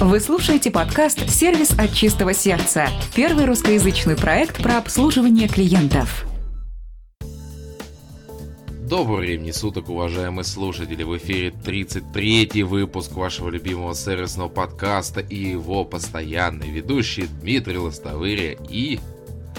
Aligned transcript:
Вы 0.00 0.20
слушаете 0.20 0.70
подкаст 0.70 1.28
«Сервис 1.28 1.72
от 1.76 1.92
чистого 1.92 2.32
сердца»– 2.32 2.86
первый 3.16 3.46
русскоязычный 3.46 4.14
проект 4.14 4.62
про 4.62 4.78
обслуживание 4.78 5.48
клиентов. 5.48 6.24
Доброго 8.88 9.16
времени 9.16 9.50
суток, 9.50 9.88
уважаемые 9.88 10.44
слушатели! 10.44 11.02
В 11.02 11.16
эфире 11.16 11.50
33-й 11.50 12.62
выпуск 12.62 13.14
вашего 13.14 13.50
любимого 13.50 13.92
сервисного 13.92 14.48
подкаста 14.48 15.18
и 15.18 15.34
его 15.34 15.84
постоянный 15.84 16.70
ведущий 16.70 17.26
Дмитрий 17.40 17.78
Лостовыря 17.78 18.56
и... 18.70 19.00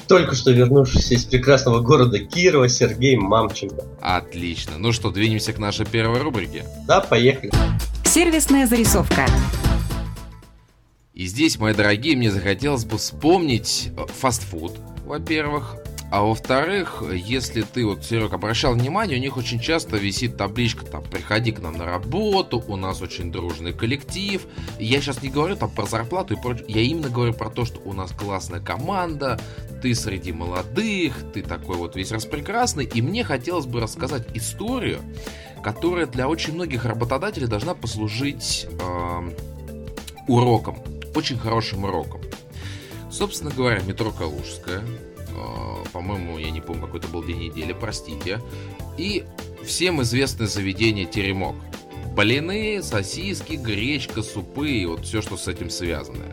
Только 0.08 0.36
что 0.36 0.52
вернувшийся 0.52 1.16
из 1.16 1.26
прекрасного 1.26 1.82
города 1.82 2.18
Кирова 2.18 2.70
Сергей 2.70 3.18
Мамченко. 3.18 3.84
Отлично. 4.00 4.78
Ну 4.78 4.94
что, 4.94 5.12
двинемся 5.12 5.52
к 5.52 5.60
нашей 5.60 5.86
первой 5.86 6.22
рубрике? 6.22 6.64
Да, 6.88 7.02
поехали. 7.02 7.52
Сервисная 8.06 8.68
зарисовка. 8.68 9.26
И 11.20 11.26
здесь, 11.26 11.60
мои 11.60 11.74
дорогие, 11.74 12.16
мне 12.16 12.32
захотелось 12.32 12.86
бы 12.86 12.98
вспомнить 12.98 13.92
э, 13.98 14.06
фастфуд, 14.08 14.78
во-первых, 15.04 15.76
а 16.14 16.24
во-вторых, 16.24 17.04
если 17.14 17.62
ты, 17.64 17.86
вот, 17.86 18.06
Серег, 18.06 18.32
обращал 18.32 18.74
внимание, 18.74 19.18
у 19.18 19.22
них 19.22 19.36
очень 19.36 19.60
часто 19.60 19.98
висит 19.98 20.38
табличка, 20.38 20.86
там, 20.86 21.04
приходи 21.04 21.52
к 21.52 21.60
нам 21.60 21.78
на 21.78 21.84
работу, 21.84 22.64
у 22.66 22.78
нас 22.78 23.02
очень 23.02 23.34
дружный 23.34 23.74
коллектив. 23.74 24.48
Я 24.80 25.02
сейчас 25.02 25.22
не 25.22 25.28
говорю 25.28 25.58
там 25.58 25.70
про 25.70 25.86
зарплату 25.86 26.36
и 26.36 26.42
прочее, 26.42 26.64
я 26.70 26.82
именно 26.84 27.10
говорю 27.10 27.34
про 27.34 27.50
то, 27.50 27.66
что 27.66 27.82
у 27.84 27.92
нас 27.92 28.12
классная 28.12 28.62
команда, 28.62 29.42
ты 29.82 29.94
среди 29.96 30.32
молодых, 30.32 31.16
ты 31.34 31.42
такой 31.42 31.76
вот 31.76 31.98
весь 31.98 32.14
распрекрасный, 32.14 32.86
и 32.86 33.02
мне 33.02 33.26
хотелось 33.26 33.66
бы 33.66 33.82
рассказать 33.82 34.26
историю, 34.36 35.02
которая 35.62 36.06
для 36.06 36.30
очень 36.30 36.54
многих 36.54 36.86
работодателей 36.86 37.48
должна 37.48 37.76
послужить 37.76 38.68
э, 38.70 39.32
уроком, 40.30 40.78
очень 41.16 41.38
хорошим 41.38 41.84
уроком. 41.86 42.22
Собственно 43.12 43.52
говоря, 43.52 43.82
метро 43.82 44.12
Калужская, 44.12 44.80
э, 44.82 45.90
по-моему, 45.92 46.38
я 46.38 46.52
не 46.52 46.62
помню, 46.62 46.84
какой 46.86 47.00
это 47.00 47.08
был 47.08 47.24
день 47.24 47.40
недели, 47.40 47.74
простите, 47.74 48.40
и 48.98 49.24
всем 49.66 50.02
известное 50.04 50.48
заведение 50.48 51.06
Теремок. 51.06 51.56
Блины, 52.16 52.82
сосиски, 52.84 53.54
гречка, 53.54 54.22
супы 54.24 54.70
и 54.70 54.86
вот 54.86 55.06
все, 55.06 55.22
что 55.22 55.38
с 55.38 55.48
этим 55.48 55.70
связано. 55.70 56.26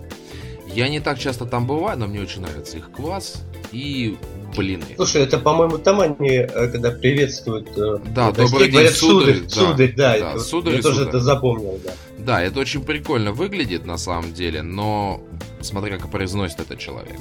Я 0.74 0.88
не 0.88 1.00
так 1.00 1.18
часто 1.18 1.46
там 1.46 1.66
бываю, 1.66 1.98
но 1.98 2.06
мне 2.06 2.20
очень 2.20 2.42
нравится 2.42 2.77
их 2.78 2.90
квас 2.90 3.42
и 3.72 4.16
блины. 4.56 4.84
Слушай, 4.96 5.22
это, 5.22 5.38
по-моему, 5.38 5.78
там 5.78 6.00
они, 6.00 6.28
э, 6.30 6.46
когда 6.68 6.90
приветствуют 6.90 7.68
э, 7.77 7.98
Да, 8.14 8.33
добрый 8.33 8.64
день, 8.64 8.72
говорят, 8.72 8.94
сударь, 8.94 9.34
сударь, 9.36 9.42
да. 9.48 9.48
сударь, 9.55 9.94
да, 9.96 10.18
Да, 10.18 10.30
это- 10.33 10.40
сударь 10.40 10.72
я 10.74 10.78
и 10.80 10.83
тоже 10.83 10.96
сударь. 10.96 11.08
это 11.11 11.20
запомнил, 11.20 11.80
да. 11.84 11.92
Да, 12.27 12.42
это 12.42 12.58
очень 12.58 12.82
прикольно 12.82 13.30
выглядит 13.30 13.86
на 13.86 13.96
самом 13.96 14.32
деле, 14.32 14.60
но 14.60 15.22
смотри, 15.60 15.96
как 15.96 16.10
произносит 16.10 16.58
этот 16.58 16.80
человек. 16.80 17.20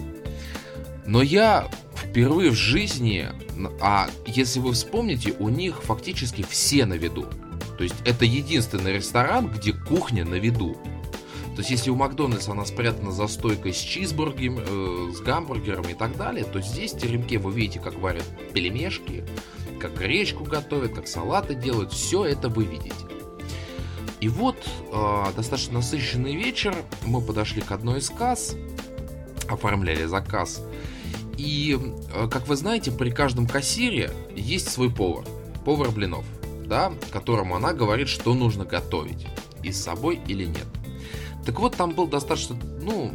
Но 1.05 1.21
я 1.21 1.69
впервые 1.95 2.49
в 2.49 2.55
жизни, 2.55 3.27
а 3.79 4.09
если 4.25 4.59
вы 4.59 4.73
вспомните, 4.73 5.35
у 5.37 5.49
них 5.49 5.83
фактически 5.83 6.43
все 6.49 6.87
на 6.87 6.95
виду. 6.95 7.27
То 7.77 7.83
есть 7.83 7.93
это 8.03 8.25
единственный 8.25 8.93
ресторан, 8.93 9.47
где 9.47 9.73
кухня 9.73 10.25
на 10.25 10.39
виду. 10.39 10.75
То 11.53 11.59
есть 11.59 11.69
если 11.69 11.91
у 11.91 11.95
Макдональдса 11.95 12.53
она 12.53 12.65
спрятана 12.65 13.11
за 13.11 13.27
стойкой 13.27 13.75
с 13.75 13.77
чизбургером, 13.77 14.57
э, 14.57 15.11
с 15.13 15.21
гамбургером 15.21 15.87
и 15.87 15.93
так 15.93 16.17
далее, 16.17 16.45
то 16.45 16.61
здесь 16.61 16.93
в 16.93 16.97
теремке 16.97 17.37
вы 17.37 17.53
видите, 17.53 17.79
как 17.79 17.93
варят 17.99 18.25
пельмешки, 18.55 19.23
как 19.79 19.95
гречку 19.99 20.45
готовят, 20.45 20.95
как 20.95 21.07
салаты 21.07 21.53
делают. 21.53 21.93
Все 21.93 22.25
это 22.25 22.49
вы 22.49 22.65
видите. 22.65 23.04
И 24.25 24.27
вот 24.27 24.57
э, 24.91 25.25
достаточно 25.35 25.75
насыщенный 25.75 26.35
вечер. 26.35 26.75
Мы 27.05 27.21
подошли 27.21 27.61
к 27.61 27.71
одной 27.71 27.99
из 27.99 28.09
касс, 28.09 28.55
оформляли 29.47 30.05
заказ. 30.05 30.63
И, 31.37 31.77
э, 32.11 32.27
как 32.27 32.47
вы 32.47 32.55
знаете, 32.55 32.91
при 32.91 33.11
каждом 33.11 33.45
кассире 33.45 34.09
есть 34.35 34.67
свой 34.71 34.89
повар. 34.89 35.23
Повар 35.63 35.91
блинов, 35.91 36.25
да, 36.65 36.91
которому 37.11 37.55
она 37.55 37.71
говорит, 37.71 38.09
что 38.09 38.33
нужно 38.33 38.65
готовить. 38.65 39.27
И 39.61 39.71
с 39.71 39.83
собой 39.83 40.19
или 40.27 40.45
нет. 40.45 40.65
Так 41.45 41.59
вот, 41.59 41.75
там 41.75 41.91
был 41.91 42.07
достаточно, 42.07 42.55
ну, 42.81 43.13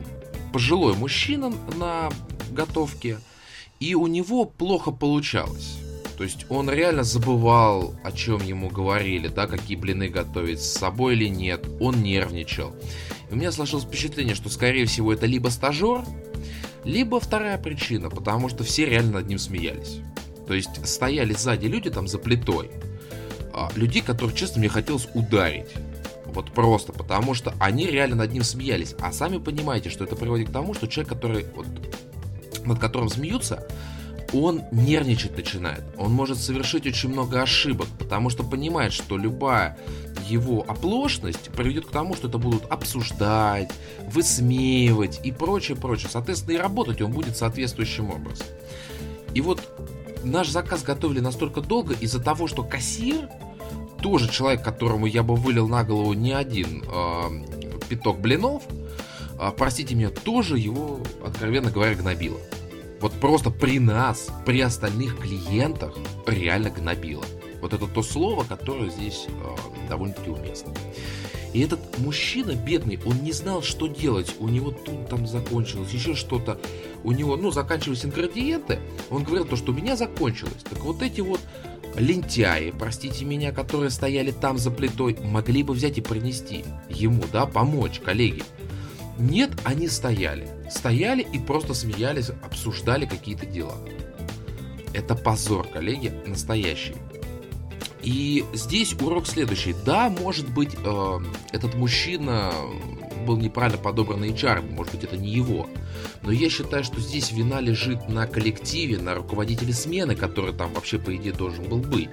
пожилой 0.53 0.95
мужчина 0.95 1.53
на 1.77 2.09
готовке. 2.53 3.19
И 3.81 3.97
у 3.97 4.07
него 4.07 4.45
плохо 4.45 4.93
получалось. 4.93 5.77
То 6.21 6.25
есть 6.25 6.45
он 6.51 6.69
реально 6.69 7.03
забывал, 7.03 7.95
о 8.05 8.13
чем 8.13 8.43
ему 8.43 8.69
говорили, 8.69 9.29
да, 9.29 9.47
какие 9.47 9.75
блины 9.75 10.11
готовить 10.11 10.61
с 10.61 10.71
собой 10.71 11.15
или 11.15 11.31
нет. 11.31 11.67
Он 11.81 12.03
нервничал. 12.03 12.75
И 13.31 13.33
у 13.33 13.37
меня 13.37 13.51
сложилось 13.51 13.87
впечатление, 13.87 14.35
что, 14.35 14.51
скорее 14.51 14.85
всего, 14.85 15.15
это 15.15 15.25
либо 15.25 15.49
стажер, 15.49 16.03
либо 16.85 17.21
вторая 17.21 17.57
причина, 17.57 18.11
потому 18.11 18.51
что 18.51 18.65
все 18.65 18.85
реально 18.85 19.13
над 19.13 19.29
ним 19.29 19.39
смеялись. 19.39 20.01
То 20.47 20.53
есть 20.53 20.87
стояли 20.87 21.33
сзади 21.33 21.69
люди 21.69 21.89
там 21.89 22.07
за 22.07 22.19
плитой. 22.19 22.71
а, 23.55 23.71
Людей, 23.75 24.03
которых, 24.03 24.35
честно, 24.35 24.59
мне 24.59 24.69
хотелось 24.69 25.09
ударить. 25.15 25.71
Вот 26.27 26.53
просто, 26.53 26.93
потому 26.93 27.33
что 27.33 27.55
они 27.59 27.87
реально 27.87 28.17
над 28.17 28.31
ним 28.31 28.43
смеялись. 28.43 28.95
А 29.01 29.11
сами 29.11 29.39
понимаете, 29.39 29.89
что 29.89 30.05
это 30.05 30.17
приводит 30.17 30.51
к 30.51 30.53
тому, 30.53 30.75
что 30.75 30.87
человек, 30.87 31.15
который 31.15 31.47
вот, 31.57 31.67
над 32.67 32.79
которым 32.79 33.09
смеются, 33.09 33.67
он 34.33 34.63
нервничать 34.71 35.37
начинает. 35.37 35.83
Он 35.99 36.13
может 36.13 36.39
совершить 36.39 36.87
очень 36.87 37.11
много 37.11 37.43
ошибок, 37.43 37.89
потому 37.99 38.31
что 38.31 38.45
понимает, 38.45 38.93
что 38.93 39.17
любая 39.17 39.77
его 40.27 40.65
оплошность 40.67 41.51
приведет 41.51 41.87
к 41.87 41.91
тому, 41.91 42.15
что 42.15 42.29
это 42.29 42.39
будут 42.39 42.65
обсуждать, 42.71 43.71
высмеивать 44.07 45.21
и 45.25 45.33
прочее, 45.33 45.77
прочее. 45.77 46.09
Соответственно, 46.11 46.55
и 46.55 46.59
работать 46.59 47.03
он 47.03 47.13
будет 47.13 47.37
соответствующим 47.37 48.11
образом. 48.11 48.47
И 49.35 49.41
вот 49.41 49.61
наш 50.23 50.49
заказ 50.49 50.83
готовили 50.83 51.21
настолько 51.21 51.61
долго 51.61 51.95
из-за 51.95 52.21
того, 52.21 52.47
что 52.47 52.63
кассир, 52.63 53.29
тоже 54.01 54.31
человек, 54.31 54.63
которому 54.63 55.07
я 55.07 55.23
бы 55.23 55.35
вылил 55.35 55.69
на 55.69 55.85
голову 55.85 56.13
не 56.15 56.33
один 56.33 56.85
э, 56.87 57.81
пяток 57.89 58.21
блинов, 58.21 58.63
э, 59.39 59.51
простите 59.57 59.95
меня, 59.95 60.11
тоже 60.11 60.59
его, 60.59 61.01
откровенно 61.25 61.71
говоря, 61.71 61.95
гнобило. 61.95 62.39
Вот 63.01 63.13
просто 63.15 63.51
при 63.51 63.79
нас, 63.79 64.29
при 64.45 64.61
остальных 64.61 65.19
клиентах 65.19 65.97
реально 66.27 66.71
гнобило. 66.71 67.25
Вот 67.63 67.73
это 67.73 67.87
то 67.87 68.03
слово, 68.03 68.45
которое 68.45 68.91
здесь 68.91 69.27
э, 69.29 69.89
довольно-таки 69.89 70.31
уместно. 70.31 70.73
И 71.53 71.61
этот 71.61 71.99
мужчина 71.99 72.55
бедный, 72.55 72.99
он 73.05 73.23
не 73.23 73.33
знал, 73.33 73.63
что 73.63 73.87
делать. 73.87 74.37
У 74.39 74.49
него 74.49 74.71
тут 74.71 75.09
там 75.09 75.27
закончилось, 75.27 75.91
еще 75.93 76.15
что-то. 76.15 76.61
У 77.03 77.13
него, 77.13 77.37
ну, 77.37 77.51
заканчивались 77.51 78.05
ингредиенты. 78.05 78.79
Он 79.11 79.25
говорил 79.25 79.47
то, 79.47 79.57
что 79.57 79.73
у 79.73 79.75
меня 79.75 79.97
закончилось. 79.97 80.63
Так 80.69 80.81
вот 80.81 81.03
эти 81.03 81.21
вот 81.21 81.41
лентяи, 81.97 82.73
простите 82.79 83.25
меня, 83.25 83.51
которые 83.53 83.91
стояли 83.91 84.31
там 84.31 84.59
за 84.59 84.71
плитой, 84.71 85.17
могли 85.23 85.63
бы 85.63 85.75
взять 85.75 85.99
и 85.99 86.03
принести 86.03 86.65
ему, 86.89 87.25
да, 87.33 87.47
помочь, 87.47 88.01
коллеги. 88.01 88.45
Нет, 89.21 89.51
они 89.65 89.87
стояли. 89.87 90.49
Стояли 90.71 91.21
и 91.21 91.39
просто 91.39 91.75
смеялись, 91.75 92.31
обсуждали 92.43 93.05
какие-то 93.05 93.45
дела. 93.45 93.77
Это 94.95 95.15
позор, 95.15 95.69
коллеги, 95.69 96.13
настоящий. 96.27 96.95
И 98.03 98.45
здесь 98.55 98.95
урок 98.95 99.27
следующий. 99.27 99.75
Да, 99.85 100.09
может 100.09 100.49
быть, 100.49 100.75
э, 100.75 101.19
этот 101.53 101.75
мужчина 101.75 102.51
был 103.31 103.37
неправильно 103.37 103.79
подобран 103.79 104.25
HR, 104.25 104.75
может 104.75 104.93
быть, 104.93 105.05
это 105.05 105.17
не 105.17 105.31
его. 105.31 105.69
Но 106.23 106.33
я 106.33 106.51
считаю, 106.51 106.83
что 106.83 107.01
здесь 107.01 107.31
вина 107.31 107.61
лежит 107.61 108.09
на 108.09 108.27
коллективе, 108.27 108.99
на 108.99 109.15
руководителе 109.15 109.73
смены, 109.73 110.17
который 110.17 110.53
там 110.53 110.73
вообще, 110.75 110.99
по 110.99 111.15
идее, 111.15 111.33
должен 111.33 111.69
был 111.69 111.79
быть. 111.79 112.11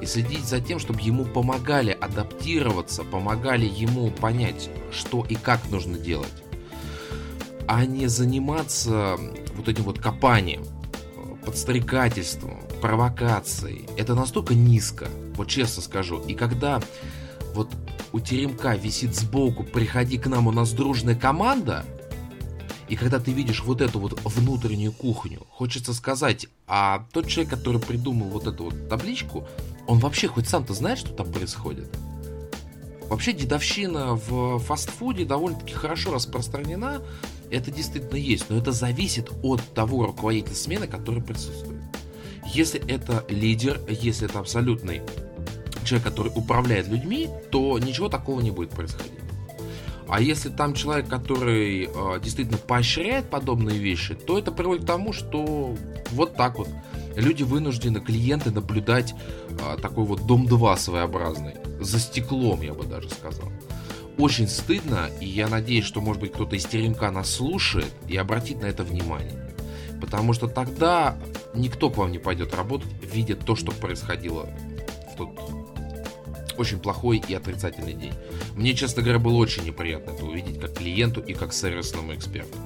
И 0.00 0.06
следить 0.06 0.44
за 0.44 0.60
тем, 0.60 0.78
чтобы 0.78 1.00
ему 1.00 1.24
помогали 1.24 1.90
адаптироваться, 1.90 3.02
помогали 3.02 3.66
ему 3.66 4.12
понять, 4.12 4.70
что 4.92 5.26
и 5.28 5.34
как 5.34 5.68
нужно 5.70 5.98
делать. 5.98 6.32
А 7.66 7.84
не 7.84 8.06
заниматься 8.06 9.16
вот 9.56 9.68
этим 9.68 9.82
вот 9.82 9.98
копанием, 9.98 10.64
подстрекательством, 11.44 12.60
провокацией. 12.80 13.88
Это 13.96 14.14
настолько 14.14 14.54
низко, 14.54 15.08
вот 15.34 15.48
честно 15.48 15.82
скажу. 15.82 16.20
И 16.28 16.34
когда 16.34 16.80
вот 17.54 17.70
у 18.14 18.20
теремка 18.20 18.76
висит 18.76 19.12
сбоку 19.16 19.64
«Приходи 19.64 20.18
к 20.18 20.28
нам, 20.28 20.46
у 20.46 20.52
нас 20.52 20.70
дружная 20.70 21.16
команда», 21.16 21.84
и 22.88 22.94
когда 22.94 23.18
ты 23.18 23.32
видишь 23.32 23.64
вот 23.64 23.80
эту 23.80 23.98
вот 23.98 24.20
внутреннюю 24.24 24.92
кухню, 24.92 25.44
хочется 25.50 25.92
сказать, 25.92 26.46
а 26.68 27.08
тот 27.12 27.26
человек, 27.26 27.52
который 27.52 27.80
придумал 27.80 28.28
вот 28.28 28.46
эту 28.46 28.66
вот 28.66 28.88
табличку, 28.88 29.48
он 29.88 29.98
вообще 29.98 30.28
хоть 30.28 30.48
сам-то 30.48 30.74
знает, 30.74 31.00
что 31.00 31.12
там 31.12 31.32
происходит? 31.32 31.88
Вообще 33.08 33.32
дедовщина 33.32 34.14
в 34.14 34.60
фастфуде 34.60 35.24
довольно-таки 35.24 35.74
хорошо 35.74 36.12
распространена, 36.12 37.02
это 37.50 37.72
действительно 37.72 38.18
есть, 38.18 38.48
но 38.48 38.56
это 38.56 38.70
зависит 38.70 39.28
от 39.42 39.60
того 39.74 40.06
руководителя 40.06 40.54
смены, 40.54 40.86
который 40.86 41.20
присутствует. 41.20 41.82
Если 42.46 42.80
это 42.86 43.24
лидер, 43.28 43.80
если 43.88 44.28
это 44.28 44.38
абсолютный 44.38 45.02
человек, 45.84 46.06
который 46.06 46.32
управляет 46.34 46.88
людьми, 46.88 47.28
то 47.50 47.78
ничего 47.78 48.08
такого 48.08 48.40
не 48.40 48.50
будет 48.50 48.70
происходить. 48.70 49.12
А 50.06 50.20
если 50.20 50.50
там 50.50 50.74
человек, 50.74 51.08
который 51.08 51.88
э, 51.92 52.20
действительно 52.22 52.58
поощряет 52.58 53.30
подобные 53.30 53.78
вещи, 53.78 54.14
то 54.14 54.38
это 54.38 54.52
приводит 54.52 54.84
к 54.84 54.86
тому, 54.86 55.12
что 55.12 55.74
вот 56.10 56.36
так 56.36 56.58
вот 56.58 56.68
люди 57.16 57.42
вынуждены, 57.42 58.00
клиенты, 58.00 58.50
наблюдать 58.50 59.14
э, 59.48 59.76
такой 59.80 60.04
вот 60.04 60.26
дом 60.26 60.46
2 60.46 60.76
своеобразный. 60.76 61.54
За 61.80 61.98
стеклом, 61.98 62.60
я 62.62 62.74
бы 62.74 62.84
даже 62.84 63.08
сказал. 63.10 63.50
Очень 64.18 64.46
стыдно, 64.46 65.10
и 65.20 65.26
я 65.26 65.48
надеюсь, 65.48 65.84
что, 65.84 66.00
может 66.00 66.20
быть, 66.20 66.32
кто-то 66.32 66.54
из 66.54 66.66
теремка 66.66 67.10
нас 67.10 67.30
слушает 67.30 67.92
и 68.06 68.16
обратит 68.16 68.62
на 68.62 68.66
это 68.66 68.84
внимание. 68.84 69.52
Потому 70.00 70.34
что 70.34 70.48
тогда 70.48 71.16
никто 71.54 71.90
к 71.90 71.96
вам 71.96 72.12
не 72.12 72.18
пойдет 72.18 72.54
работать, 72.54 72.90
видя 73.02 73.36
то, 73.36 73.56
что 73.56 73.72
происходило 73.72 74.48
в 75.12 75.16
тот 75.16 75.30
очень 76.58 76.78
плохой 76.78 77.22
и 77.26 77.34
отрицательный 77.34 77.94
день. 77.94 78.12
Мне, 78.54 78.74
честно 78.74 79.02
говоря, 79.02 79.18
было 79.18 79.36
очень 79.36 79.64
неприятно 79.64 80.12
это 80.12 80.24
увидеть 80.24 80.60
как 80.60 80.74
клиенту 80.74 81.20
и 81.20 81.34
как 81.34 81.52
сервисному 81.52 82.14
эксперту. 82.14 82.56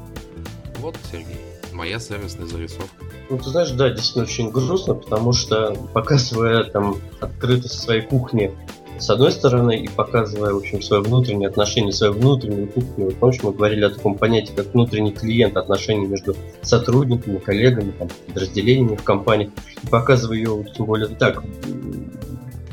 Вот, 0.79 0.96
Сергей, 1.11 1.40
моя 1.73 1.99
сервисная 1.99 2.46
зарисовка. 2.46 3.05
Ну, 3.31 3.38
ты 3.38 3.50
знаешь, 3.50 3.70
да, 3.70 3.90
действительно 3.90 4.25
очень 4.25 4.50
грустно, 4.50 4.94
потому 4.94 5.32
что 5.32 5.75
показывая 5.93 6.64
там 6.64 6.96
открытость 7.20 7.81
своей 7.81 8.02
кухни 8.02 8.55
с 8.99 9.11
одной 9.11 9.32
стороны, 9.32 9.76
и 9.79 9.88
показывая, 9.88 10.52
в 10.52 10.58
общем, 10.58 10.82
свое 10.82 11.02
внутреннее 11.02 11.49
отношение, 11.49 11.93
свою 11.93 12.14
внутреннюю 12.14 12.69
кухню. 12.69 13.06
Вот, 13.06 13.17
помнишь, 13.17 13.43
мы 13.43 13.52
говорили 13.52 13.84
о 13.84 13.91
таком 13.91 14.17
понятии, 14.17 14.52
как 14.55 14.75
внутренний 14.75 15.12
клиент, 15.12 15.56
отношения 15.56 16.06
между 16.06 16.37
сотрудниками, 16.62 17.38
коллегами, 17.38 17.93
там, 17.93 18.08
подразделениями 18.26 18.96
в 18.96 19.05
компании, 19.05 19.50
и 19.82 19.87
показывая 19.87 20.37
ее, 20.38 20.67
тем 20.76 20.87
более 20.87 21.08
так, 21.08 21.43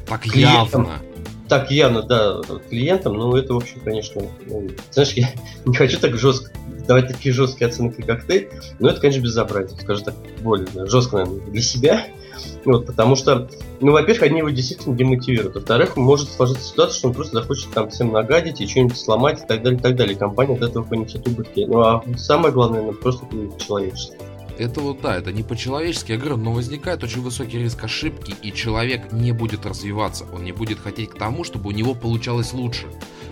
так 0.08 0.22
клиентам, 0.22 0.84
явно. 0.84 1.00
Так 1.48 1.70
явно, 1.70 2.02
да, 2.02 2.42
клиентам, 2.70 3.14
но 3.14 3.38
это, 3.38 3.54
в 3.54 3.58
общем, 3.58 3.80
конечно, 3.84 4.24
ну, 4.48 4.68
знаешь, 4.92 5.14
я 5.14 5.30
не 5.66 5.76
хочу 5.76 6.00
так 6.00 6.18
жестко 6.18 6.52
давать 6.88 7.08
такие 7.08 7.34
жесткие 7.34 7.68
оценки, 7.68 8.02
как 8.02 8.26
ты, 8.26 8.50
но 8.80 8.90
это, 8.90 9.02
конечно, 9.02 9.22
безобразие, 9.22 9.80
скажем 9.80 10.06
так, 10.06 10.16
более 10.42 10.68
жестко, 10.88 11.18
наверное, 11.18 11.48
для 11.48 11.62
себя, 11.62 12.06
вот, 12.64 12.86
потому 12.86 13.16
что, 13.16 13.48
ну, 13.80 13.92
во-первых, 13.92 14.24
они 14.24 14.40
его 14.40 14.50
действительно 14.50 14.96
демотивируют. 14.96 15.56
Во-вторых, 15.56 15.98
может 15.98 16.30
сложиться 16.32 16.64
ситуация, 16.64 16.98
что 16.98 17.08
он 17.10 17.14
просто 17.14 17.38
захочет 17.38 17.72
там 17.72 17.90
всем 17.90 18.12
нагадить 18.12 18.62
и 18.62 18.68
что-нибудь 18.68 18.98
сломать 18.98 19.44
и 19.44 19.48
так 19.48 19.64
далее, 19.64 19.80
и 19.80 19.82
так 19.82 19.96
далее. 19.96 20.16
Компания 20.16 20.56
от 20.56 20.62
этого 20.62 20.84
понесет 20.84 21.28
убытки. 21.28 21.66
Ну, 21.68 21.80
а 21.80 22.04
самое 22.18 22.54
главное, 22.54 22.82
ну, 22.82 22.94
просто 22.94 23.26
человечество. 23.66 24.18
Это 24.58 24.80
вот 24.80 25.02
да, 25.02 25.18
это 25.18 25.32
не 25.32 25.44
по-человечески, 25.44 26.14
я 26.14 26.18
говорю, 26.18 26.38
но 26.38 26.54
возникает 26.54 27.04
очень 27.04 27.22
высокий 27.22 27.60
риск 27.60 27.84
ошибки, 27.84 28.36
и 28.42 28.54
человек 28.54 29.12
не 29.12 29.32
будет 29.34 29.66
развиваться, 29.66 30.26
он 30.34 30.44
не 30.44 30.54
будет 30.54 30.80
хотеть 30.80 31.10
к 31.10 31.18
тому, 31.18 31.44
чтобы 31.44 31.70
у 31.70 31.72
него 31.72 31.94
получалось 31.94 32.54
лучше, 32.54 32.88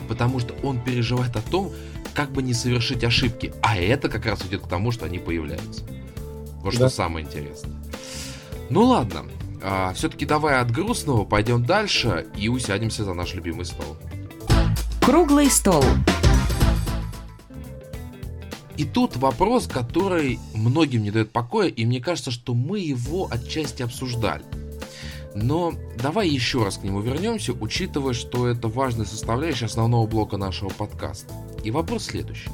потому 0.08 0.40
что 0.40 0.54
он 0.64 0.81
переживает 0.81 1.36
о 1.36 1.42
том, 1.42 1.72
как 2.14 2.31
бы 2.31 2.44
не 2.44 2.54
совершить 2.54 3.04
ошибки, 3.04 3.54
а 3.62 3.78
это 3.78 4.10
как 4.10 4.25
раз 4.25 4.46
идет 4.46 4.64
к 4.64 4.68
тому, 4.68 4.92
что 4.92 5.06
они 5.06 5.20
появляются. 5.20 5.84
Вот 6.62 6.74
да. 6.74 6.88
что 6.88 6.90
самое 6.90 7.25
интересное. 7.25 7.74
Ну 8.70 8.84
ладно, 8.84 9.25
а, 9.62 9.94
все-таки 9.94 10.25
давай 10.25 10.60
от 10.60 10.72
грустного 10.72 11.24
пойдем 11.24 11.66
дальше 11.66 12.28
и 12.36 12.50
усядемся 12.50 13.06
за 13.06 13.14
наш 13.14 13.34
любимый 13.34 13.66
стол. 13.66 13.98
Круглый 15.02 15.50
стол. 15.50 15.84
И 18.78 18.86
тут 18.86 19.18
вопрос, 19.18 19.68
который 19.68 20.40
многим 20.56 21.04
не 21.04 21.12
дает 21.12 21.31
покоя, 21.31 21.68
и 21.68 21.86
мне 21.86 22.00
кажется, 22.00 22.31
что 22.31 22.54
мы 22.54 22.80
его 22.80 23.28
отчасти 23.30 23.84
обсуждали. 23.84 24.44
Но 25.36 25.74
давай 26.02 26.30
еще 26.30 26.64
раз 26.64 26.78
к 26.78 26.84
нему 26.84 27.02
вернемся, 27.02 27.54
учитывая, 27.54 28.14
что 28.14 28.48
это 28.48 28.68
важная 28.68 29.06
составляющая 29.06 29.66
основного 29.66 30.08
блока 30.08 30.38
нашего 30.38 30.70
подкаста. 30.70 31.34
И 31.64 31.72
вопрос 31.72 32.06
следующий. 32.06 32.50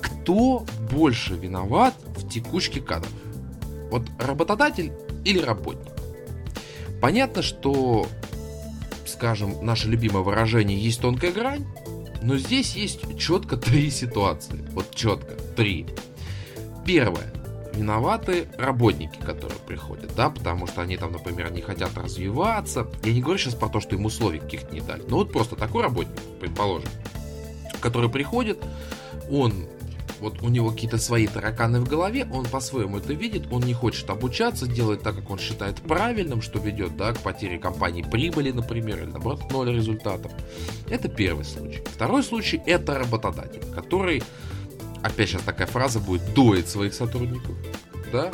Кто 0.00 0.64
больше 0.90 1.34
виноват 1.34 1.94
в 2.16 2.28
текучке 2.28 2.80
кадров? 2.80 3.12
Вот 3.90 4.02
работодатель 4.18 4.92
или 5.24 5.38
работник? 5.38 5.92
Понятно, 7.00 7.42
что, 7.42 8.06
скажем, 9.06 9.64
наше 9.64 9.88
любимое 9.88 10.22
выражение 10.22 10.78
«есть 10.78 11.00
тонкая 11.00 11.32
грань», 11.32 11.64
но 12.22 12.36
здесь 12.36 12.74
есть 12.74 13.18
четко 13.18 13.56
три 13.56 13.90
ситуации. 13.90 14.64
Вот 14.72 14.94
четко, 14.94 15.34
три. 15.56 15.86
Первое. 16.84 17.32
Виноваты 17.74 18.48
работники, 18.58 19.18
которые 19.18 19.58
приходят, 19.60 20.12
да, 20.16 20.30
потому 20.30 20.66
что 20.66 20.82
они 20.82 20.96
там, 20.96 21.12
например, 21.12 21.52
не 21.52 21.60
хотят 21.60 21.96
развиваться. 21.96 22.88
Я 23.04 23.12
не 23.12 23.20
говорю 23.20 23.38
сейчас 23.38 23.54
про 23.54 23.68
то, 23.68 23.80
что 23.80 23.94
им 23.94 24.04
условий 24.04 24.40
каких-то 24.40 24.74
не 24.74 24.80
дали. 24.80 25.02
Но 25.06 25.18
вот 25.18 25.32
просто 25.32 25.54
такой 25.54 25.82
работник, 25.84 26.18
предположим, 26.40 26.88
который 27.80 28.10
приходит, 28.10 28.58
он 29.30 29.66
вот 30.20 30.42
у 30.42 30.48
него 30.48 30.70
какие-то 30.70 30.98
свои 30.98 31.26
тараканы 31.26 31.80
в 31.80 31.88
голове, 31.88 32.28
он 32.32 32.44
по-своему 32.44 32.98
это 32.98 33.12
видит, 33.12 33.46
он 33.50 33.62
не 33.62 33.74
хочет 33.74 34.10
обучаться, 34.10 34.66
делает 34.66 35.02
так, 35.02 35.16
как 35.16 35.30
он 35.30 35.38
считает 35.38 35.76
правильным, 35.76 36.42
что 36.42 36.58
ведет 36.58 36.96
да, 36.96 37.12
к 37.12 37.20
потере 37.20 37.58
компании 37.58 38.02
прибыли, 38.02 38.50
например, 38.50 39.02
или 39.02 39.10
наоборот 39.10 39.50
ноль 39.50 39.74
результатов. 39.74 40.32
Это 40.88 41.08
первый 41.08 41.44
случай. 41.44 41.82
Второй 41.86 42.22
случай– 42.22 42.60
это 42.66 42.98
работодатель, 42.98 43.62
который, 43.74 44.22
опять 45.02 45.28
сейчас 45.28 45.42
такая 45.42 45.66
фраза 45.66 46.00
будет, 46.00 46.34
доит 46.34 46.68
своих 46.68 46.94
сотрудников, 46.94 47.56
да, 48.12 48.30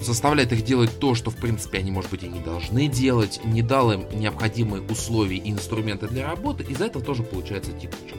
заставляет 0.00 0.52
их 0.52 0.64
делать 0.64 0.96
то, 1.00 1.16
что 1.16 1.30
в 1.30 1.36
принципе 1.36 1.78
они, 1.78 1.90
может 1.90 2.10
быть, 2.10 2.22
и 2.22 2.28
не 2.28 2.40
должны 2.40 2.86
делать, 2.86 3.40
не 3.44 3.62
дал 3.62 3.90
им 3.90 4.06
необходимые 4.12 4.80
условия 4.82 5.36
и 5.36 5.50
инструменты 5.50 6.06
для 6.06 6.26
работы, 6.26 6.62
из-за 6.62 6.86
этого 6.86 7.04
тоже 7.04 7.24
получается 7.24 7.72
текучка. 7.72 8.18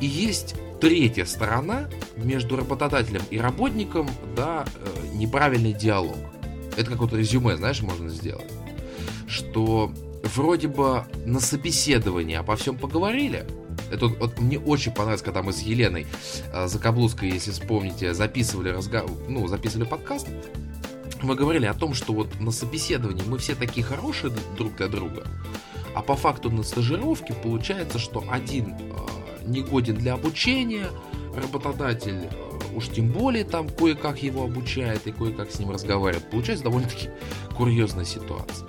И 0.00 0.06
есть 0.06 0.54
третья 0.80 1.24
сторона 1.24 1.88
между 2.16 2.56
работодателем 2.56 3.22
и 3.30 3.38
работником, 3.38 4.08
да, 4.36 4.64
э, 4.76 5.16
неправильный 5.16 5.72
диалог. 5.72 6.16
Это 6.76 6.90
как 6.90 6.98
вот 6.98 7.12
резюме, 7.12 7.56
знаешь, 7.56 7.80
можно 7.82 8.08
сделать. 8.08 8.50
Что 9.26 9.92
вроде 10.24 10.68
бы 10.68 11.04
на 11.24 11.40
собеседовании 11.40 12.36
обо 12.36 12.56
всем 12.56 12.76
поговорили. 12.76 13.46
Это 13.90 14.06
вот, 14.06 14.18
вот 14.18 14.40
мне 14.40 14.58
очень 14.58 14.92
понравилось, 14.92 15.22
когда 15.22 15.42
мы 15.42 15.52
с 15.52 15.60
Еленой 15.60 16.06
э, 16.52 16.66
Закаблузкой, 16.66 17.30
если 17.30 17.50
вспомните, 17.50 18.14
записывали 18.14 18.70
разговор, 18.70 19.10
ну, 19.28 19.46
записывали 19.46 19.86
подкаст. 19.86 20.28
Мы 21.22 21.34
говорили 21.34 21.66
о 21.66 21.74
том, 21.74 21.94
что 21.94 22.12
вот 22.12 22.40
на 22.40 22.50
собеседовании 22.50 23.24
мы 23.26 23.38
все 23.38 23.54
такие 23.54 23.84
хорошие 23.84 24.32
друг 24.58 24.76
для 24.76 24.88
друга, 24.88 25.26
а 25.94 26.02
по 26.02 26.16
факту 26.16 26.50
на 26.50 26.62
стажировке 26.62 27.34
получается, 27.34 27.98
что 27.98 28.24
один 28.28 28.74
э, 28.74 29.23
негоден 29.46 29.96
для 29.96 30.14
обучения, 30.14 30.88
работодатель 31.36 32.28
э, 32.30 32.76
уж 32.76 32.88
тем 32.88 33.08
более 33.08 33.44
там 33.44 33.68
кое-как 33.68 34.22
его 34.22 34.44
обучает 34.44 35.06
и 35.06 35.12
кое-как 35.12 35.50
с 35.50 35.58
ним 35.58 35.70
разговаривает. 35.70 36.30
Получается 36.30 36.64
довольно-таки 36.64 37.08
курьезная 37.56 38.04
ситуация. 38.04 38.68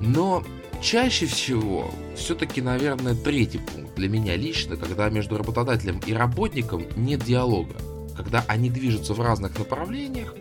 Но 0.00 0.42
чаще 0.80 1.26
всего 1.26 1.90
все-таки, 2.16 2.60
наверное, 2.60 3.14
третий 3.14 3.58
пункт 3.58 3.94
для 3.94 4.08
меня 4.08 4.36
лично, 4.36 4.76
когда 4.76 5.08
между 5.08 5.38
работодателем 5.38 6.00
и 6.06 6.12
работником 6.12 6.84
нет 6.96 7.24
диалога, 7.24 7.74
когда 8.16 8.44
они 8.48 8.68
движутся 8.68 9.14
в 9.14 9.20
разных 9.20 9.58
направлениях, 9.58 10.34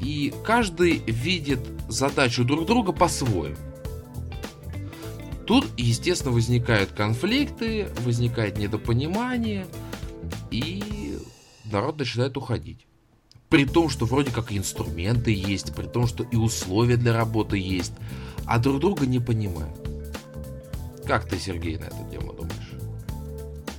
и 0.00 0.32
каждый 0.44 1.02
видит 1.06 1.60
задачу 1.88 2.44
друг 2.44 2.66
друга 2.66 2.92
по-своему. 2.92 3.56
Тут, 5.46 5.66
естественно, 5.76 6.32
возникают 6.32 6.92
конфликты, 6.92 7.88
возникает 8.04 8.58
недопонимание, 8.58 9.66
и 10.50 11.18
народ 11.70 11.98
начинает 11.98 12.36
уходить. 12.36 12.86
При 13.48 13.66
том, 13.66 13.90
что 13.90 14.06
вроде 14.06 14.30
как 14.30 14.52
и 14.52 14.56
инструменты 14.56 15.32
есть, 15.32 15.74
при 15.74 15.86
том, 15.86 16.06
что 16.06 16.24
и 16.24 16.36
условия 16.36 16.96
для 16.96 17.12
работы 17.12 17.58
есть, 17.58 17.92
а 18.46 18.58
друг 18.58 18.80
друга 18.80 19.06
не 19.06 19.18
понимают. 19.18 19.76
Как 21.06 21.28
ты, 21.28 21.38
Сергей, 21.38 21.76
на 21.76 21.84
эту 21.84 22.10
тему 22.10 22.32
думаешь? 22.32 22.72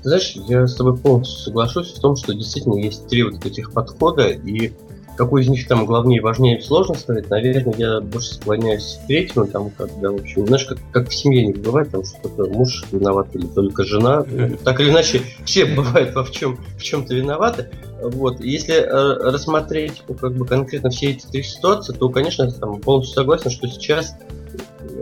Знаешь, 0.04 0.34
я 0.36 0.68
с 0.68 0.76
тобой 0.76 0.98
полностью 0.98 1.40
соглашусь 1.40 1.94
в 1.94 2.02
том, 2.02 2.18
что 2.18 2.34
действительно 2.34 2.76
есть 2.76 3.08
три 3.08 3.24
вот 3.24 3.46
этих 3.46 3.72
подхода, 3.72 4.28
и 4.28 4.74
какой 5.16 5.44
из 5.44 5.48
них 5.48 5.68
там 5.68 5.86
главнее, 5.86 6.22
важнее, 6.22 6.62
сложно 6.62 6.96
сказать. 6.96 7.30
Наверное, 7.30 7.74
я 7.78 8.02
больше 8.02 8.36
склоняюсь 8.36 9.00
к 9.04 9.08
третьему, 9.08 9.48
там, 9.48 9.70
когда, 9.72 10.12
в 10.12 10.16
общем, 10.16 10.48
знаешь, 10.48 10.66
как, 10.66 10.78
как 10.92 11.10
в 11.10 11.14
семье 11.14 11.46
не 11.46 11.54
бывает, 11.54 11.92
там, 11.92 12.04
что 12.04 12.30
то 12.30 12.46
муж 12.46 12.84
виноват 12.92 13.28
или 13.34 13.46
только 13.48 13.84
жена. 13.84 14.26
Так 14.64 14.80
или 14.80 14.90
иначе, 14.90 15.22
все 15.46 15.66
бывают 15.76 16.14
во 16.16 16.24
в 16.24 16.32
чем, 16.32 16.58
в 16.78 16.82
чем-то 16.82 17.14
виноваты. 17.14 17.70
Вот. 18.02 18.42
Если 18.42 18.76
э, 18.76 19.32
рассмотреть 19.32 20.04
ну, 20.08 20.16
как 20.16 20.34
бы 20.36 20.46
конкретно 20.46 20.90
все 20.90 21.12
эти 21.12 21.26
три 21.28 21.44
ситуации, 21.44 21.94
то, 21.94 22.10
конечно, 22.10 22.52
там, 22.52 22.82
полностью 22.82 23.16
согласен, 23.16 23.50
что 23.50 23.68
сейчас 23.68 24.16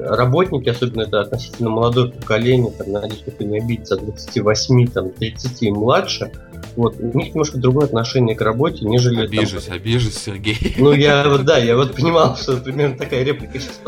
работники, 0.03 0.69
особенно 0.69 1.03
это 1.03 1.21
относительно 1.21 1.69
молодое 1.69 2.11
поколение, 2.11 2.71
там, 2.71 2.91
надеюсь, 2.91 3.23
никто 3.25 3.43
не 3.43 3.59
обидится, 3.59 3.95
от 3.95 4.05
28, 4.05 4.87
там, 4.87 5.09
30 5.11 5.63
и 5.63 5.71
младше, 5.71 6.31
Вот, 6.75 6.95
у 6.99 7.17
них 7.17 7.29
немножко 7.29 7.57
другое 7.57 7.85
отношение 7.85 8.35
к 8.35 8.41
работе, 8.41 8.85
нежели... 8.85 9.25
Обижусь, 9.25 9.65
там... 9.65 9.75
обижусь, 9.75 10.17
Сергей. 10.17 10.75
Ну, 10.77 10.93
я 10.93 11.27
вот, 11.27 11.43
да, 11.43 11.57
я 11.57 11.75
вот 11.75 11.95
понимал, 11.95 12.37
что 12.41 12.57
примерно 12.57 12.97
такая 12.97 13.23
реплика 13.23 13.59
сейчас 13.59 13.79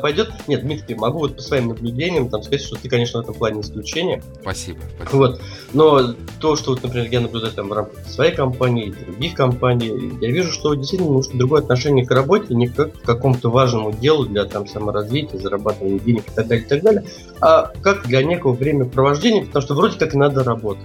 пойдет. 0.00 0.30
Нет, 0.46 0.62
Дмитрий, 0.62 0.94
могу 0.94 1.20
вот 1.20 1.36
по 1.36 1.42
своим 1.42 1.68
наблюдениям 1.68 2.28
там 2.28 2.42
сказать, 2.42 2.62
что 2.62 2.76
ты, 2.76 2.88
конечно, 2.88 3.20
в 3.20 3.22
этом 3.24 3.34
плане 3.34 3.60
исключение. 3.60 4.22
Спасибо, 4.40 4.80
спасибо. 4.96 5.16
Вот, 5.16 5.40
но 5.72 6.14
то, 6.40 6.56
что 6.56 6.70
вот, 6.70 6.82
например, 6.82 7.08
я 7.10 7.20
наблюдаю 7.20 7.52
там 7.52 7.68
в 7.68 7.72
рамках 7.72 8.06
своей 8.06 8.34
компании, 8.34 8.94
других 9.06 9.34
компаний, 9.34 9.92
я 10.20 10.30
вижу, 10.30 10.50
что 10.50 10.74
действительно 10.74 11.08
немножко 11.08 11.36
другое 11.36 11.60
отношение 11.62 12.06
к 12.06 12.10
работе, 12.10 12.54
не 12.54 12.68
как 12.68 12.92
к 12.92 13.02
какому-то 13.02 13.50
важному 13.50 13.92
делу 13.92 14.24
для 14.26 14.44
там 14.44 14.66
саморазвития, 14.66 15.38
зарабатывания 15.38 15.98
денег 15.98 16.24
и 16.28 16.34
так 16.34 16.46
далее, 16.46 16.64
и 16.64 16.68
так 16.68 16.82
далее, 16.82 17.04
а 17.40 17.72
как 17.82 18.06
для 18.06 18.22
некого 18.22 18.52
времяпровождения, 18.52 19.44
потому 19.44 19.62
что 19.62 19.74
вроде 19.74 19.98
как 19.98 20.14
надо 20.14 20.42
работать. 20.42 20.84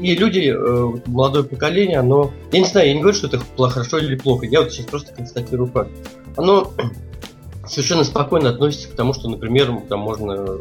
И 0.00 0.14
люди, 0.14 0.54
э, 0.54 0.92
молодое 1.06 1.44
поколение, 1.44 1.98
оно... 1.98 2.32
Я 2.52 2.60
не 2.60 2.66
знаю, 2.66 2.88
я 2.88 2.94
не 2.94 3.00
говорю, 3.00 3.16
что 3.16 3.26
это 3.26 3.40
хорошо 3.68 3.98
или 3.98 4.16
плохо. 4.16 4.46
Я 4.46 4.62
вот 4.62 4.72
сейчас 4.72 4.86
просто 4.86 5.14
констатирую 5.14 5.68
факт. 5.70 5.90
Оно 6.36 6.72
совершенно 7.66 8.04
спокойно 8.04 8.50
относится 8.50 8.88
к 8.88 8.92
тому, 8.92 9.12
что, 9.14 9.28
например, 9.28 9.72
там 9.88 10.00
можно 10.00 10.58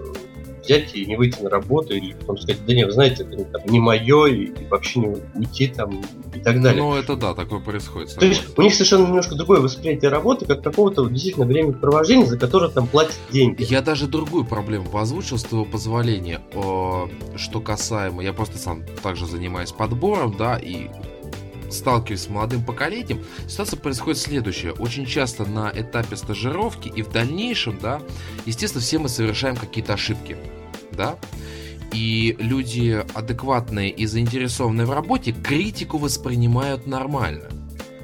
взять 0.63 0.95
и 0.95 1.05
не 1.05 1.15
выйти 1.15 1.41
на 1.41 1.49
работу, 1.49 1.93
или 1.93 2.13
потом 2.13 2.37
сказать, 2.37 2.65
да 2.65 2.73
нет, 2.73 2.87
вы 2.87 2.93
знаете, 2.93 3.23
это 3.23 3.43
там, 3.45 3.61
не 3.65 3.79
мое, 3.79 4.25
и, 4.27 4.45
и 4.45 4.67
вообще 4.69 4.99
не 4.99 5.07
уйти 5.35 5.67
там 5.67 6.01
и 6.33 6.39
так 6.39 6.61
далее. 6.61 6.81
Ну, 6.81 6.95
это 6.95 7.15
да, 7.15 7.33
такое 7.33 7.59
происходит. 7.59 8.15
То 8.15 8.25
есть 8.25 8.57
у 8.57 8.61
них 8.61 8.73
совершенно 8.73 9.05
немножко 9.05 9.35
другое 9.35 9.59
восприятие 9.59 10.09
работы, 10.09 10.45
как 10.45 10.63
какого-то 10.63 11.07
действительно 11.07 11.45
времяпровождения, 11.45 12.25
за 12.25 12.37
которое 12.37 12.69
там 12.69 12.87
платят 12.87 13.19
деньги. 13.31 13.63
Я 13.63 13.81
даже 13.81 14.07
другую 14.07 14.45
проблему 14.45 14.97
озвучил, 14.97 15.37
с 15.37 15.43
твоего 15.43 15.65
позволения, 15.65 16.41
что 17.35 17.59
касаемо, 17.59 18.23
я 18.23 18.33
просто 18.33 18.57
сам 18.57 18.83
также 19.01 19.25
занимаюсь 19.25 19.71
подбором, 19.71 20.35
да, 20.37 20.57
и 20.57 20.89
сталкиваюсь 21.73 22.21
с 22.21 22.29
молодым 22.29 22.63
поколением, 22.63 23.23
ситуация 23.47 23.79
происходит 23.79 24.19
следующая. 24.19 24.71
Очень 24.71 25.05
часто 25.05 25.45
на 25.45 25.71
этапе 25.73 26.15
стажировки 26.15 26.87
и 26.89 27.01
в 27.01 27.11
дальнейшем, 27.11 27.79
да, 27.79 28.01
естественно, 28.45 28.81
все 28.81 28.99
мы 28.99 29.09
совершаем 29.09 29.55
какие-то 29.55 29.93
ошибки, 29.93 30.37
да, 30.91 31.17
и 31.91 32.35
люди 32.39 33.03
адекватные 33.13 33.89
и 33.91 34.05
заинтересованные 34.05 34.85
в 34.85 34.91
работе 34.91 35.31
критику 35.31 35.97
воспринимают 35.97 36.87
нормально, 36.87 37.49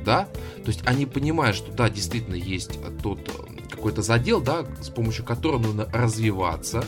да, 0.05 0.27
то 0.63 0.67
есть 0.67 0.81
они 0.85 1.05
понимают, 1.05 1.55
что 1.55 1.71
да, 1.71 1.89
действительно 1.89 2.35
есть 2.35 2.79
тот 3.01 3.19
э, 3.29 3.61
какой-то 3.69 4.01
задел, 4.01 4.41
да, 4.41 4.65
с 4.81 4.89
помощью 4.89 5.25
которого 5.25 5.61
нужно 5.61 5.89
развиваться, 5.91 6.83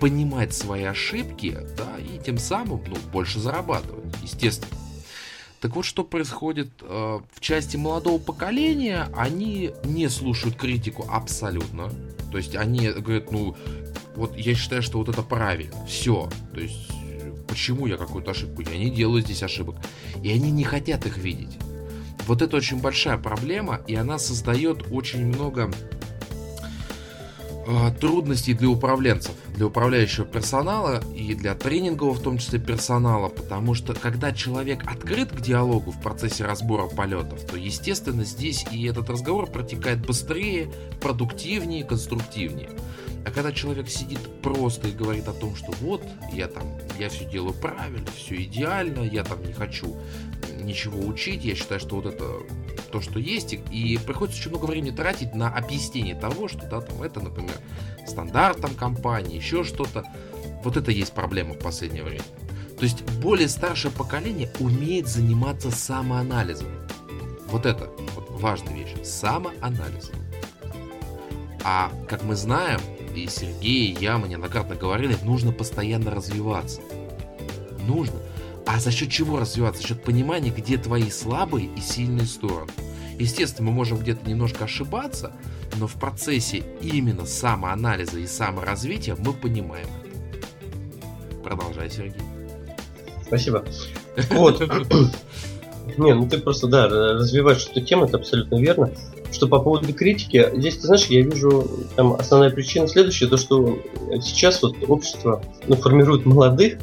понимать 0.00 0.54
свои 0.54 0.84
ошибки, 0.84 1.58
да, 1.76 1.98
и 1.98 2.18
тем 2.24 2.38
самым, 2.38 2.82
ну, 2.86 2.96
больше 3.12 3.38
зарабатывать, 3.38 4.14
естественно. 4.22 4.79
Так 5.60 5.76
вот, 5.76 5.84
что 5.84 6.04
происходит 6.04 6.70
э, 6.80 7.20
в 7.32 7.40
части 7.40 7.76
молодого 7.76 8.18
поколения, 8.18 9.08
они 9.14 9.72
не 9.84 10.08
слушают 10.08 10.56
критику 10.56 11.06
абсолютно. 11.10 11.90
То 12.32 12.38
есть 12.38 12.56
они 12.56 12.88
говорят, 12.88 13.30
ну, 13.30 13.54
вот 14.16 14.36
я 14.36 14.54
считаю, 14.54 14.82
что 14.82 14.98
вот 14.98 15.10
это 15.10 15.22
правильно. 15.22 15.84
Все. 15.86 16.30
То 16.54 16.60
есть, 16.60 16.90
почему 17.46 17.86
я 17.86 17.98
какую-то 17.98 18.30
ошибку? 18.30 18.62
Я 18.62 18.78
не 18.78 18.90
делаю 18.90 19.20
здесь 19.20 19.42
ошибок. 19.42 19.76
И 20.22 20.30
они 20.30 20.50
не 20.50 20.64
хотят 20.64 21.04
их 21.04 21.18
видеть. 21.18 21.58
Вот 22.26 22.40
это 22.40 22.56
очень 22.56 22.80
большая 22.80 23.18
проблема, 23.18 23.80
и 23.86 23.94
она 23.94 24.18
создает 24.18 24.86
очень 24.90 25.26
много 25.26 25.70
трудностей 28.00 28.54
для 28.54 28.68
управленцев, 28.68 29.34
для 29.54 29.66
управляющего 29.66 30.26
персонала 30.26 31.02
и 31.14 31.34
для 31.34 31.54
тренингового 31.54 32.14
в 32.14 32.20
том 32.20 32.38
числе 32.38 32.58
персонала, 32.58 33.28
потому 33.28 33.74
что 33.74 33.94
когда 33.94 34.32
человек 34.32 34.82
открыт 34.86 35.30
к 35.30 35.40
диалогу 35.40 35.90
в 35.90 36.00
процессе 36.00 36.44
разбора 36.44 36.86
полетов, 36.86 37.44
то 37.44 37.56
естественно 37.56 38.24
здесь 38.24 38.64
и 38.70 38.84
этот 38.86 39.10
разговор 39.10 39.46
протекает 39.46 40.04
быстрее, 40.04 40.72
продуктивнее, 41.00 41.84
конструктивнее. 41.84 42.70
А 43.24 43.30
когда 43.30 43.52
человек 43.52 43.88
сидит 43.88 44.20
просто 44.40 44.88
и 44.88 44.92
говорит 44.92 45.28
о 45.28 45.32
том, 45.32 45.54
что 45.54 45.72
вот, 45.80 46.02
я 46.32 46.48
там, 46.48 46.64
я 46.98 47.10
все 47.10 47.26
делаю 47.26 47.52
правильно, 47.52 48.08
все 48.16 48.42
идеально, 48.42 49.00
я 49.00 49.24
там 49.24 49.42
не 49.44 49.52
хочу 49.52 49.96
ничего 50.62 51.00
учить, 51.06 51.44
я 51.44 51.54
считаю, 51.54 51.80
что 51.80 51.96
вот 51.96 52.06
это 52.06 52.24
то, 52.90 53.00
что 53.00 53.18
есть, 53.18 53.52
и 53.52 53.98
приходится 54.04 54.40
очень 54.40 54.50
много 54.50 54.66
времени 54.66 54.94
тратить 54.94 55.34
на 55.34 55.48
объяснение 55.48 56.14
того, 56.14 56.48
что, 56.48 56.66
да, 56.66 56.80
там, 56.80 57.02
это, 57.02 57.20
например, 57.20 57.54
стандарт 58.06 58.60
там 58.60 58.74
компании, 58.74 59.36
еще 59.36 59.64
что-то. 59.64 60.04
Вот 60.64 60.76
это 60.76 60.90
есть 60.90 61.12
проблема 61.12 61.54
в 61.54 61.58
последнее 61.58 62.02
время. 62.02 62.24
То 62.78 62.84
есть 62.84 63.02
более 63.20 63.48
старшее 63.48 63.92
поколение 63.92 64.50
умеет 64.58 65.06
заниматься 65.06 65.70
самоанализом. 65.70 66.68
Вот 67.46 67.66
это 67.66 67.90
вот 68.14 68.30
важная 68.30 68.74
вещь. 68.74 68.94
Самоанализом. 69.04 70.16
А 71.62 71.92
как 72.08 72.22
мы 72.22 72.36
знаем, 72.36 72.80
и 73.14 73.26
Сергей, 73.26 73.92
и 73.92 74.00
я, 74.00 74.18
мы 74.18 74.28
неоднократно 74.28 74.76
говорили, 74.76 75.16
нужно 75.22 75.52
постоянно 75.52 76.10
развиваться. 76.10 76.80
Нужно. 77.86 78.20
А 78.66 78.78
за 78.78 78.90
счет 78.90 79.10
чего 79.10 79.38
развиваться? 79.38 79.82
За 79.82 79.88
счет 79.88 80.02
понимания, 80.02 80.50
где 80.50 80.78
твои 80.78 81.10
слабые 81.10 81.68
и 81.76 81.80
сильные 81.80 82.26
стороны. 82.26 82.70
Естественно, 83.18 83.68
мы 83.68 83.74
можем 83.74 83.98
где-то 83.98 84.28
немножко 84.28 84.64
ошибаться, 84.64 85.32
но 85.76 85.86
в 85.86 85.94
процессе 85.94 86.62
именно 86.80 87.26
самоанализа 87.26 88.18
и 88.18 88.26
саморазвития 88.26 89.16
мы 89.18 89.32
понимаем. 89.32 89.88
Продолжай, 91.44 91.90
Сергей. 91.90 92.22
Спасибо. 93.26 93.64
Вот. 94.30 94.60
Не, 95.96 96.14
ну 96.14 96.28
ты 96.28 96.38
просто, 96.38 96.66
да, 96.66 96.88
развиваешь 96.88 97.66
эту 97.66 97.80
тему, 97.80 98.04
это 98.04 98.16
абсолютно 98.16 98.56
верно. 98.56 98.90
Что 99.32 99.46
по 99.46 99.60
поводу 99.60 99.92
критики, 99.92 100.48
здесь, 100.56 100.76
ты 100.76 100.86
знаешь, 100.86 101.06
я 101.06 101.22
вижу, 101.22 101.68
там 101.96 102.14
основная 102.14 102.50
причина 102.50 102.88
следующая, 102.88 103.28
то 103.28 103.36
что 103.36 103.78
сейчас 104.20 104.62
вот 104.62 104.76
общество 104.88 105.42
ну, 105.68 105.76
формирует 105.76 106.26
молодых, 106.26 106.78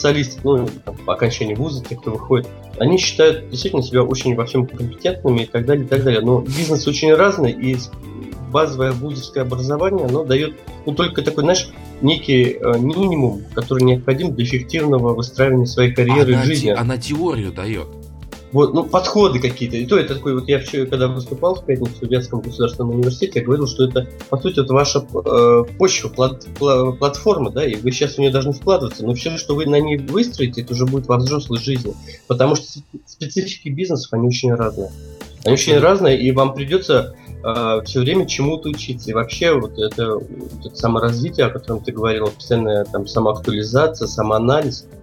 специалисты, 0.00 0.40
ну, 0.44 0.68
там, 0.84 0.96
по 1.04 1.12
окончании 1.12 1.54
вуза, 1.54 1.84
те, 1.84 1.94
кто 1.94 2.12
выходит, 2.12 2.48
они 2.78 2.96
считают 2.96 3.50
действительно 3.50 3.82
себя 3.82 4.02
очень 4.02 4.34
во 4.34 4.46
всем 4.46 4.66
компетентными 4.66 5.42
и 5.42 5.46
так 5.46 5.66
далее, 5.66 5.84
и 5.84 5.88
так 5.88 6.02
далее. 6.02 6.22
Но 6.22 6.40
бизнес 6.40 6.88
очень 6.88 7.14
разный, 7.14 7.52
и 7.52 7.76
базовое 8.50 8.92
вузовское 8.92 9.44
образование, 9.44 10.06
оно 10.06 10.24
дает 10.24 10.56
ну, 10.86 10.94
только 10.94 11.22
такой, 11.22 11.44
знаешь, 11.44 11.68
некий 12.00 12.56
э, 12.58 12.78
минимум, 12.78 13.42
который 13.54 13.84
необходим 13.84 14.34
для 14.34 14.44
эффективного 14.44 15.14
выстраивания 15.14 15.66
своей 15.66 15.92
карьеры 15.92 16.32
она 16.32 16.42
и 16.42 16.46
жизни. 16.46 16.66
Те, 16.68 16.72
она 16.72 16.96
теорию 16.96 17.52
дает. 17.52 17.88
Вот, 18.52 18.74
ну, 18.74 18.84
подходы 18.84 19.38
какие-то. 19.38 19.76
И 19.76 19.86
то 19.86 19.96
это 19.96 20.16
такой, 20.16 20.34
вот 20.34 20.48
я 20.48 20.58
вчера, 20.58 20.86
когда 20.86 21.06
выступал 21.06 21.54
в 21.54 21.64
пятницу 21.64 21.94
в 22.00 22.10
Вятском 22.10 22.40
государственном 22.40 22.90
университете, 22.90 23.40
я 23.40 23.44
говорил, 23.44 23.68
что 23.68 23.84
это, 23.84 24.08
по 24.28 24.38
сути, 24.38 24.58
вот 24.58 24.70
ваша 24.70 24.98
э, 24.98 25.64
почва, 25.78 26.08
плат, 26.08 26.46
пла, 26.58 26.92
платформа, 26.92 27.50
да, 27.50 27.64
и 27.64 27.76
вы 27.76 27.92
сейчас 27.92 28.14
в 28.14 28.18
нее 28.18 28.30
должны 28.30 28.52
вкладываться, 28.52 29.06
но 29.06 29.14
все, 29.14 29.36
что 29.36 29.54
вы 29.54 29.66
на 29.66 29.78
ней 29.78 29.98
выстроите, 29.98 30.62
это 30.62 30.72
уже 30.72 30.86
будет 30.86 31.06
во 31.06 31.16
взрослой 31.18 31.58
жизни. 31.60 31.94
Потому 32.26 32.56
что 32.56 32.80
специфики 33.06 33.68
бизнесов, 33.68 34.12
они 34.12 34.26
очень 34.26 34.52
разные. 34.52 34.90
Они 35.44 35.54
очень 35.54 35.78
разные, 35.78 36.20
и 36.20 36.32
вам 36.32 36.52
придется 36.52 37.14
э, 37.44 37.80
все 37.84 38.00
время 38.00 38.26
чему-то 38.26 38.68
учиться. 38.68 39.10
И 39.10 39.14
вообще 39.14 39.52
вот 39.52 39.78
это, 39.78 40.16
вот 40.16 40.66
это 40.66 40.74
саморазвитие, 40.74 41.46
о 41.46 41.50
котором 41.50 41.84
ты 41.84 41.92
говорил, 41.92 42.26
постоянная 42.26 42.84
там 42.84 43.06
самоактуализация, 43.06 44.08
самоанализ– 44.08 44.86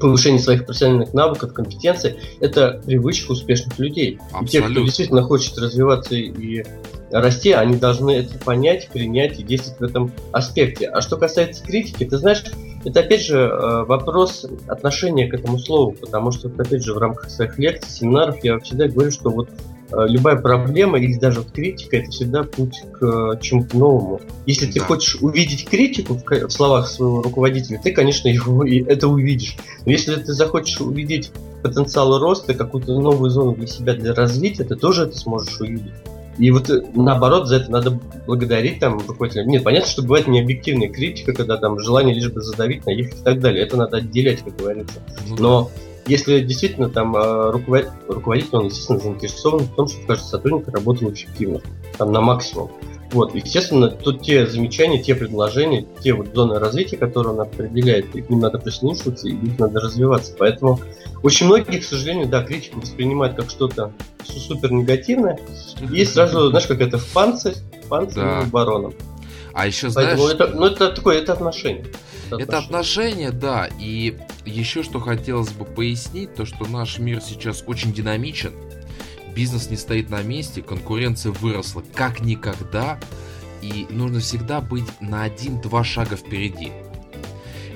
повышение 0.00 0.40
своих 0.40 0.66
профессиональных 0.66 1.14
навыков, 1.14 1.52
компетенций– 1.52 2.16
это 2.40 2.80
привычка 2.84 3.32
успешных 3.32 3.78
людей. 3.78 4.18
Абсолютно. 4.32 4.46
И 4.46 4.50
те, 4.50 4.62
кто 4.62 4.84
действительно 4.84 5.22
хочет 5.22 5.58
развиваться 5.58 6.14
и 6.14 6.64
расти, 7.10 7.52
они 7.52 7.76
должны 7.76 8.10
это 8.10 8.38
понять, 8.38 8.88
принять 8.88 9.38
и 9.40 9.42
действовать 9.42 9.80
в 9.80 9.84
этом 9.84 10.12
аспекте. 10.32 10.88
А 10.88 11.00
что 11.00 11.16
касается 11.16 11.64
критики, 11.64 12.04
ты 12.04 12.18
знаешь, 12.18 12.44
это 12.84 13.00
опять 13.00 13.24
же 13.24 13.38
э, 13.38 13.84
вопрос 13.84 14.46
отношения 14.66 15.26
к 15.26 15.34
этому 15.34 15.58
слову, 15.58 15.92
потому 15.92 16.30
что, 16.30 16.48
опять 16.48 16.84
же, 16.84 16.94
в 16.94 16.98
рамках 16.98 17.30
своих 17.30 17.58
лекций, 17.58 17.90
семинаров 17.90 18.42
я 18.44 18.58
всегда 18.60 18.88
говорю, 18.88 19.10
что 19.10 19.30
вот 19.30 19.48
любая 19.92 20.36
проблема 20.36 20.98
или 20.98 21.18
даже 21.18 21.40
вот 21.40 21.52
критика 21.52 21.96
это 21.96 22.10
всегда 22.10 22.42
путь 22.42 22.82
к 22.92 23.02
э, 23.02 23.40
чему-то 23.40 23.78
новому. 23.78 24.20
Если 24.46 24.66
да. 24.66 24.72
ты 24.72 24.80
хочешь 24.80 25.16
увидеть 25.20 25.68
критику 25.68 26.14
в, 26.14 26.24
в 26.24 26.50
словах 26.50 26.88
своего 26.88 27.22
руководителя, 27.22 27.80
ты, 27.82 27.92
конечно, 27.92 28.28
его 28.28 28.64
и 28.64 28.82
это 28.82 29.08
увидишь. 29.08 29.56
Но 29.84 29.92
если 29.92 30.14
ты 30.16 30.32
захочешь 30.32 30.80
увидеть 30.80 31.30
потенциал 31.62 32.18
роста, 32.18 32.54
какую-то 32.54 32.98
новую 33.00 33.30
зону 33.30 33.54
для 33.54 33.66
себя, 33.66 33.94
для 33.94 34.14
развития, 34.14 34.64
ты 34.64 34.76
тоже 34.76 35.04
это 35.04 35.18
сможешь 35.18 35.60
увидеть. 35.60 35.92
И 36.38 36.50
вот 36.52 36.70
э, 36.70 36.82
наоборот, 36.94 37.48
за 37.48 37.56
это 37.56 37.70
надо 37.70 37.98
благодарить 38.26 38.78
там 38.78 38.98
руководителя. 38.98 39.44
Нет, 39.44 39.64
понятно, 39.64 39.88
что 39.88 40.02
бывает 40.02 40.28
необъективная 40.28 40.88
критика, 40.88 41.32
когда 41.32 41.56
там 41.56 41.80
желание 41.80 42.14
лишь 42.14 42.30
бы 42.30 42.40
задавить, 42.42 42.86
наехать 42.86 43.20
и 43.20 43.24
так 43.24 43.40
далее. 43.40 43.64
Это 43.64 43.76
надо 43.76 43.96
отделять, 43.96 44.42
как 44.42 44.56
говорится. 44.56 45.00
Ну, 45.28 45.36
Но 45.38 45.70
если 46.08 46.40
действительно 46.40 46.88
там 46.88 47.14
а, 47.16 47.52
руководитель, 47.52 47.92
руководитель, 48.08 48.48
он, 48.52 48.66
естественно, 48.66 48.98
заинтересован 48.98 49.60
в 49.60 49.74
том, 49.74 49.88
чтобы 49.88 50.06
каждый 50.06 50.24
сотрудник 50.24 50.68
работал 50.68 51.12
эффективно, 51.12 51.60
там 51.96 52.12
на 52.12 52.20
максимум. 52.20 52.70
Вот, 53.10 53.34
естественно, 53.34 53.88
тут 53.88 54.22
те 54.22 54.46
замечания, 54.46 55.02
те 55.02 55.14
предложения, 55.14 55.86
те 56.02 56.12
вот 56.12 56.28
зоны 56.34 56.58
развития, 56.58 56.98
которые 56.98 57.32
он 57.32 57.40
определяет, 57.40 58.10
к 58.10 58.14
ним 58.28 58.40
надо 58.40 58.58
прислушиваться, 58.58 59.28
и 59.28 59.32
их 59.32 59.58
надо 59.58 59.80
развиваться. 59.80 60.34
Поэтому 60.38 60.80
очень 61.22 61.46
многие, 61.46 61.78
к 61.78 61.84
сожалению, 61.84 62.28
да, 62.28 62.42
критику 62.42 62.80
воспринимают 62.80 63.36
как 63.36 63.48
что-то 63.48 63.92
супер 64.24 64.72
негативное, 64.72 65.38
и 65.90 66.04
сразу, 66.04 66.50
знаешь, 66.50 66.66
как 66.66 66.82
это 66.82 66.98
в 66.98 67.06
панцирь, 67.12 67.54
панцирь 67.88 68.22
да. 68.22 68.44
бароном. 68.50 68.94
А 69.54 69.66
еще 69.66 69.88
знаешь... 69.88 70.18
Поэтому 70.18 70.28
это, 70.28 70.46
ну, 70.54 70.66
это 70.66 70.90
такое, 70.90 71.18
это 71.18 71.32
отношение. 71.32 71.86
Это, 72.28 72.42
это 72.42 72.58
отношение, 72.58 73.30
да. 73.30 73.68
И 73.78 74.18
еще 74.44 74.82
что 74.82 75.00
хотелось 75.00 75.50
бы 75.50 75.64
пояснить, 75.64 76.34
то 76.34 76.44
что 76.44 76.66
наш 76.66 76.98
мир 76.98 77.20
сейчас 77.20 77.64
очень 77.66 77.92
динамичен. 77.92 78.52
Бизнес 79.34 79.70
не 79.70 79.76
стоит 79.76 80.10
на 80.10 80.22
месте, 80.22 80.62
конкуренция 80.62 81.32
выросла 81.32 81.82
как 81.94 82.20
никогда. 82.20 82.98
И 83.60 83.86
нужно 83.90 84.20
всегда 84.20 84.60
быть 84.60 84.84
на 85.00 85.24
один-два 85.24 85.82
шага 85.82 86.16
впереди. 86.16 86.70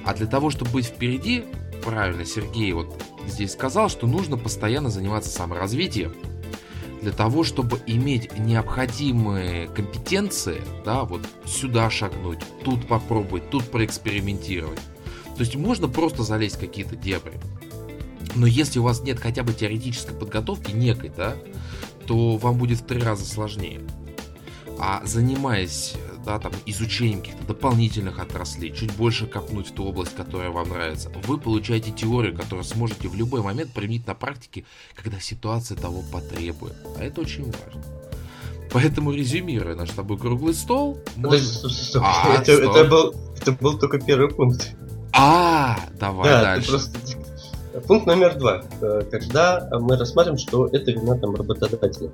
А 0.05 0.15
для 0.15 0.27
того, 0.27 0.51
чтобы 0.51 0.71
быть 0.73 0.87
впереди, 0.87 1.45
правильно 1.85 2.25
Сергей 2.25 2.73
вот 2.73 3.03
здесь 3.27 3.53
сказал, 3.53 3.89
что 3.89 4.07
нужно 4.07 4.37
постоянно 4.37 4.91
заниматься 4.91 5.31
саморазвитием 5.31 6.15
для 7.03 7.13
того, 7.13 7.43
чтобы 7.43 7.81
иметь 7.87 8.39
необходимые 8.39 9.67
компетенции, 9.69 10.63
да, 10.85 11.03
вот 11.03 11.23
сюда 11.45 11.91
шагнуть, 11.91 12.39
тут 12.65 12.87
попробовать, 12.87 13.51
тут 13.51 13.65
проэкспериментировать. 13.65 14.79
То 15.37 15.41
есть 15.41 15.57
можно 15.57 15.89
просто 15.89 16.23
залезть 16.23 16.57
в 16.57 16.61
какие-то 16.61 16.95
дебри. 16.95 17.41
Но 18.37 18.47
если 18.47 18.79
у 18.79 18.85
вас 18.85 19.03
нет 19.03 19.19
хотя 19.19 19.43
бы 19.43 19.53
теоретической 19.53 20.15
подготовки 20.15 20.71
некой, 20.71 21.11
да, 21.15 21.35
то 22.07 22.37
вам 22.37 22.57
будет 22.57 22.81
в 22.81 22.87
три 22.87 23.01
раза 23.01 23.25
сложнее. 23.25 23.81
А 24.79 25.03
занимаясь 25.05 25.95
да, 26.25 26.39
там, 26.39 26.53
изучением 26.67 27.21
каких-то 27.21 27.45
дополнительных 27.45 28.19
отраслей, 28.19 28.73
чуть 28.73 28.95
больше 28.95 29.27
копнуть 29.27 29.69
в 29.69 29.73
ту 29.73 29.85
область, 29.85 30.15
которая 30.15 30.51
вам 30.51 30.69
нравится, 30.69 31.11
вы 31.27 31.39
получаете 31.39 31.91
теорию, 31.91 32.37
которую 32.37 32.65
сможете 32.65 33.09
в 33.09 33.15
любой 33.15 33.43
момент 33.43 33.73
применить 33.73 34.07
на 34.07 34.15
практике, 34.15 34.65
когда 34.95 35.21
ситуация 35.21 35.77
того 35.77 36.03
потребует. 36.13 36.75
А 36.99 37.05
это 37.05 37.21
очень 37.21 37.45
важно. 37.45 37.83
Поэтому 38.73 39.13
резюмируя 39.13 39.75
наш 39.75 39.91
с 39.91 39.95
тобой 39.95 40.19
круглый 40.19 40.55
стол... 40.55 40.99
Подожди, 41.17 41.47
можно... 41.47 41.69
стоп, 41.69 41.73
стоп, 41.73 42.03
А, 42.05 42.35
это, 42.41 42.53
это, 42.53 42.85
был, 42.85 43.15
это 43.39 43.53
был 43.53 43.79
только 43.79 43.99
первый 43.99 44.31
пункт. 44.31 44.75
А, 45.13 45.79
давай 45.99 46.31
да, 46.31 46.43
дальше. 46.43 46.71
Просто 46.71 46.99
Пункт 47.87 48.07
номер 48.07 48.39
два. 48.39 48.63
Э, 48.83 49.03
когда 49.11 49.67
мы 49.73 49.97
рассматриваем, 49.97 50.39
что 50.39 50.67
это 50.67 50.91
вина 50.91 51.17
там, 51.17 51.35
работодателя. 51.35 52.11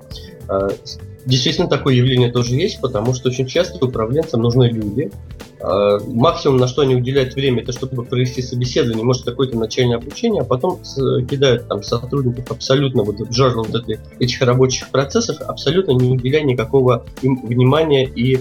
Э, 1.29 1.31
действительно, 1.31 1.67
такое 1.67 1.95
явление 1.95 2.31
тоже 2.31 2.55
есть, 2.55 2.81
потому 2.81 3.13
что 3.13 3.29
очень 3.29 3.47
часто 3.47 3.85
управленцам 3.85 4.41
нужны 4.41 4.65
люди. 4.69 5.11
Э, 5.59 5.99
максимум, 6.07 6.57
на 6.57 6.67
что 6.67 6.81
они 6.81 6.95
уделяют 6.95 7.35
время, 7.35 7.61
это 7.61 7.71
чтобы 7.71 8.03
провести 8.03 8.41
собеседование, 8.41 9.03
может, 9.03 9.25
какое-то 9.25 9.57
начальное 9.57 9.97
обучение, 9.97 10.41
а 10.41 10.45
потом 10.45 10.79
кидают 11.29 11.67
там 11.67 11.83
сотрудников 11.83 12.51
абсолютно 12.51 13.03
вот 13.03 13.19
в 13.19 13.31
жерло 13.31 13.63
вот 13.63 13.75
этой, 13.75 13.99
этих 14.19 14.41
рабочих 14.41 14.89
процессов, 14.89 15.37
абсолютно 15.41 15.91
не 15.91 16.11
уделяя 16.11 16.43
никакого 16.43 17.05
им 17.21 17.45
внимания 17.45 18.05
и 18.05 18.39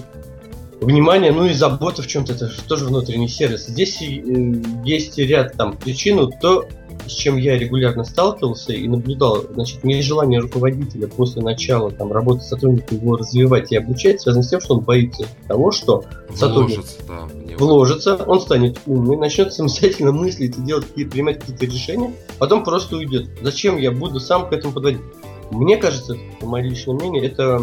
внимание, 0.80 1.32
ну 1.32 1.46
и 1.46 1.52
забота 1.52 2.02
в 2.02 2.06
чем-то, 2.06 2.34
это 2.34 2.50
тоже 2.68 2.84
внутренний 2.84 3.28
сервис. 3.28 3.66
Здесь 3.66 4.00
есть 4.00 5.18
ряд 5.18 5.54
там 5.56 5.76
причин, 5.76 6.30
то 6.40 6.66
с 7.08 7.12
чем 7.12 7.36
я 7.36 7.58
регулярно 7.58 8.04
сталкивался 8.04 8.72
и 8.72 8.86
наблюдал, 8.86 9.44
значит, 9.52 9.84
нежелание 9.84 10.40
руководителя 10.40 11.06
после 11.06 11.42
начала 11.42 11.90
там, 11.90 12.12
работы 12.12 12.42
сотрудника 12.42 12.94
его 12.94 13.16
развивать 13.16 13.72
и 13.72 13.76
обучать 13.76 14.20
связано 14.20 14.42
с 14.42 14.48
тем, 14.48 14.60
что 14.60 14.74
он 14.74 14.80
боится 14.80 15.26
того, 15.46 15.70
что 15.70 16.04
сотрудник 16.34 16.78
вложится, 16.78 17.02
да, 17.08 17.56
вложится, 17.56 18.16
он 18.26 18.40
станет 18.40 18.78
умный, 18.86 19.16
начнет 19.16 19.52
самостоятельно 19.52 20.12
мыслить 20.12 20.56
и 20.58 20.62
делать, 20.62 20.86
принимать 20.86 21.40
какие-то 21.40 21.66
решения, 21.66 22.12
потом 22.38 22.64
просто 22.64 22.96
уйдет. 22.96 23.28
Зачем 23.42 23.78
я 23.78 23.90
буду 23.90 24.20
сам 24.20 24.48
к 24.48 24.52
этому 24.52 24.72
подводить? 24.72 25.00
Мне 25.50 25.76
кажется, 25.76 26.16
по 26.40 26.46
моему 26.46 26.70
личному 26.70 26.98
мнению, 26.98 27.24
это 27.24 27.62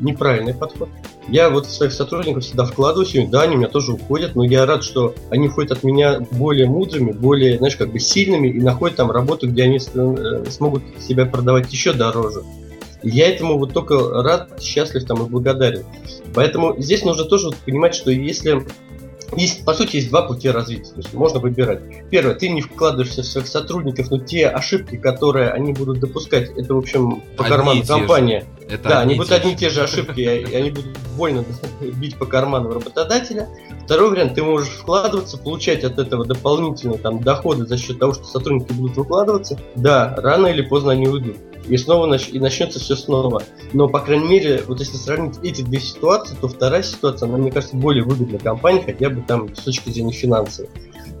неправильный 0.00 0.54
подход. 0.54 0.88
Я 1.28 1.50
вот 1.50 1.66
своих 1.66 1.92
сотрудников 1.92 2.44
всегда 2.44 2.64
вкладываюсь, 2.64 3.14
и 3.14 3.26
да, 3.26 3.42
они 3.42 3.56
у 3.56 3.58
меня 3.58 3.68
тоже 3.68 3.92
уходят, 3.92 4.34
но 4.34 4.44
я 4.44 4.64
рад, 4.64 4.82
что 4.82 5.14
они 5.30 5.48
ходят 5.48 5.72
от 5.72 5.82
меня 5.82 6.20
более 6.30 6.66
мудрыми, 6.66 7.12
более, 7.12 7.58
знаешь, 7.58 7.76
как 7.76 7.92
бы 7.92 7.98
сильными 7.98 8.48
и 8.48 8.60
находят 8.60 8.96
там 8.96 9.10
работу, 9.10 9.48
где 9.48 9.64
они 9.64 9.78
э, 9.78 10.44
смогут 10.48 10.82
себя 11.00 11.26
продавать 11.26 11.70
еще 11.70 11.92
дороже. 11.92 12.42
я 13.02 13.28
этому 13.28 13.58
вот 13.58 13.74
только 13.74 14.22
рад, 14.22 14.62
счастлив 14.62 15.04
там 15.04 15.26
и 15.26 15.28
благодарен. 15.28 15.84
Поэтому 16.34 16.80
здесь 16.80 17.04
нужно 17.04 17.24
тоже 17.24 17.50
понимать, 17.66 17.94
что 17.94 18.10
если 18.10 18.64
есть, 19.36 19.64
по 19.64 19.74
сути, 19.74 19.96
есть 19.96 20.10
два 20.10 20.22
пути 20.22 20.48
развития. 20.50 20.90
То 20.90 20.98
есть 20.98 21.12
можно 21.14 21.40
выбирать. 21.40 21.80
Первое, 22.10 22.34
ты 22.34 22.48
не 22.48 22.62
вкладываешься 22.62 23.22
в 23.22 23.26
своих 23.26 23.46
сотрудников, 23.46 24.10
но 24.10 24.18
те 24.18 24.48
ошибки, 24.48 24.96
которые 24.96 25.50
они 25.50 25.72
будут 25.72 26.00
допускать, 26.00 26.50
это, 26.56 26.74
в 26.74 26.78
общем, 26.78 27.22
по 27.36 27.44
одни 27.44 27.56
карману 27.56 27.84
компания. 27.86 28.44
Это 28.68 28.88
да, 28.88 29.00
они 29.00 29.14
будут 29.14 29.32
одни 29.32 29.52
и 29.52 29.56
те 29.56 29.70
же 29.70 29.82
ошибки, 29.82 30.20
и 30.20 30.54
они 30.54 30.70
будут 30.70 30.98
больно 31.16 31.44
бить 31.80 32.16
по 32.16 32.26
карману 32.26 32.72
работодателя. 32.72 33.48
Второй 33.84 34.10
вариант, 34.10 34.34
ты 34.34 34.42
можешь 34.42 34.68
вкладываться, 34.68 35.38
получать 35.38 35.84
от 35.84 35.98
этого 35.98 36.24
дополнительные 36.24 36.98
там, 36.98 37.22
доходы 37.22 37.66
за 37.66 37.78
счет 37.78 37.98
того, 37.98 38.12
что 38.14 38.24
сотрудники 38.24 38.72
будут 38.72 38.96
выкладываться. 38.96 39.58
Да, 39.74 40.14
рано 40.18 40.48
или 40.48 40.62
поздно 40.62 40.92
они 40.92 41.08
уйдут 41.08 41.36
и 41.68 41.76
снова 41.76 42.06
нач... 42.06 42.28
и 42.30 42.38
начнется 42.38 42.78
все 42.78 42.96
снова. 42.96 43.42
Но, 43.72 43.88
по 43.88 44.00
крайней 44.00 44.28
мере, 44.28 44.62
вот 44.66 44.80
если 44.80 44.96
сравнить 44.96 45.36
эти 45.42 45.62
две 45.62 45.80
ситуации, 45.80 46.36
то 46.40 46.48
вторая 46.48 46.82
ситуация, 46.82 47.28
она, 47.28 47.38
мне 47.38 47.50
кажется, 47.50 47.76
более 47.76 48.04
выгодна 48.04 48.38
компании, 48.38 48.82
хотя 48.84 49.10
бы 49.10 49.22
там 49.22 49.54
с 49.54 49.60
точки 49.60 49.90
зрения 49.90 50.12
финансовой. 50.12 50.70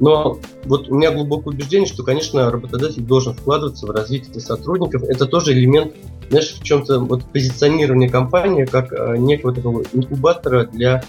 Но 0.00 0.38
вот 0.64 0.88
у 0.88 0.94
меня 0.94 1.10
глубокое 1.10 1.54
убеждение, 1.54 1.86
что, 1.88 2.04
конечно, 2.04 2.50
работодатель 2.50 3.02
должен 3.02 3.34
вкладываться 3.34 3.86
в 3.86 3.90
развитие 3.90 4.40
сотрудников. 4.40 5.02
Это 5.02 5.26
тоже 5.26 5.52
элемент, 5.52 5.94
знаешь, 6.30 6.52
в 6.52 6.62
чем-то 6.62 7.00
вот 7.00 7.24
позиционирования 7.24 8.08
компании 8.08 8.64
как 8.64 8.92
э, 8.92 9.16
некого 9.18 9.52
такого 9.52 9.82
инкубатора 9.92 10.66
для 10.66 11.02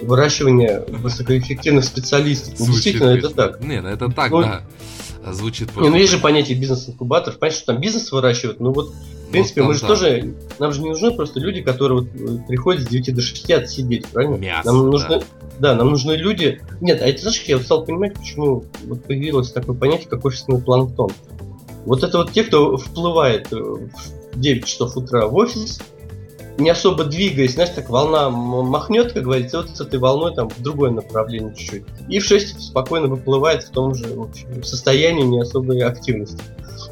выращивания 0.00 0.84
высокоэффективных 0.88 1.84
специалистов. 1.84 2.56
Звучит, 2.56 2.74
Действительно, 2.74 3.08
это 3.10 3.30
так. 3.30 3.60
Не, 3.64 3.80
ну 3.80 3.88
это 3.88 4.08
так, 4.10 4.30
ну, 4.30 4.42
да 4.42 4.62
звучит 5.32 5.70
просто... 5.70 5.82
Не, 5.82 5.90
ну 5.90 5.96
есть 5.96 6.12
же 6.12 6.18
понятие 6.18 6.58
бизнес-инкубатор, 6.58 7.34
понятно, 7.34 7.56
что 7.56 7.72
там 7.72 7.80
бизнес 7.80 8.10
выращивают, 8.12 8.60
ну 8.60 8.72
вот, 8.72 8.92
в 9.28 9.30
принципе, 9.30 9.62
ну, 9.62 9.68
мы 9.68 9.74
же 9.74 9.80
да. 9.80 9.88
тоже, 9.88 10.34
нам 10.58 10.72
же 10.72 10.82
не 10.82 10.88
нужны 10.88 11.10
просто 11.12 11.40
люди, 11.40 11.62
которые 11.62 12.00
вот 12.00 12.08
э, 12.14 12.46
приходят 12.46 12.82
с 12.82 12.86
9 12.86 13.14
до 13.14 13.22
6 13.22 13.50
отсидеть, 13.50 14.06
правильно? 14.06 14.36
Мясо, 14.36 14.72
нам 14.72 14.86
нужны, 14.86 15.18
да. 15.18 15.24
да, 15.58 15.74
нам 15.74 15.90
нужны 15.90 16.12
люди... 16.12 16.60
Нет, 16.80 17.02
а 17.02 17.06
это, 17.06 17.22
знаешь, 17.22 17.42
я 17.42 17.58
стал 17.58 17.84
понимать, 17.84 18.14
почему 18.14 18.64
вот 18.84 19.04
появилось 19.04 19.50
такое 19.50 19.76
понятие, 19.76 20.08
как 20.08 20.24
офисный 20.24 20.60
планктон. 20.60 21.10
Вот 21.84 22.02
это 22.02 22.18
вот 22.18 22.32
те, 22.32 22.44
кто 22.44 22.76
вплывает 22.76 23.52
э, 23.52 23.56
в 23.56 24.38
9 24.38 24.64
часов 24.64 24.96
утра 24.96 25.26
в 25.26 25.34
офис, 25.34 25.80
не 26.58 26.70
особо 26.70 27.04
двигаясь, 27.04 27.54
знаешь, 27.54 27.70
так 27.70 27.88
волна 27.90 28.30
махнет, 28.30 29.12
как 29.12 29.24
говорится, 29.24 29.58
вот 29.58 29.70
с 29.70 29.80
этой 29.80 29.98
волной 29.98 30.34
там 30.34 30.48
в 30.48 30.60
другое 30.60 30.90
направление 30.90 31.54
чуть-чуть. 31.54 31.84
И 32.08 32.18
в 32.18 32.24
6 32.24 32.60
спокойно 32.60 33.08
выплывает 33.08 33.64
в 33.64 33.70
том 33.70 33.94
же 33.94 34.06
в 34.14 34.22
общем, 34.22 34.62
состоянии 34.62 35.22
не 35.22 35.40
особой 35.40 35.80
активности. 35.82 36.42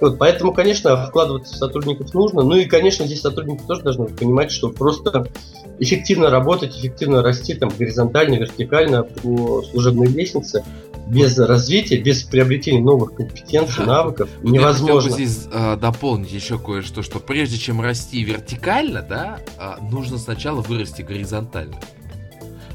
Вот, 0.01 0.19
поэтому, 0.19 0.53
конечно, 0.53 1.07
вкладываться 1.07 1.55
в 1.55 1.57
сотрудников 1.57 2.13
нужно. 2.15 2.43
Ну 2.43 2.57
и, 2.57 2.65
конечно, 2.65 3.07
здесь 3.07 3.21
сотрудники 3.21 3.63
тоже 3.67 3.83
должны 3.83 4.07
понимать, 4.07 4.51
что 4.51 4.71
просто 4.71 5.29
эффективно 5.79 6.31
работать, 6.31 6.77
эффективно 6.77 7.23
расти 7.23 7.55
там 7.55 7.71
горизонтально, 7.77 8.35
вертикально 8.35 9.03
по 9.03 9.63
служебной 9.63 10.09
лестнице 10.09 10.65
без 11.07 11.39
развития, 11.39 11.99
без 11.99 12.23
приобретения 12.23 12.81
новых 12.81 13.15
компетенций, 13.15 13.85
навыков 13.85 14.29
невозможно. 14.43 15.11
Я 15.11 15.17
бы 15.17 15.23
здесь 15.25 15.47
э, 15.53 15.77
дополнить 15.77 16.33
еще 16.33 16.59
кое-что, 16.59 17.03
что 17.03 17.19
прежде 17.19 17.59
чем 17.59 17.81
расти 17.81 18.23
вертикально, 18.23 19.03
да, 19.03 19.41
э, 19.59 19.85
нужно 19.91 20.19
сначала 20.19 20.61
вырасти 20.63 21.03
горизонтально. 21.03 21.79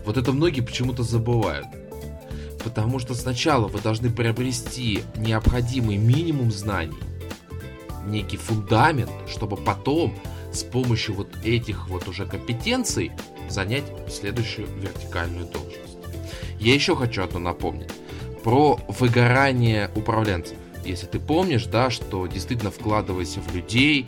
Вот 0.05 0.17
это 0.17 0.31
многие 0.31 0.61
почему-то 0.61 1.03
забывают. 1.03 1.67
Потому 2.63 2.99
что 2.99 3.13
сначала 3.15 3.67
вы 3.67 3.79
должны 3.79 4.09
приобрести 4.09 5.01
необходимый 5.15 5.97
минимум 5.97 6.51
знаний, 6.51 6.97
некий 8.05 8.37
фундамент, 8.37 9.11
чтобы 9.27 9.55
потом 9.55 10.13
с 10.51 10.63
помощью 10.63 11.15
вот 11.15 11.29
этих 11.43 11.89
вот 11.89 12.07
уже 12.07 12.25
компетенций 12.25 13.11
занять 13.49 13.85
следующую 14.09 14.67
вертикальную 14.67 15.45
должность. 15.45 15.97
Я 16.59 16.73
еще 16.73 16.95
хочу 16.95 17.23
одно 17.23 17.39
напомнить 17.39 17.91
про 18.43 18.79
выгорание 18.87 19.91
управленцев. 19.95 20.57
Если 20.85 21.07
ты 21.07 21.19
помнишь, 21.19 21.65
да, 21.65 21.89
что 21.89 22.25
действительно 22.27 22.71
вкладываясь 22.71 23.37
в 23.37 23.55
людей, 23.55 24.05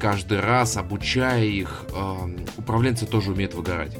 каждый 0.00 0.40
раз 0.40 0.76
обучая 0.76 1.44
их, 1.44 1.84
э, 1.92 2.36
управленцы 2.58 3.06
тоже 3.06 3.32
умеют 3.32 3.54
выгорать. 3.54 3.96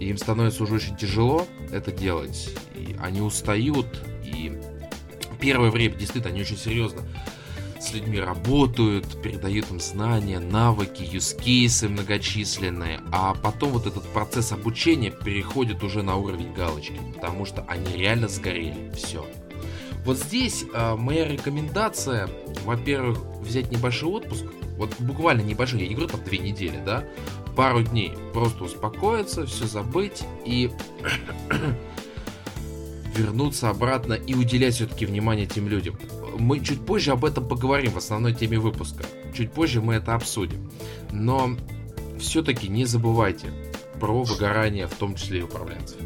И 0.00 0.06
им 0.06 0.16
становится 0.16 0.62
уже 0.62 0.74
очень 0.74 0.96
тяжело 0.96 1.46
это 1.72 1.92
делать. 1.92 2.50
И 2.74 2.96
они 3.00 3.20
устают. 3.20 4.00
И 4.24 4.52
первое 5.40 5.70
время 5.70 5.96
действительно 5.96 6.32
они 6.32 6.42
очень 6.42 6.56
серьезно 6.58 7.02
с 7.84 7.92
людьми 7.92 8.18
работают, 8.18 9.22
передают 9.22 9.70
им 9.70 9.78
знания, 9.78 10.38
навыки, 10.38 11.02
юзкейсы 11.02 11.88
многочисленные, 11.88 13.00
а 13.12 13.34
потом 13.34 13.70
вот 13.70 13.86
этот 13.86 14.04
процесс 14.12 14.52
обучения 14.52 15.10
переходит 15.10 15.82
уже 15.82 16.02
на 16.02 16.16
уровень 16.16 16.52
галочки, 16.54 16.98
потому 17.14 17.44
что 17.44 17.62
они 17.68 17.96
реально 17.96 18.28
сгорели. 18.28 18.90
Все. 18.94 19.26
Вот 20.04 20.18
здесь 20.18 20.64
э, 20.72 20.96
моя 20.96 21.28
рекомендация, 21.28 22.28
во-первых, 22.64 23.18
взять 23.40 23.70
небольшой 23.70 24.10
отпуск, 24.10 24.44
вот 24.76 24.94
буквально 24.98 25.42
небольшой, 25.42 25.82
я 25.82 25.88
не 25.88 25.94
говорю 25.94 26.10
там 26.10 26.24
две 26.24 26.38
недели, 26.38 26.80
да, 26.84 27.04
пару 27.56 27.82
дней 27.82 28.12
просто 28.32 28.64
успокоиться, 28.64 29.46
все 29.46 29.66
забыть 29.66 30.22
и 30.44 30.70
вернуться 33.16 33.70
обратно 33.70 34.14
и 34.14 34.34
уделять 34.34 34.74
все-таки 34.74 35.06
внимание 35.06 35.46
тем 35.46 35.68
людям. 35.68 35.98
Мы 36.38 36.60
чуть 36.60 36.84
позже 36.84 37.12
об 37.12 37.24
этом 37.24 37.46
поговорим 37.46 37.92
в 37.92 37.98
основной 37.98 38.34
теме 38.34 38.58
выпуска. 38.58 39.04
Чуть 39.34 39.52
позже 39.52 39.80
мы 39.80 39.94
это 39.94 40.14
обсудим. 40.14 40.70
Но 41.12 41.56
все-таки 42.18 42.68
не 42.68 42.84
забывайте 42.84 43.48
про 44.00 44.22
выгорание, 44.22 44.86
в 44.86 44.94
том 44.94 45.14
числе 45.14 45.40
и 45.40 45.42
управленцев. 45.42 45.98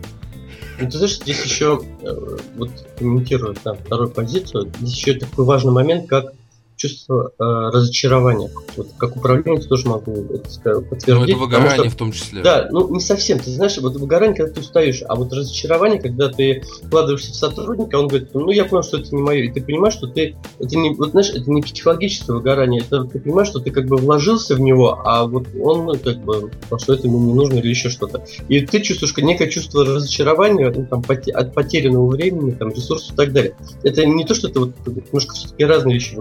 Ну, 0.80 0.88
ты 0.88 0.96
знаешь, 0.96 1.16
здесь 1.16 1.44
еще, 1.44 1.82
э, 2.02 2.36
вот 2.56 2.70
комментируя 2.98 3.54
там, 3.54 3.76
вторую 3.76 4.10
позицию, 4.10 4.70
здесь 4.78 4.96
еще 4.96 5.14
такой 5.14 5.44
важный 5.44 5.72
момент, 5.72 6.08
как 6.08 6.34
чувство 6.78 7.32
э, 7.38 7.42
разочарования. 7.42 8.50
Вот, 8.76 8.88
как 8.96 9.16
управленец 9.16 9.66
тоже 9.66 9.88
могу 9.88 10.12
это 10.32 10.80
подтвердить. 10.80 11.08
Ну, 11.08 11.24
это 11.24 11.36
выгорание 11.36 11.80
что, 11.80 11.90
в 11.90 11.96
том 11.96 12.12
числе. 12.12 12.42
Да, 12.42 12.68
ну 12.70 12.94
не 12.94 13.00
совсем. 13.00 13.38
Ты 13.38 13.50
знаешь, 13.50 13.76
вот 13.78 13.96
выгорание, 13.96 14.36
когда 14.36 14.54
ты 14.54 14.60
устаешь, 14.60 15.02
а 15.06 15.16
вот 15.16 15.32
разочарование, 15.32 16.00
когда 16.00 16.28
ты 16.28 16.62
вкладываешься 16.84 17.32
в 17.32 17.36
сотрудника, 17.36 17.96
он 17.96 18.08
говорит, 18.08 18.30
ну 18.32 18.50
я 18.50 18.64
понял, 18.64 18.82
что 18.82 18.98
это 18.98 19.14
не 19.14 19.20
мое. 19.20 19.44
И 19.44 19.52
ты 19.52 19.60
понимаешь, 19.60 19.94
что 19.94 20.06
ты, 20.06 20.36
это 20.58 20.78
не, 20.78 20.94
вот 20.94 21.10
знаешь, 21.10 21.30
это 21.30 21.50
не 21.50 21.62
психологическое 21.62 22.32
выгорание, 22.32 22.80
это 22.80 23.04
ты 23.04 23.18
понимаешь, 23.18 23.48
что 23.48 23.58
ты 23.58 23.70
как 23.70 23.86
бы 23.86 23.96
вложился 23.96 24.54
в 24.54 24.60
него, 24.60 25.00
а 25.04 25.26
вот 25.26 25.48
он 25.60 25.86
ну, 25.86 25.98
как 25.98 26.18
бы, 26.18 26.50
что 26.78 26.94
это 26.94 27.06
ему 27.08 27.18
не 27.18 27.34
нужно 27.34 27.58
или 27.58 27.68
еще 27.68 27.90
что-то. 27.90 28.24
И 28.48 28.60
ты 28.60 28.80
чувствуешь 28.80 29.16
некое 29.16 29.48
чувство 29.48 29.84
разочарования 29.84 30.72
ну, 30.74 30.86
там, 30.86 31.02
от 31.08 31.54
потерянного 31.54 32.06
времени, 32.06 32.52
там, 32.52 32.70
ресурсов 32.70 33.14
и 33.14 33.16
так 33.16 33.32
далее. 33.32 33.54
Это 33.82 34.06
не 34.06 34.24
то, 34.24 34.34
что 34.34 34.48
это 34.48 34.60
вот 34.60 34.74
немножко 34.86 35.34
все-таки 35.34 35.64
разные 35.64 35.94
вещи 35.94 36.14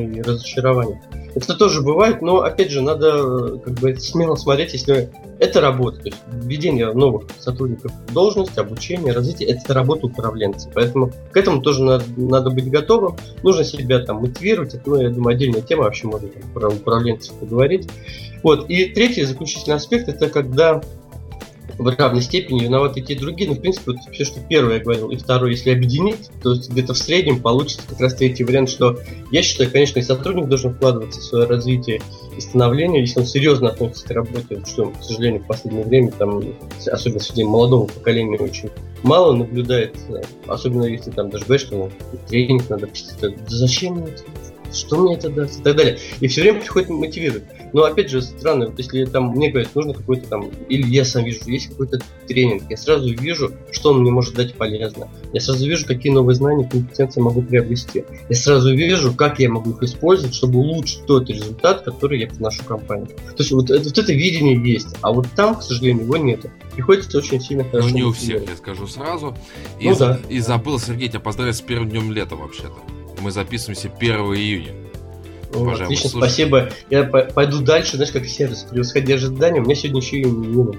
выгорания 0.00 0.20
и 0.20 0.22
разочарования. 0.22 1.02
Это 1.34 1.54
тоже 1.54 1.82
бывает, 1.82 2.22
но 2.22 2.40
опять 2.40 2.70
же 2.70 2.80
надо 2.80 3.58
как 3.58 3.74
бы 3.74 3.94
смело 3.96 4.34
смотреть, 4.34 4.72
если 4.72 5.10
это 5.38 5.60
работа, 5.60 5.98
то 6.00 6.06
есть 6.06 6.18
введение 6.32 6.92
новых 6.92 7.24
сотрудников 7.38 7.92
в 8.08 8.12
должность, 8.12 8.58
обучение, 8.58 9.12
развитие, 9.12 9.50
это 9.50 9.72
работа 9.72 10.06
управленца. 10.06 10.70
Поэтому 10.74 11.12
к 11.30 11.36
этому 11.36 11.62
тоже 11.62 11.84
надо, 11.84 12.04
надо 12.16 12.50
быть 12.50 12.68
готовым. 12.70 13.16
Нужно 13.42 13.64
себя 13.64 14.00
там 14.00 14.18
мотивировать. 14.18 14.74
Это, 14.74 14.90
ну, 14.90 15.00
я 15.00 15.10
думаю, 15.10 15.36
отдельная 15.36 15.62
тема, 15.62 15.84
вообще 15.84 16.08
можно 16.08 16.28
там, 16.28 16.42
про 16.52 16.68
управленцев 16.68 17.34
поговорить. 17.34 17.88
Вот. 18.42 18.68
И 18.68 18.86
третий 18.86 19.22
заключительный 19.22 19.76
аспект 19.76 20.08
это 20.08 20.28
когда 20.28 20.82
в 21.80 21.98
равной 21.98 22.20
степени 22.20 22.64
виноваты 22.64 23.00
те 23.00 23.14
и 23.14 23.18
другие. 23.18 23.48
Но, 23.48 23.56
в 23.56 23.60
принципе, 23.60 23.92
вот 23.92 24.00
все, 24.12 24.24
что 24.24 24.40
первое 24.40 24.74
я 24.74 24.84
говорил, 24.84 25.10
и 25.10 25.16
второе, 25.16 25.52
если 25.52 25.70
объединить, 25.70 26.30
то 26.42 26.54
где-то 26.54 26.92
в 26.92 26.98
среднем 26.98 27.40
получится 27.40 27.82
как 27.88 28.00
раз 28.00 28.14
третий 28.14 28.44
вариант, 28.44 28.68
что 28.68 28.98
я 29.30 29.42
считаю, 29.42 29.70
конечно, 29.70 29.98
и 29.98 30.02
сотрудник 30.02 30.46
должен 30.46 30.74
вкладываться 30.74 31.20
в 31.20 31.24
свое 31.24 31.46
развитие 31.46 32.02
и 32.36 32.40
становление, 32.40 33.00
если 33.00 33.20
он 33.20 33.26
серьезно 33.26 33.70
относится 33.70 34.06
к 34.06 34.10
работе, 34.10 34.62
что, 34.66 34.90
к 34.90 35.02
сожалению, 35.02 35.42
в 35.42 35.46
последнее 35.46 35.84
время, 35.84 36.12
там, 36.12 36.42
особенно 36.86 37.20
среди 37.20 37.44
молодого 37.44 37.86
поколения, 37.86 38.38
очень 38.38 38.70
мало 39.02 39.32
наблюдает, 39.32 39.96
особенно 40.46 40.84
если 40.84 41.10
там 41.10 41.30
даже 41.30 41.46
говорят, 41.46 41.66
что 41.66 41.76
ну, 41.76 41.90
тренинг 42.28 42.68
надо 42.68 42.88
да 43.20 43.28
зачем 43.48 43.94
мне 43.94 44.12
это? 44.12 44.22
что 44.72 44.98
мне 44.98 45.14
это 45.14 45.28
даст 45.30 45.60
и 45.60 45.62
так 45.62 45.76
далее. 45.76 45.98
И 46.20 46.28
все 46.28 46.42
время 46.42 46.60
приходит 46.60 46.90
мотивировать. 46.90 47.44
Но 47.72 47.84
опять 47.84 48.10
же, 48.10 48.22
странно, 48.22 48.66
вот 48.66 48.78
если 48.78 49.04
там 49.04 49.30
мне 49.30 49.50
говорят, 49.50 49.74
нужно 49.74 49.94
какой-то 49.94 50.28
там, 50.28 50.50
или 50.68 50.86
я 50.86 51.04
сам 51.04 51.24
вижу, 51.24 51.40
есть 51.46 51.68
какой-то 51.68 52.00
тренинг, 52.26 52.64
я 52.68 52.76
сразу 52.76 53.12
вижу, 53.14 53.52
что 53.70 53.90
он 53.90 54.00
мне 54.00 54.10
может 54.10 54.34
дать 54.34 54.54
полезно. 54.54 55.08
Я 55.32 55.40
сразу 55.40 55.66
вижу, 55.66 55.86
какие 55.86 56.12
новые 56.12 56.34
знания, 56.34 56.68
компетенции 56.68 57.20
могу 57.20 57.42
приобрести. 57.42 58.04
Я 58.28 58.36
сразу 58.36 58.74
вижу, 58.74 59.12
как 59.14 59.38
я 59.38 59.48
могу 59.50 59.70
их 59.70 59.82
использовать, 59.82 60.34
чтобы 60.34 60.58
улучшить 60.58 61.06
тот 61.06 61.28
результат, 61.28 61.82
который 61.82 62.20
я 62.20 62.26
приношу 62.26 62.64
компании. 62.64 63.06
То 63.06 63.36
есть 63.38 63.52
вот, 63.52 63.70
это, 63.70 63.84
вот 63.84 63.98
это 63.98 64.12
видение 64.12 64.60
есть, 64.72 64.96
а 65.02 65.12
вот 65.12 65.26
там, 65.36 65.56
к 65.56 65.62
сожалению, 65.62 66.04
его 66.04 66.16
нет. 66.16 66.46
Приходится 66.74 67.18
очень 67.18 67.40
сильно 67.40 67.64
хорошо. 67.64 67.88
Ну 67.88 67.94
не 67.94 68.02
у 68.02 68.12
всех, 68.12 68.48
я 68.48 68.56
скажу 68.56 68.86
сразу. 68.86 69.36
И, 69.78 69.88
ну, 69.88 69.94
за, 69.94 70.06
да. 70.06 70.20
и 70.28 70.38
забыл, 70.40 70.78
Сергей, 70.78 71.08
тебя 71.08 71.20
поздравить 71.20 71.56
с 71.56 71.60
первым 71.60 71.90
днем 71.90 72.12
лета 72.12 72.36
вообще-то. 72.36 72.76
Мы 73.20 73.30
записываемся 73.30 73.90
1 73.98 74.10
июня. 74.34 74.79
Ну, 75.52 75.70
отлично, 75.70 76.10
спасибо. 76.10 76.70
Я 76.90 77.04
пойду 77.04 77.60
дальше, 77.60 77.96
знаешь, 77.96 78.12
как 78.12 78.26
сервис, 78.26 78.66
превосходя 78.70 79.14
ожидания. 79.14 79.60
У 79.60 79.64
меня 79.64 79.74
сегодня 79.74 80.00
еще 80.00 80.18
и 80.18 80.24
именины. 80.24 80.78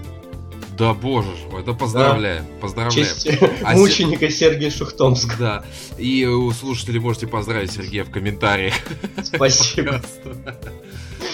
Да 0.78 0.94
боже 0.94 1.28
ж 1.28 1.60
это 1.60 1.74
поздравляем, 1.74 2.44
да. 2.44 2.62
поздравляем. 2.62 3.06
Честь 3.06 3.28
а 3.64 3.74
мученика 3.76 4.30
с... 4.30 4.36
Сергея 4.36 4.72
Шухтомска. 4.72 5.36
Да, 5.38 5.64
и 6.00 6.26
у 6.26 6.52
слушателей 6.52 7.00
можете 7.00 7.28
поздравить 7.28 7.72
Сергея 7.72 8.04
в 8.04 8.10
комментариях. 8.10 8.74
Спасибо. 9.22 10.02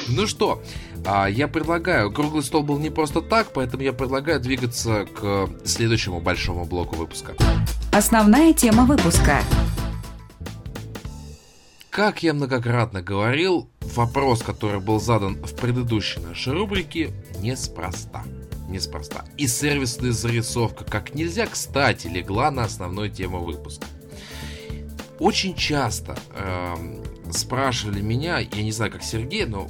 Ну 0.09 0.27
что, 0.27 0.61
а, 1.05 1.27
я 1.27 1.47
предлагаю, 1.47 2.11
круглый 2.11 2.43
стол 2.43 2.63
был 2.63 2.77
не 2.77 2.89
просто 2.89 3.21
так, 3.21 3.53
поэтому 3.53 3.83
я 3.83 3.93
предлагаю 3.93 4.41
двигаться 4.41 5.05
к 5.05 5.49
следующему 5.63 6.19
большому 6.19 6.65
блоку 6.65 6.95
выпуска. 6.95 7.33
Основная 7.93 8.53
тема 8.53 8.85
выпуска. 8.85 9.41
Как 11.97 12.21
я 12.21 12.35
многократно 12.35 13.01
говорил, 13.01 13.71
вопрос, 13.95 14.43
который 14.43 14.79
был 14.79 14.99
задан 14.99 15.33
в 15.43 15.55
предыдущей 15.55 16.19
нашей 16.19 16.53
рубрике, 16.53 17.09
неспроста. 17.39 18.23
Неспроста. 18.69 19.25
И 19.35 19.47
сервисная 19.47 20.11
зарисовка 20.11 20.85
как 20.85 21.15
нельзя 21.15 21.47
кстати 21.47 22.05
легла 22.05 22.51
на 22.51 22.65
основную 22.65 23.09
тему 23.09 23.43
выпуска. 23.43 23.87
Очень 25.17 25.55
часто 25.55 26.15
э, 26.35 26.75
спрашивали 27.31 28.01
меня, 28.01 28.37
я 28.37 28.61
не 28.61 28.71
знаю 28.71 28.91
как 28.91 29.01
Сергей, 29.01 29.47
но 29.47 29.67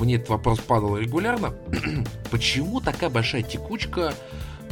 мне 0.00 0.14
этот 0.14 0.30
вопрос 0.30 0.60
падал 0.60 0.96
регулярно, 0.96 1.52
почему 2.30 2.80
такая 2.80 3.10
большая 3.10 3.42
текучка 3.42 4.14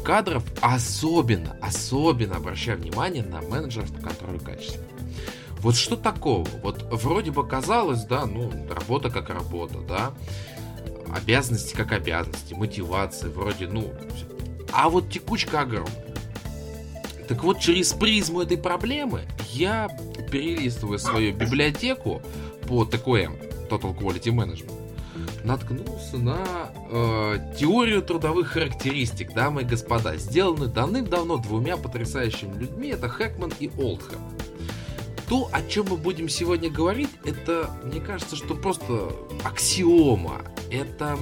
кадров, 0.02 0.44
особенно, 0.62 1.58
особенно 1.60 2.36
обращая 2.36 2.76
внимание 2.76 3.22
на 3.22 3.42
менеджеров 3.42 3.92
по 3.92 4.00
контролю 4.00 4.40
качества. 4.40 4.82
Вот 5.66 5.74
что 5.74 5.96
такого? 5.96 6.46
Вот 6.62 6.80
вроде 6.92 7.32
бы 7.32 7.44
казалось, 7.44 8.04
да, 8.04 8.24
ну, 8.24 8.52
работа 8.70 9.10
как 9.10 9.30
работа, 9.30 9.78
да, 9.80 10.12
обязанности 11.12 11.74
как 11.74 11.90
обязанности, 11.90 12.54
мотивация, 12.54 13.30
вроде, 13.30 13.66
ну, 13.66 13.92
а 14.72 14.88
вот 14.88 15.10
текучка 15.10 15.62
огромная. 15.62 16.14
Так 17.26 17.42
вот, 17.42 17.58
через 17.58 17.92
призму 17.92 18.42
этой 18.42 18.58
проблемы 18.58 19.22
я, 19.54 19.88
перелистывая 20.30 20.98
свою 20.98 21.34
библиотеку 21.34 22.22
по 22.68 22.84
ТКМ, 22.84 23.34
Total 23.68 23.92
Quality 23.92 24.32
Management, 24.32 25.42
наткнулся 25.42 26.16
на 26.16 26.44
э, 26.92 27.54
теорию 27.58 28.02
трудовых 28.02 28.50
характеристик, 28.50 29.34
дамы 29.34 29.62
и 29.62 29.64
господа, 29.64 30.16
сделанную 30.16 30.70
давным-давно 30.70 31.38
двумя 31.38 31.76
потрясающими 31.76 32.56
людьми, 32.56 32.90
это 32.90 33.08
Хэкман 33.08 33.52
и 33.58 33.68
Олдхэм 33.76 34.20
то, 35.28 35.48
о 35.52 35.62
чем 35.62 35.86
мы 35.90 35.96
будем 35.96 36.28
сегодня 36.28 36.70
говорить, 36.70 37.10
это, 37.24 37.70
мне 37.84 38.00
кажется, 38.00 38.36
что 38.36 38.54
просто 38.54 39.12
аксиома. 39.44 40.42
Это 40.70 41.18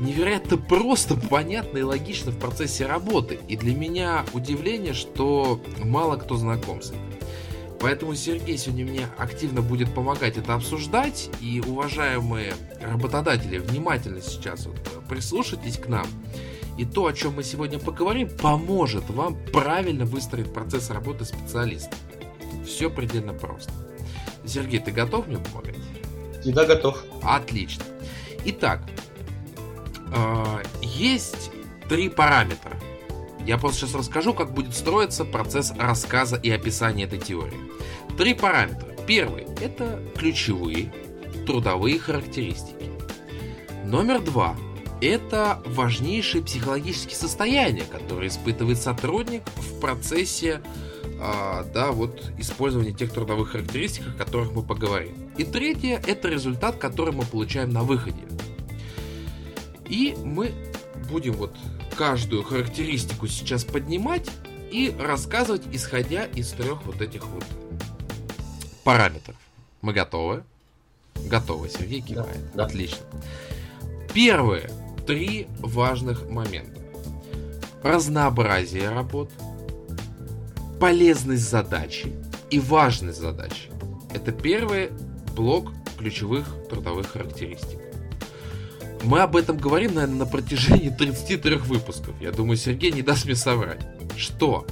невероятно 0.00 0.56
просто, 0.56 1.16
понятно 1.16 1.78
и 1.78 1.82
логично 1.82 2.30
в 2.30 2.38
процессе 2.38 2.86
работы. 2.86 3.38
И 3.48 3.56
для 3.56 3.74
меня 3.74 4.24
удивление, 4.32 4.94
что 4.94 5.60
мало 5.82 6.16
кто 6.16 6.36
знаком 6.36 6.82
с 6.82 6.90
этим. 6.90 7.00
Поэтому 7.80 8.14
Сергей 8.14 8.58
сегодня 8.58 8.84
мне 8.84 9.06
активно 9.18 9.62
будет 9.62 9.94
помогать 9.94 10.36
это 10.36 10.54
обсуждать. 10.54 11.30
И, 11.40 11.62
уважаемые 11.64 12.54
работодатели, 12.80 13.58
внимательно 13.58 14.20
сейчас 14.20 14.66
вот 14.66 14.76
прислушайтесь 15.08 15.78
к 15.78 15.86
нам. 15.88 16.06
И 16.76 16.84
то, 16.84 17.06
о 17.06 17.12
чем 17.12 17.34
мы 17.34 17.42
сегодня 17.42 17.78
поговорим, 17.78 18.28
поможет 18.28 19.08
вам 19.10 19.36
правильно 19.52 20.04
выстроить 20.04 20.52
процесс 20.52 20.90
работы 20.90 21.24
специалиста. 21.24 21.96
Все 22.68 22.90
предельно 22.90 23.32
просто. 23.32 23.72
Сергей, 24.44 24.78
ты 24.78 24.92
готов 24.92 25.26
мне 25.26 25.38
помогать? 25.38 25.76
Всегда 26.40 26.64
готов. 26.64 27.02
Отлично. 27.22 27.84
Итак, 28.44 28.82
э, 30.14 30.62
есть 30.82 31.50
три 31.88 32.08
параметра. 32.08 32.78
Я 33.46 33.56
просто 33.58 33.80
сейчас 33.80 33.94
расскажу, 33.94 34.34
как 34.34 34.52
будет 34.52 34.74
строиться 34.74 35.24
процесс 35.24 35.72
рассказа 35.78 36.36
и 36.36 36.50
описания 36.50 37.04
этой 37.04 37.18
теории. 37.18 37.58
Три 38.16 38.34
параметра. 38.34 38.94
Первый– 39.06 39.44
это 39.60 40.02
ключевые 40.14 40.92
трудовые 41.46 41.98
характеристики. 41.98 42.90
Номер 43.84 44.20
два– 44.20 44.54
это 45.00 45.62
важнейшие 45.64 46.44
психологические 46.44 47.16
состояния, 47.16 47.84
которые 47.90 48.28
испытывает 48.28 48.78
сотрудник 48.78 49.42
в 49.56 49.80
процессе 49.80 50.60
а, 51.20 51.64
да, 51.74 51.90
вот 51.90 52.30
использование 52.38 52.92
тех 52.92 53.12
трудовых 53.12 53.50
характеристик, 53.50 54.08
о 54.08 54.12
которых 54.12 54.52
мы 54.52 54.62
поговорим. 54.62 55.30
И 55.36 55.44
третье– 55.44 56.02
это 56.06 56.28
результат, 56.28 56.76
который 56.76 57.12
мы 57.12 57.24
получаем 57.24 57.70
на 57.70 57.82
выходе. 57.82 58.22
И 59.88 60.16
мы 60.22 60.52
будем 61.10 61.34
вот 61.34 61.54
каждую 61.96 62.42
характеристику 62.42 63.26
сейчас 63.26 63.64
поднимать 63.64 64.30
и 64.70 64.94
рассказывать, 64.98 65.62
исходя 65.72 66.24
из 66.24 66.50
трех 66.50 66.84
вот 66.84 67.00
этих 67.00 67.26
вот 67.26 67.44
параметров. 68.84 69.36
Мы 69.82 69.92
готовы? 69.92 70.44
Готовы, 71.26 71.68
Сергей 71.68 72.00
кивает. 72.00 72.40
Да, 72.52 72.58
да. 72.58 72.64
Отлично. 72.66 73.04
Первые 74.12 74.70
три 75.06 75.46
важных 75.60 76.28
момента. 76.28 76.80
Разнообразие 77.82 78.90
работ, 78.90 79.30
полезность 80.78 81.48
задачи 81.48 82.12
и 82.50 82.58
важность 82.60 83.20
задачи. 83.20 83.70
Это 84.14 84.32
первый 84.32 84.90
блок 85.34 85.72
ключевых 85.98 86.46
трудовых 86.70 87.08
характеристик. 87.08 87.78
Мы 89.04 89.20
об 89.20 89.36
этом 89.36 89.56
говорим, 89.56 89.94
наверное, 89.94 90.18
на 90.18 90.26
протяжении 90.26 90.90
33 90.90 91.56
выпусков. 91.56 92.20
Я 92.20 92.32
думаю, 92.32 92.56
Сергей 92.56 92.90
не 92.90 93.02
даст 93.02 93.26
мне 93.26 93.36
соврать. 93.36 93.80
Что? 94.16 94.66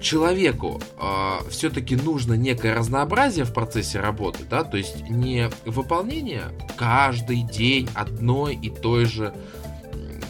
Человеку 0.00 0.80
э, 0.82 0.90
а, 0.98 1.40
все-таки 1.48 1.96
нужно 1.96 2.34
некое 2.34 2.74
разнообразие 2.74 3.46
в 3.46 3.54
процессе 3.54 4.00
работы, 4.00 4.44
да, 4.48 4.62
то 4.62 4.76
есть 4.76 5.08
не 5.08 5.50
выполнение 5.64 6.44
каждый 6.76 7.42
день 7.42 7.88
одной 7.94 8.54
и 8.54 8.68
той 8.68 9.06
же 9.06 9.32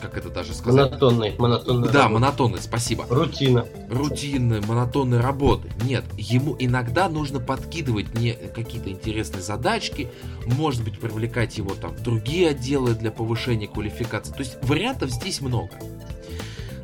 как 0.05 0.19
это 0.19 0.29
даже 0.29 0.53
сказать? 0.53 0.91
Монотонной, 0.91 1.35
монотонной 1.39 1.89
Да, 1.89 2.03
работы. 2.03 2.15
монотонной, 2.15 2.59
спасибо. 2.61 3.07
Рутина. 3.09 3.65
Рутинной, 3.91 4.61
монотонной 4.61 5.19
работы. 5.21 5.71
Нет, 5.83 6.05
ему 6.19 6.55
иногда 6.59 7.09
нужно 7.09 7.41
подкидывать 7.41 8.15
не 8.19 8.35
какие-то 8.35 8.91
интересные 8.91 9.43
задачки, 9.43 10.11
может 10.45 10.85
быть, 10.85 10.99
привлекать 11.01 11.57
его 11.57 11.75
там 11.75 11.93
в 11.93 12.03
другие 12.03 12.51
отделы 12.51 12.95
для 12.95 13.11
повышения 13.11 13.67
квалификации. 13.67 14.33
То 14.33 14.41
есть 14.41 14.57
вариантов 14.63 15.11
здесь 15.11 15.41
много. 15.41 15.71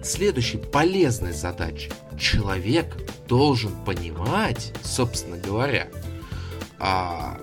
Следующая 0.02 0.56
полезная 0.59 1.35
задача. 1.35 1.90
Человек 2.18 2.96
должен 3.28 3.72
понимать, 3.85 4.72
собственно 4.83 5.37
говоря, 5.37 5.88
а, 6.78 7.37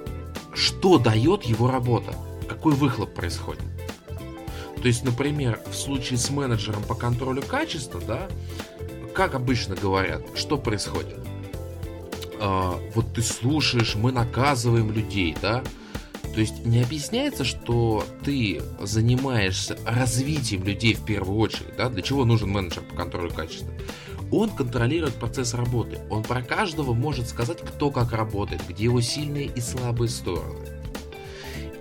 что 0.55 0.97
дает 0.97 1.43
его 1.43 1.69
работа, 1.69 2.15
какой 2.49 2.73
выхлоп 2.73 3.13
происходит. 3.13 3.61
То 4.81 4.87
есть, 4.87 5.03
например, 5.03 5.59
в 5.69 5.75
случае 5.75 6.17
с 6.17 6.29
менеджером 6.29 6.83
по 6.83 6.95
контролю 6.95 7.41
качества, 7.41 8.01
да, 8.01 8.27
как 9.13 9.33
обычно 9.33 9.75
говорят, 9.75 10.21
что 10.35 10.57
происходит? 10.57 11.17
А, 12.39 12.79
вот 12.93 13.13
ты 13.13 13.21
слушаешь, 13.21 13.95
мы 13.95 14.11
наказываем 14.11 14.91
людей, 14.91 15.35
да, 15.41 15.63
то 16.37 16.41
есть 16.41 16.65
не 16.65 16.83
объясняется, 16.83 17.43
что 17.43 18.05
ты 18.23 18.61
занимаешься 18.79 19.75
развитием 19.87 20.63
людей 20.63 20.93
в 20.93 21.03
первую 21.03 21.39
очередь, 21.39 21.75
да, 21.75 21.89
для 21.89 22.03
чего 22.03 22.25
нужен 22.25 22.51
менеджер 22.51 22.83
по 22.83 22.95
контролю 22.95 23.31
качества. 23.31 23.73
Он 24.31 24.51
контролирует 24.51 25.15
процесс 25.15 25.55
работы, 25.55 25.97
он 26.11 26.21
про 26.21 26.43
каждого 26.43 26.93
может 26.93 27.27
сказать, 27.27 27.61
кто 27.61 27.89
как 27.89 28.11
работает, 28.11 28.61
где 28.69 28.83
его 28.83 29.01
сильные 29.01 29.47
и 29.47 29.59
слабые 29.61 30.09
стороны. 30.09 30.76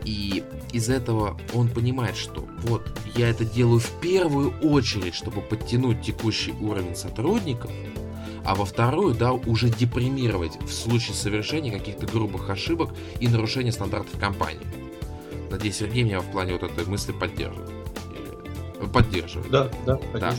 И 0.07 0.45
из 0.73 0.89
этого 0.89 1.37
он 1.53 1.69
понимает, 1.69 2.17
что 2.17 2.47
вот 2.63 2.87
я 3.17 3.29
это 3.29 3.45
делаю 3.45 3.81
в 3.81 3.91
первую 4.01 4.53
очередь, 4.61 5.17
чтобы 5.17 5.43
подтянуть 5.43 6.01
текущий 6.01 6.53
уровень 6.53 6.95
сотрудников, 6.95 7.73
а 8.45 8.55
во 8.55 8.65
вторую, 8.65 9.15
да, 9.15 9.33
уже 9.33 9.69
депримировать 9.69 10.63
в 10.63 10.71
случае 10.73 11.17
совершения 11.17 11.73
каких-то 11.73 12.07
грубых 12.07 12.49
ошибок 12.49 12.91
и 13.19 13.27
нарушения 13.27 13.73
стандартов 13.73 14.19
компании. 14.21 14.67
Надеюсь, 15.51 15.77
Сергей 15.77 16.05
меня 16.05 16.21
в 16.21 16.31
плане 16.31 16.53
вот 16.53 16.63
этой 16.63 16.87
мысли 16.87 17.11
поддерживает. 17.11 17.71
Поддерживает. 18.93 19.51
Да, 19.51 19.71
да, 19.87 19.99
да. 20.15 20.35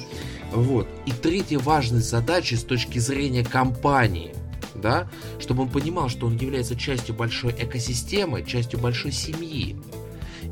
Вот. 0.53 0.87
И 1.05 1.11
третья 1.11 1.59
важная 1.59 1.99
задача 1.99 2.55
с 2.55 2.63
точки 2.63 2.99
зрения 2.99 3.43
компании– 3.43 4.33
да, 4.81 5.09
чтобы 5.39 5.63
он 5.63 5.69
понимал, 5.69 6.09
что 6.09 6.27
он 6.27 6.37
является 6.37 6.75
частью 6.75 7.15
большой 7.15 7.51
экосистемы, 7.51 8.43
частью 8.43 8.79
большой 8.79 9.11
семьи. 9.11 9.75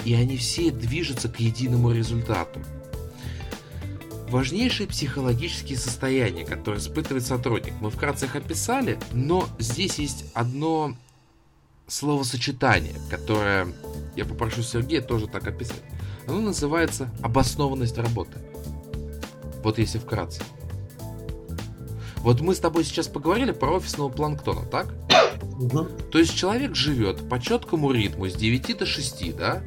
И 0.03 0.13
они 0.13 0.37
все 0.37 0.71
движутся 0.71 1.29
к 1.29 1.39
единому 1.39 1.91
результату. 1.91 2.59
Важнейшие 4.29 4.87
психологические 4.87 5.77
состояния, 5.77 6.45
которые 6.45 6.81
испытывает 6.81 7.25
сотрудник, 7.25 7.73
мы 7.79 7.91
вкратце 7.91 8.25
их 8.25 8.35
описали, 8.35 8.99
но 9.13 9.47
здесь 9.59 9.99
есть 9.99 10.25
одно 10.33 10.95
словосочетание, 11.87 12.95
которое 13.09 13.67
я 14.15 14.25
попрошу 14.25 14.63
Сергея 14.63 15.01
тоже 15.01 15.27
так 15.27 15.47
описать. 15.47 15.81
Оно 16.27 16.39
называется 16.41 17.09
обоснованность 17.21 17.97
работы. 17.97 18.39
Вот 19.63 19.77
если 19.77 19.99
вкратце. 19.99 20.41
Вот 22.25 22.41
мы 22.41 22.55
с 22.55 22.59
тобой 22.59 22.83
сейчас 22.83 23.07
поговорили 23.07 23.51
про 23.51 23.75
офисного 23.75 24.09
планктона, 24.09 24.65
так? 24.65 24.87
Угу. 25.59 25.83
То 26.11 26.17
есть 26.17 26.35
человек 26.35 26.73
живет 26.73 27.29
по 27.29 27.39
четкому 27.39 27.91
ритму 27.91 28.27
с 28.27 28.33
9 28.33 28.79
до 28.79 28.85
6, 28.87 29.35
да? 29.35 29.61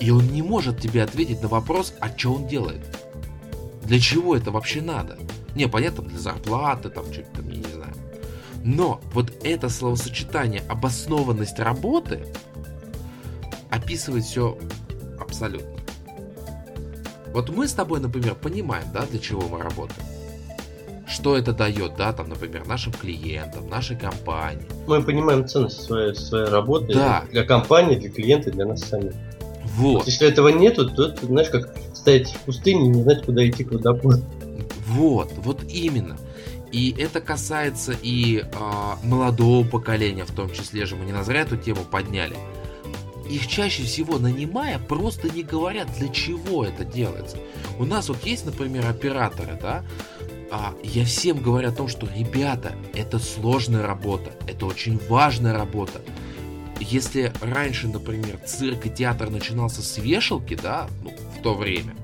И 0.00 0.10
он 0.10 0.26
не 0.28 0.40
может 0.40 0.80
тебе 0.80 1.02
ответить 1.02 1.42
на 1.42 1.48
вопрос, 1.48 1.92
а 2.00 2.08
что 2.08 2.32
он 2.32 2.46
делает. 2.46 2.80
Для 3.82 4.00
чего 4.00 4.34
это 4.34 4.50
вообще 4.50 4.80
надо? 4.80 5.18
Не, 5.54 5.68
понятно, 5.68 6.04
для 6.04 6.18
зарплаты, 6.18 6.88
там, 6.88 7.04
что-то 7.12 7.28
там, 7.36 7.50
я 7.50 7.56
не 7.58 7.74
знаю. 7.74 7.94
Но 8.64 9.02
вот 9.12 9.34
это 9.44 9.68
словосочетание 9.68 10.62
обоснованность 10.70 11.58
работы 11.58 12.24
описывает 13.68 14.24
все 14.24 14.56
абсолютно. 15.20 15.76
Вот 17.34 17.50
мы 17.50 17.68
с 17.68 17.74
тобой, 17.74 18.00
например, 18.00 18.36
понимаем, 18.36 18.86
да, 18.90 19.04
для 19.04 19.18
чего 19.18 19.42
мы 19.42 19.60
работаем 19.60 20.13
что 21.14 21.36
это 21.36 21.52
дает, 21.52 21.96
да, 21.96 22.12
там, 22.12 22.28
например, 22.28 22.66
нашим 22.66 22.92
клиентам, 22.92 23.68
нашей 23.68 23.96
компании. 23.96 24.66
Мы 24.86 25.02
понимаем 25.02 25.46
ценность 25.46 25.82
своей, 25.82 26.14
своей 26.14 26.48
работы 26.48 26.92
да. 26.92 27.24
для 27.30 27.44
компании, 27.44 27.94
для 27.94 28.10
клиента, 28.10 28.50
для 28.50 28.66
нас 28.66 28.80
самих. 28.80 29.12
Вот. 29.76 29.98
вот. 29.98 30.06
Если 30.06 30.26
этого 30.26 30.48
нету, 30.48 30.90
то 30.90 31.06
это, 31.06 31.24
знаешь, 31.26 31.48
как 31.48 31.72
стоять 31.94 32.30
в 32.30 32.38
пустыне 32.40 32.86
и 32.86 32.88
не 32.88 33.02
знать, 33.02 33.24
куда 33.24 33.48
идти, 33.48 33.64
куда 33.64 33.92
водопой. 33.92 34.22
Вот, 34.88 35.32
вот 35.36 35.62
именно. 35.68 36.16
И 36.72 36.94
это 36.98 37.20
касается 37.20 37.94
и 38.02 38.40
э, 38.40 38.46
молодого 39.04 39.66
поколения, 39.66 40.24
в 40.24 40.32
том 40.32 40.50
числе 40.50 40.84
же 40.86 40.96
мы 40.96 41.04
не 41.04 41.12
на 41.12 41.22
зря 41.22 41.42
эту 41.42 41.56
тему 41.56 41.84
подняли. 41.88 42.36
Их 43.30 43.46
чаще 43.46 43.84
всего 43.84 44.18
нанимая, 44.18 44.78
просто 44.78 45.30
не 45.30 45.44
говорят, 45.44 45.88
для 45.96 46.08
чего 46.08 46.64
это 46.64 46.84
делается. 46.84 47.38
У 47.78 47.84
нас 47.84 48.08
вот 48.08 48.24
есть, 48.24 48.44
например, 48.44 48.86
операторы, 48.86 49.58
да, 49.60 49.84
а 50.56 50.72
я 50.84 51.04
всем 51.04 51.42
говорю 51.42 51.68
о 51.68 51.72
том, 51.72 51.88
что, 51.88 52.06
ребята, 52.14 52.76
это 52.94 53.18
сложная 53.18 53.84
работа, 53.84 54.30
это 54.46 54.66
очень 54.66 55.00
важная 55.08 55.52
работа. 55.52 56.00
Если 56.78 57.32
раньше, 57.40 57.88
например, 57.88 58.38
цирк 58.46 58.86
и 58.86 58.90
театр 58.90 59.30
начинался 59.30 59.82
с 59.82 59.98
вешалки, 59.98 60.54
да, 60.54 60.86
ну, 61.02 61.12
в 61.36 61.42
то 61.42 61.54
время, 61.54 61.96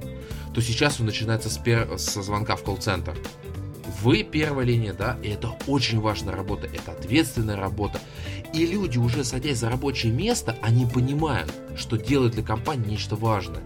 то 0.53 0.61
сейчас 0.61 0.99
он 0.99 1.07
начинается 1.07 1.49
с 1.49 1.59
пер... 1.59 1.97
со 1.97 2.23
звонка 2.23 2.57
в 2.57 2.65
колл-центр. 2.65 3.17
Вы 4.03 4.25
первая 4.25 4.67
линия, 4.67 4.95
да, 4.95 5.17
и 5.23 5.29
это 5.29 5.53
очень 5.69 6.01
важная 6.01 6.35
работа, 6.35 6.67
это 6.67 6.91
ответственная 6.91 7.57
работа. 7.57 8.01
И 8.53 8.67
люди, 8.67 8.99
уже 8.99 9.23
садясь 9.23 9.59
за 9.59 9.71
рабочее 9.71 10.11
место, 10.11 10.57
они 10.61 10.87
понимают, 10.87 11.53
что 11.77 11.97
делают 11.97 12.35
для 12.35 12.43
компании 12.43 12.91
нечто 12.91 13.15
важное. 13.15 13.63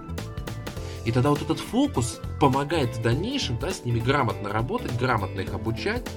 И 1.05 1.13
тогда 1.13 1.31
вот 1.31 1.43
этот 1.43 1.61
фокус 1.61 2.21
помогает 2.41 2.97
в 2.97 3.03
дальнейшем 3.03 3.59
да, 3.59 3.71
с 3.71 3.85
ними 3.85 4.01
грамотно 4.01 4.49
работать, 4.49 4.97
грамотно 4.99 5.41
их 5.41 5.53
обучать 5.53 6.09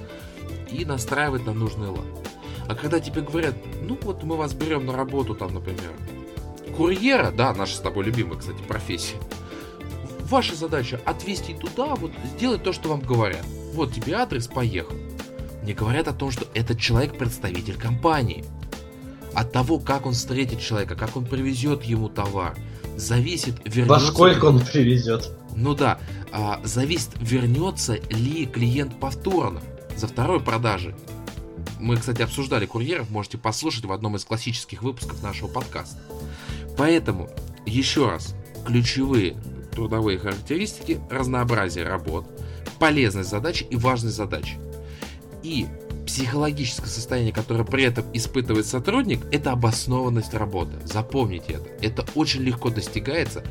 и 0.70 0.84
настраивать 0.84 1.44
на 1.46 1.52
нужный 1.52 1.88
лад. 1.88 2.06
А 2.68 2.74
когда 2.74 3.00
тебе 3.00 3.22
говорят, 3.22 3.54
ну 3.82 3.98
вот 4.02 4.22
мы 4.24 4.36
вас 4.36 4.54
берем 4.54 4.86
на 4.86 4.94
работу, 4.94 5.34
там, 5.34 5.54
например, 5.54 5.92
курьера, 6.76 7.30
да, 7.30 7.54
наша 7.54 7.76
с 7.76 7.80
тобой 7.80 8.04
любимая, 8.04 8.38
кстати, 8.38 8.62
профессия, 8.66 9.16
ваша 10.28 10.54
задача 10.54 11.00
отвезти 11.04 11.54
туда, 11.54 11.94
вот 11.94 12.12
сделать 12.36 12.62
то, 12.62 12.72
что 12.72 12.90
вам 12.90 13.00
говорят. 13.00 13.44
Вот 13.72 13.92
тебе 13.92 14.14
адрес, 14.14 14.46
поехал. 14.46 14.94
Не 15.62 15.72
говорят 15.74 16.08
о 16.08 16.12
том, 16.12 16.30
что 16.30 16.46
этот 16.54 16.78
человек 16.78 17.16
представитель 17.16 17.76
компании. 17.76 18.44
От 19.34 19.52
того, 19.52 19.78
как 19.78 20.06
он 20.06 20.12
встретит 20.12 20.60
человека, 20.60 20.96
как 20.96 21.16
он 21.16 21.26
привезет 21.26 21.84
ему 21.84 22.08
товар, 22.08 22.56
зависит, 22.98 23.56
вернется... 23.64 23.88
Во 23.88 24.00
сколько 24.00 24.46
он 24.46 24.60
привезет? 24.60 25.30
Ну 25.54 25.74
да, 25.74 25.98
а, 26.32 26.60
зависит, 26.64 27.10
вернется 27.20 27.94
ли 28.10 28.46
клиент 28.46 28.98
повторно 28.98 29.60
за 29.96 30.06
второй 30.06 30.40
продажи. 30.40 30.94
Мы, 31.80 31.96
кстати, 31.96 32.22
обсуждали 32.22 32.66
курьеров, 32.66 33.10
можете 33.10 33.38
послушать 33.38 33.84
в 33.84 33.92
одном 33.92 34.16
из 34.16 34.24
классических 34.24 34.82
выпусков 34.82 35.22
нашего 35.22 35.48
подкаста. 35.48 35.98
Поэтому, 36.76 37.30
еще 37.66 38.08
раз, 38.08 38.34
ключевые 38.66 39.36
трудовые 39.72 40.18
характеристики, 40.18 41.00
разнообразие 41.08 41.86
работ, 41.86 42.26
полезность 42.80 43.30
задачи 43.30 43.64
и 43.70 43.76
важность 43.76 44.16
задачи. 44.16 44.58
И 45.44 45.66
психологическое 46.08 46.86
состояние, 46.86 47.34
которое 47.34 47.64
при 47.64 47.84
этом 47.84 48.06
испытывает 48.14 48.64
сотрудник, 48.64 49.20
это 49.30 49.52
обоснованность 49.52 50.32
работы. 50.32 50.72
Запомните 50.86 51.52
это. 51.52 51.68
Это 51.82 52.06
очень 52.14 52.40
легко 52.40 52.70
достигается 52.70 53.44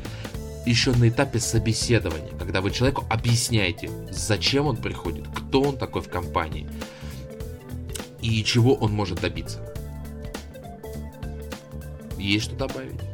еще 0.66 0.90
на 0.90 1.08
этапе 1.08 1.38
собеседования, 1.38 2.36
когда 2.36 2.60
вы 2.60 2.72
человеку 2.72 3.04
объясняете, 3.08 3.88
зачем 4.10 4.66
он 4.66 4.76
приходит, 4.76 5.28
кто 5.28 5.62
он 5.62 5.76
такой 5.78 6.02
в 6.02 6.08
компании 6.08 6.68
и 8.20 8.42
чего 8.42 8.74
он 8.74 8.92
может 8.92 9.20
добиться. 9.20 9.60
Есть 12.18 12.46
что 12.46 12.56
добавить? 12.56 13.07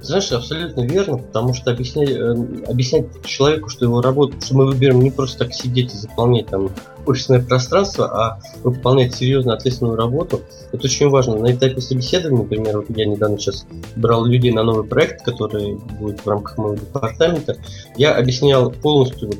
Знаешь, 0.00 0.32
абсолютно 0.32 0.82
верно, 0.82 1.18
потому 1.18 1.54
что 1.54 1.70
объяснять, 1.70 2.10
э, 2.10 2.34
объяснять 2.68 3.06
человеку, 3.24 3.68
что 3.68 3.84
его 3.84 4.00
работа, 4.00 4.34
что 4.40 4.56
мы 4.56 4.66
выберем 4.66 5.00
не 5.00 5.10
просто 5.10 5.40
так 5.40 5.54
сидеть 5.54 5.94
и 5.94 5.96
заполнять 5.96 6.46
там 6.46 6.70
офисное 7.06 7.42
пространство, 7.42 8.06
а 8.06 8.40
выполнять 8.62 9.14
серьезную 9.14 9.56
ответственную 9.56 9.96
работу, 9.96 10.40
это 10.72 10.84
очень 10.84 11.08
важно. 11.08 11.36
На 11.36 11.52
этапе 11.52 11.80
собеседования, 11.80 12.42
например, 12.42 12.78
вот 12.78 12.96
я 12.96 13.06
недавно 13.06 13.38
сейчас 13.38 13.66
брал 13.96 14.24
людей 14.24 14.52
на 14.52 14.62
новый 14.62 14.84
проект, 14.84 15.22
который 15.24 15.74
будет 15.98 16.20
в 16.20 16.26
рамках 16.28 16.58
моего 16.58 16.74
департамента, 16.76 17.56
я 17.96 18.14
объяснял 18.14 18.70
полностью 18.70 19.30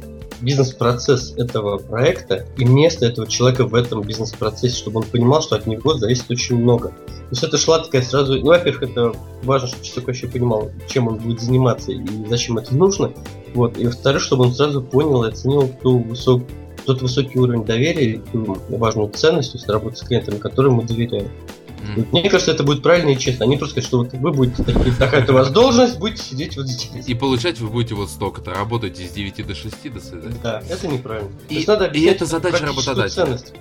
бизнес-процесс 0.42 1.34
этого 1.36 1.78
проекта 1.78 2.46
и 2.56 2.64
место 2.64 3.06
этого 3.06 3.26
человека 3.26 3.66
в 3.66 3.74
этом 3.74 4.02
бизнес-процессе, 4.02 4.76
чтобы 4.76 5.00
он 5.00 5.06
понимал, 5.06 5.42
что 5.42 5.56
от 5.56 5.66
него 5.66 5.94
зависит 5.94 6.30
очень 6.30 6.56
много. 6.56 6.88
То 6.88 7.28
есть 7.30 7.42
это 7.44 7.56
шла 7.56 7.78
такая 7.78 8.02
сразу... 8.02 8.38
Ну, 8.38 8.46
во-первых, 8.46 8.90
это 8.90 9.12
важно, 9.42 9.68
чтобы 9.68 9.84
человек 9.84 10.06
вообще 10.08 10.26
понимал, 10.28 10.70
чем 10.88 11.08
он 11.08 11.18
будет 11.18 11.40
заниматься 11.40 11.92
и 11.92 12.02
зачем 12.28 12.58
это 12.58 12.74
нужно. 12.74 13.12
Вот. 13.54 13.78
И 13.78 13.86
во-вторых, 13.86 14.20
чтобы 14.20 14.44
он 14.44 14.54
сразу 14.54 14.82
понял 14.82 15.24
и 15.24 15.28
оценил 15.28 15.68
ту 15.82 15.98
высокую 16.00 16.46
тот 16.84 17.00
высокий 17.00 17.38
уровень 17.38 17.64
доверия, 17.64 18.20
ту 18.32 18.58
важную 18.70 19.08
ценность, 19.10 19.52
то 19.52 19.58
есть 19.58 19.68
работать 19.68 19.98
с 19.98 20.02
клиентами, 20.02 20.38
которым 20.38 20.74
мы 20.74 20.82
доверяем. 20.84 21.28
Мне 22.12 22.28
кажется, 22.30 22.52
это 22.52 22.62
будет 22.62 22.82
правильно 22.82 23.10
и 23.10 23.18
честно. 23.18 23.44
Не 23.44 23.56
просто 23.56 23.80
сказать, 23.80 23.88
что 23.88 23.98
вот 23.98 24.12
вы 24.12 24.32
будете 24.32 24.62
такие, 24.62 24.94
такая 24.94 25.26
у 25.28 25.32
вас 25.32 25.50
должность, 25.50 25.98
будете 25.98 26.22
сидеть 26.22 26.56
вот 26.56 26.68
здесь. 26.68 27.08
И 27.08 27.14
получать 27.14 27.60
вы 27.60 27.68
будете 27.68 27.94
вот 27.94 28.08
столько-то, 28.08 28.52
работаете 28.52 29.06
с 29.06 29.12
9 29.12 29.46
до 29.46 29.54
6, 29.54 29.92
до 29.92 30.00
свидания. 30.00 30.36
Да, 30.42 30.62
это 30.68 30.88
неправильно. 30.88 31.30
И, 31.48 31.64
надо 31.66 31.86
и 31.86 32.04
это 32.04 32.26
задача 32.26 32.66
работодателя. 32.66 33.08
Ценность. 33.08 33.54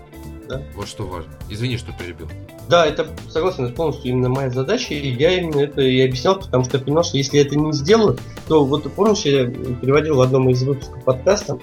Да? 0.48 0.62
Вот 0.76 0.88
что 0.88 1.04
важно. 1.04 1.32
Извини, 1.50 1.78
что 1.78 1.94
перебил. 1.94 2.28
Да, 2.68 2.86
это 2.86 3.08
согласен, 3.30 3.66
это 3.66 3.74
полностью 3.74 4.12
именно 4.12 4.30
моя 4.30 4.50
задача, 4.50 4.94
и 4.94 5.10
я 5.10 5.40
именно 5.40 5.62
это 5.62 5.82
и 5.82 6.02
объяснял, 6.02 6.38
потому 6.40 6.66
что 6.66 6.78
я 6.78 6.84
понимал, 6.84 7.04
что 7.04 7.18
если 7.18 7.38
я 7.38 7.44
это 7.44 7.56
не 7.56 7.72
сделаю, 7.74 8.18
то 8.48 8.66
вот 8.66 8.92
помнишь, 8.94 9.20
я 9.20 9.46
переводил 9.46 10.16
в 10.16 10.22
одном 10.22 10.50
из 10.50 10.62
выпусков 10.64 11.04
подкаста 11.04 11.58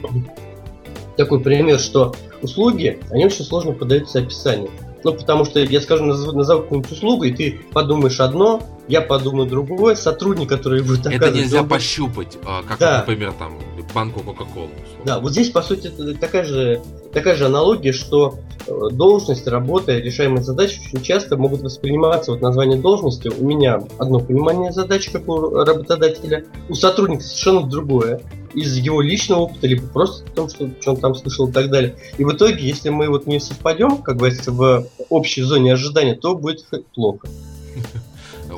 такой 1.19 1.41
пример, 1.41 1.79
что 1.79 2.15
услуги, 2.41 2.99
они 3.11 3.27
очень 3.27 3.45
сложно 3.45 3.73
подаются 3.73 4.21
описанию. 4.21 4.71
Ну, 5.05 5.13
потому 5.15 5.45
что 5.45 5.61
я 5.61 5.81
скажу, 5.81 6.05
назову, 6.05 6.37
назову 6.37 6.63
какую-нибудь 6.63 6.93
услугу, 6.93 7.25
и 7.25 7.33
ты 7.33 7.61
подумаешь 7.73 8.21
одно, 8.21 8.63
я 8.89 9.01
подумаю 9.01 9.49
другое, 9.49 9.95
сотрудник, 9.95 10.49
который 10.49 10.83
будет 10.83 11.07
Это 11.07 11.31
нельзя 11.31 11.59
другой... 11.59 11.79
пощупать, 11.79 12.39
а, 12.45 12.63
как, 12.63 12.79
да. 12.79 12.99
например, 12.99 13.33
там, 13.39 13.59
банку 13.95 14.21
Кока-Колы. 14.21 14.71
Да, 15.05 15.19
вот 15.21 15.33
здесь, 15.33 15.51
по 15.51 15.63
сути, 15.63 15.91
такая 16.21 16.45
же, 16.45 16.83
такая 17.13 17.37
же 17.37 17.47
аналогия, 17.47 17.93
что 17.93 18.39
э, 18.67 18.73
должность, 18.93 19.47
работа, 19.47 19.97
решаемые 19.99 20.43
задачи 20.43 20.81
очень 20.87 21.03
часто 21.03 21.37
могут 21.37 21.63
восприниматься, 21.63 22.33
вот 22.33 22.41
название 22.41 22.79
должности, 22.79 23.29
у 23.29 23.45
меня 23.45 23.81
одно 23.99 24.21
понимание 24.21 24.73
задач, 24.73 25.09
как 25.11 25.29
у 25.29 25.51
работодателя, 25.51 26.45
у 26.69 26.75
сотрудника 26.75 27.23
совершенно 27.23 27.67
другое 27.67 28.21
из 28.55 28.77
его 28.77 29.01
личного 29.01 29.41
опыта, 29.41 29.67
либо 29.67 29.87
просто 29.87 30.25
в 30.27 30.31
том, 30.31 30.49
что, 30.49 30.71
что 30.81 30.93
он 30.93 30.97
там 30.99 31.15
слышал 31.15 31.49
и 31.49 31.53
так 31.53 31.71
далее. 31.71 31.97
И 32.17 32.25
в 32.25 32.33
итоге, 32.33 32.67
если 32.67 32.89
мы 32.89 33.09
вот 33.09 33.27
не 33.27 33.41
совпадем, 33.41 34.03
как 34.03 34.17
говорится, 34.17 34.53
в 34.53 34.87
общей 35.09 35.43
зоне 35.43 35.75
ожидания, 35.75 36.15
то 36.15 36.35
будет 36.35 36.65
плохо. 36.95 37.29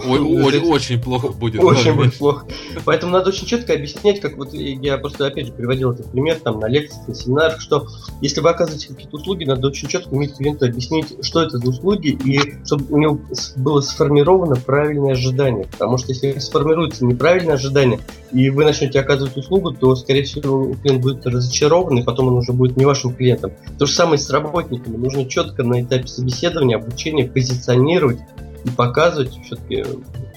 Очень, 0.06 1.00
плохо 1.00 1.28
будет. 1.28 1.62
Очень 1.62 1.94
будет 1.94 2.14
плохо. 2.16 2.46
Поэтому 2.84 3.12
надо 3.12 3.30
очень 3.30 3.46
четко 3.46 3.74
объяснять, 3.74 4.20
как 4.20 4.36
вот 4.36 4.52
я 4.52 4.98
просто 4.98 5.26
опять 5.26 5.46
же 5.46 5.52
приводил 5.52 5.92
этот 5.92 6.10
пример 6.10 6.38
там 6.42 6.60
на 6.60 6.66
лекциях, 6.66 7.08
на 7.08 7.14
семинарах, 7.14 7.60
что 7.60 7.86
если 8.20 8.40
вы 8.40 8.50
оказываете 8.50 8.88
какие-то 8.88 9.16
услуги, 9.16 9.44
надо 9.44 9.68
очень 9.68 9.88
четко 9.88 10.12
уметь 10.14 10.36
клиенту 10.36 10.66
объяснить, 10.66 11.24
что 11.24 11.42
это 11.42 11.58
за 11.58 11.68
услуги, 11.68 12.18
и 12.24 12.64
чтобы 12.64 12.84
у 12.90 12.98
него 12.98 13.20
было 13.56 13.80
сформировано 13.80 14.56
правильное 14.56 15.12
ожидание. 15.12 15.66
Потому 15.66 15.98
что 15.98 16.08
если 16.12 16.38
сформируется 16.38 17.04
неправильное 17.04 17.54
ожидание, 17.54 18.00
и 18.32 18.50
вы 18.50 18.64
начнете 18.64 19.00
оказывать 19.00 19.36
услугу, 19.36 19.72
то, 19.72 19.94
скорее 19.96 20.22
всего, 20.22 20.74
клиент 20.82 21.02
будет 21.02 21.26
разочарован, 21.26 21.98
и 21.98 22.02
потом 22.02 22.28
он 22.28 22.34
уже 22.34 22.52
будет 22.52 22.76
не 22.76 22.84
вашим 22.84 23.14
клиентом. 23.14 23.52
То 23.78 23.86
же 23.86 23.92
самое 23.92 24.18
с 24.18 24.30
работниками. 24.30 24.96
Нужно 24.96 25.24
четко 25.26 25.62
на 25.62 25.82
этапе 25.82 26.06
собеседования, 26.06 26.76
обучения 26.76 27.24
позиционировать 27.24 28.18
и 28.64 28.70
показывать 28.70 29.38
все-таки 29.44 29.84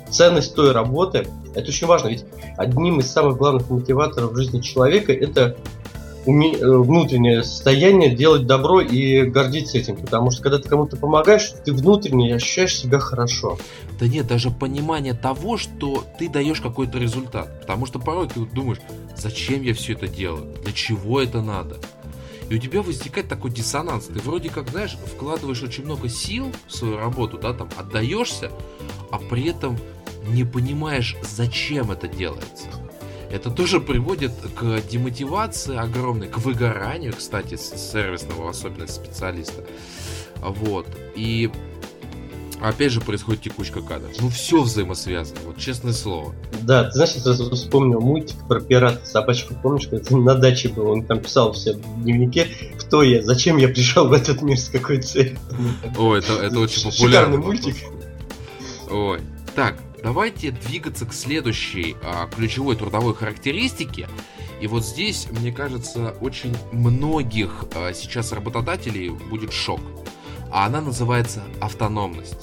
ценность 0.10 0.56
той 0.56 0.72
работы. 0.72 1.28
Это 1.56 1.68
очень 1.68 1.88
важно, 1.88 2.10
ведь 2.10 2.26
одним 2.58 3.00
из 3.00 3.12
самых 3.12 3.38
главных 3.38 3.70
мотиваторов 3.70 4.32
в 4.32 4.36
жизни 4.38 4.62
человека 4.62 5.12
это 5.12 5.58
уме... 6.26 6.54
Э, 6.54 6.78
внутреннее 6.78 7.44
состояние 7.44 8.16
делать 8.16 8.46
добро 8.46 8.82
и 8.82 9.24
гордиться 9.24 9.78
этим. 9.78 9.98
Потому 9.98 10.32
что 10.32 10.44
когда 10.44 10.60
ты 10.60 10.70
кому-то 10.70 10.98
помогаешь, 10.98 11.54
ты 11.64 11.74
внутренне 11.74 12.36
ощущаешь 12.36 12.78
себя 12.78 13.00
хорошо. 13.00 13.58
Да 14.00 14.08
нет, 14.08 14.28
даже 14.28 14.50
понимание 14.50 15.14
того, 15.14 15.58
что 15.58 16.04
ты 16.18 16.30
даешь 16.30 16.62
какой-то 16.62 16.98
результат. 16.98 17.62
Потому 17.62 17.86
что 17.86 18.00
порой 18.00 18.28
ты 18.28 18.42
думаешь, 18.46 18.80
зачем 19.16 19.62
я 19.62 19.74
все 19.74 19.94
это 19.94 20.08
делаю? 20.08 20.56
Для 20.64 20.74
чего 20.74 21.22
это 21.22 21.42
надо? 21.42 21.78
И 22.54 22.56
у 22.56 22.60
тебя 22.60 22.84
возникает 22.84 23.28
такой 23.28 23.50
диссонанс. 23.50 24.06
Ты 24.06 24.20
вроде 24.20 24.52
как, 24.52 24.70
знаешь, 24.70 24.96
вкладываешь 25.16 25.64
очень 25.64 25.86
много 25.86 26.08
сил 26.08 26.52
в 26.68 26.72
свою 26.72 26.98
работу, 26.98 27.40
да, 27.40 27.52
там 27.52 27.68
отдаешься, 27.76 28.52
а 29.10 29.18
при 29.18 29.46
этом 29.48 29.76
не 30.28 30.44
понимаешь, 30.44 31.16
зачем 31.24 31.90
это 31.90 32.08
делается. 32.08 32.68
Это 33.32 33.50
тоже 33.50 33.82
приводит 33.82 34.34
к 34.56 34.82
демотивации 34.88 35.76
огромной, 35.76 36.28
к 36.28 36.38
выгоранию, 36.38 37.14
кстати, 37.18 37.56
сервисного, 37.56 38.52
особенно 38.52 38.86
специалиста. 38.86 39.66
Вот. 40.40 40.86
И 41.16 41.50
опять 42.70 42.92
же 42.92 43.02
происходит 43.02 43.42
текучка 43.42 43.82
кадров. 43.82 44.12
Ну 44.20 44.30
все 44.30 44.62
взаимосвязано, 44.62 45.40
вот 45.46 45.58
честное 45.58 45.94
слово. 45.94 46.34
Да, 46.62 46.86
ты 46.86 46.92
знаешь, 46.94 47.12
я 47.16 47.22
сразу 47.22 47.50
вспомнил 47.56 48.00
мультик 48.00 48.38
про 48.48 48.62
пирата 48.62 49.06
собачку, 49.06 49.54
помнишь, 49.62 49.88
когда 49.88 50.18
на 50.18 50.36
даче 50.36 50.70
был, 50.70 50.90
он 50.90 51.06
там 51.06 51.20
писал 51.20 51.52
все 51.54 51.74
в 51.74 52.04
дневнике, 52.04 52.48
кто 52.80 53.04
я, 53.04 53.22
зачем 53.22 53.58
я 53.58 53.68
пришел 53.68 54.08
в 54.08 54.14
этот 54.14 54.42
мир, 54.42 54.58
с 54.58 54.70
какой 54.70 55.02
целью. 55.02 55.38
Ой, 55.98 56.20
это, 56.20 56.34
это 56.34 56.60
очень 56.60 56.90
популярный 56.90 57.38
мультик. 57.38 57.76
Ой, 58.90 59.20
так, 59.56 59.78
давайте 60.02 60.52
двигаться 60.52 61.06
к 61.06 61.14
следующей 61.14 61.98
а, 62.02 62.28
ключевой 62.28 62.76
трудовой 62.76 63.14
характеристике. 63.14 64.08
И 64.62 64.68
вот 64.68 64.86
здесь, 64.86 65.28
мне 65.32 65.52
кажется, 65.52 66.16
очень 66.22 66.56
многих 66.72 67.66
а, 67.76 67.92
сейчас 67.94 68.32
работодателей 68.32 69.10
будет 69.10 69.52
шок. 69.52 69.82
А 70.50 70.68
она 70.68 70.82
называется 70.82 71.44
автономность. 71.60 72.38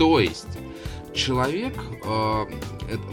То 0.00 0.18
есть 0.18 0.48
человек, 1.12 1.74
э, 2.06 2.46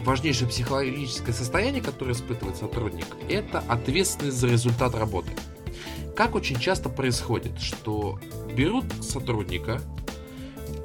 важнейшее 0.06 0.47
психологическое 0.47 1.34
состояние, 1.34 1.84
которое 1.84 2.13
испытывает 2.13 2.56
сотрудник, 2.56 3.08
это 3.28 3.60
ответственность 3.67 4.38
за 4.38 4.47
результат 4.47 4.95
работы. 4.95 5.30
Как 6.15 6.34
очень 6.34 6.58
часто 6.58 6.88
происходит, 6.88 7.60
что 7.60 8.21
берут 8.56 8.86
сотрудника, 9.02 9.82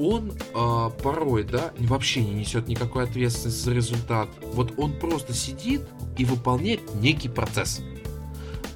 он 0.00 0.32
э, 0.32 0.90
порой, 1.04 1.44
да, 1.44 1.70
вообще 1.78 2.24
не 2.24 2.32
несет 2.32 2.66
никакой 2.66 3.04
ответственности 3.04 3.60
за 3.60 3.72
результат. 3.72 4.28
Вот 4.54 4.72
он 4.78 4.98
просто 4.98 5.34
сидит 5.34 5.82
и 6.18 6.24
выполняет 6.24 6.96
некий 6.96 7.28
процесс 7.28 7.80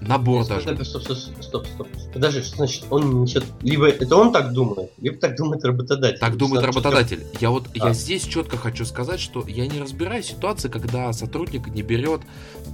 набор 0.07 0.45
стоп, 0.45 0.65
даже. 0.65 0.85
Стоп, 0.85 1.03
стоп, 1.03 1.19
стоп, 1.41 1.67
стоп. 1.67 1.89
Подожди, 2.13 2.41
что 2.43 2.57
значит 2.57 2.85
он 2.91 3.23
несет... 3.23 3.45
Либо 3.63 3.89
это 3.89 4.17
он 4.17 4.33
так 4.33 4.53
думает, 4.53 4.91
либо 4.99 5.17
так 5.19 5.37
думает 5.37 5.65
работодатель. 5.65 6.19
Так 6.19 6.37
думает 6.37 6.65
работодатель. 6.65 7.21
Четко... 7.21 7.39
Я 7.41 7.51
вот 7.51 7.69
а. 7.75 7.89
я 7.89 7.93
здесь 7.93 8.25
четко 8.25 8.57
хочу 8.57 8.85
сказать, 8.85 9.21
что 9.21 9.45
я 9.47 9.67
не 9.67 9.81
разбираю 9.81 10.23
ситуации, 10.23 10.69
когда 10.69 11.13
сотрудник 11.13 11.67
не 11.69 11.83
берет 11.83 12.23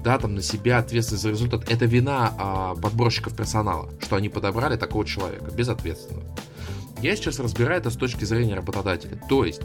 да, 0.05 0.19
там, 0.19 0.35
на 0.35 0.43
себя 0.43 0.79
ответственность 0.79 1.23
за 1.23 1.31
результат. 1.31 1.71
Это 1.71 1.87
вина 1.87 2.33
а, 2.39 2.75
подборщиков 2.75 3.35
персонала, 3.37 3.89
что 4.01 4.17
они 4.17 4.29
подобрали 4.29 4.77
такого 4.77 5.05
человека, 5.05 5.51
безответственного. 5.51 6.27
Я 7.03 7.17
сейчас 7.17 7.41
разбираю 7.41 7.81
это 7.81 7.91
с 7.91 7.97
точки 7.97 8.25
зрения 8.25 8.55
работодателя. 8.55 9.21
То 9.29 9.45
есть 9.45 9.61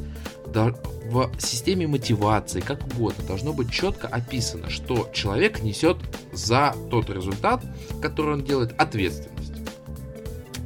в 0.46 1.32
системе 1.38 1.88
мотивации, 1.88 2.62
как 2.62 2.86
угодно, 2.88 3.24
должно 3.26 3.54
быть 3.54 3.72
четко 3.72 4.08
описано, 4.08 4.70
что 4.72 5.10
человек 5.14 5.62
несет 5.62 5.98
за 6.34 6.76
тот 6.90 7.10
результат, 7.12 7.64
который 8.02 8.34
он 8.34 8.44
делает, 8.44 8.74
ответственность. 8.80 9.54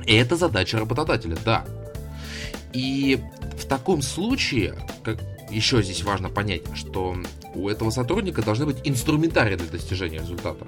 И 0.05 0.15
это 0.15 0.37
задача 0.37 0.79
работодателя, 0.79 1.37
да. 1.43 1.65
И 2.73 3.19
в 3.57 3.65
таком 3.65 4.01
случае, 4.01 4.75
как 5.03 5.19
еще 5.49 5.83
здесь 5.83 6.03
важно 6.03 6.29
понять, 6.29 6.63
что 6.73 7.17
у 7.53 7.67
этого 7.67 7.89
сотрудника 7.89 8.41
должны 8.41 8.65
быть 8.65 8.77
инструментарии 8.85 9.57
для 9.57 9.67
достижения 9.67 10.19
результата. 10.19 10.65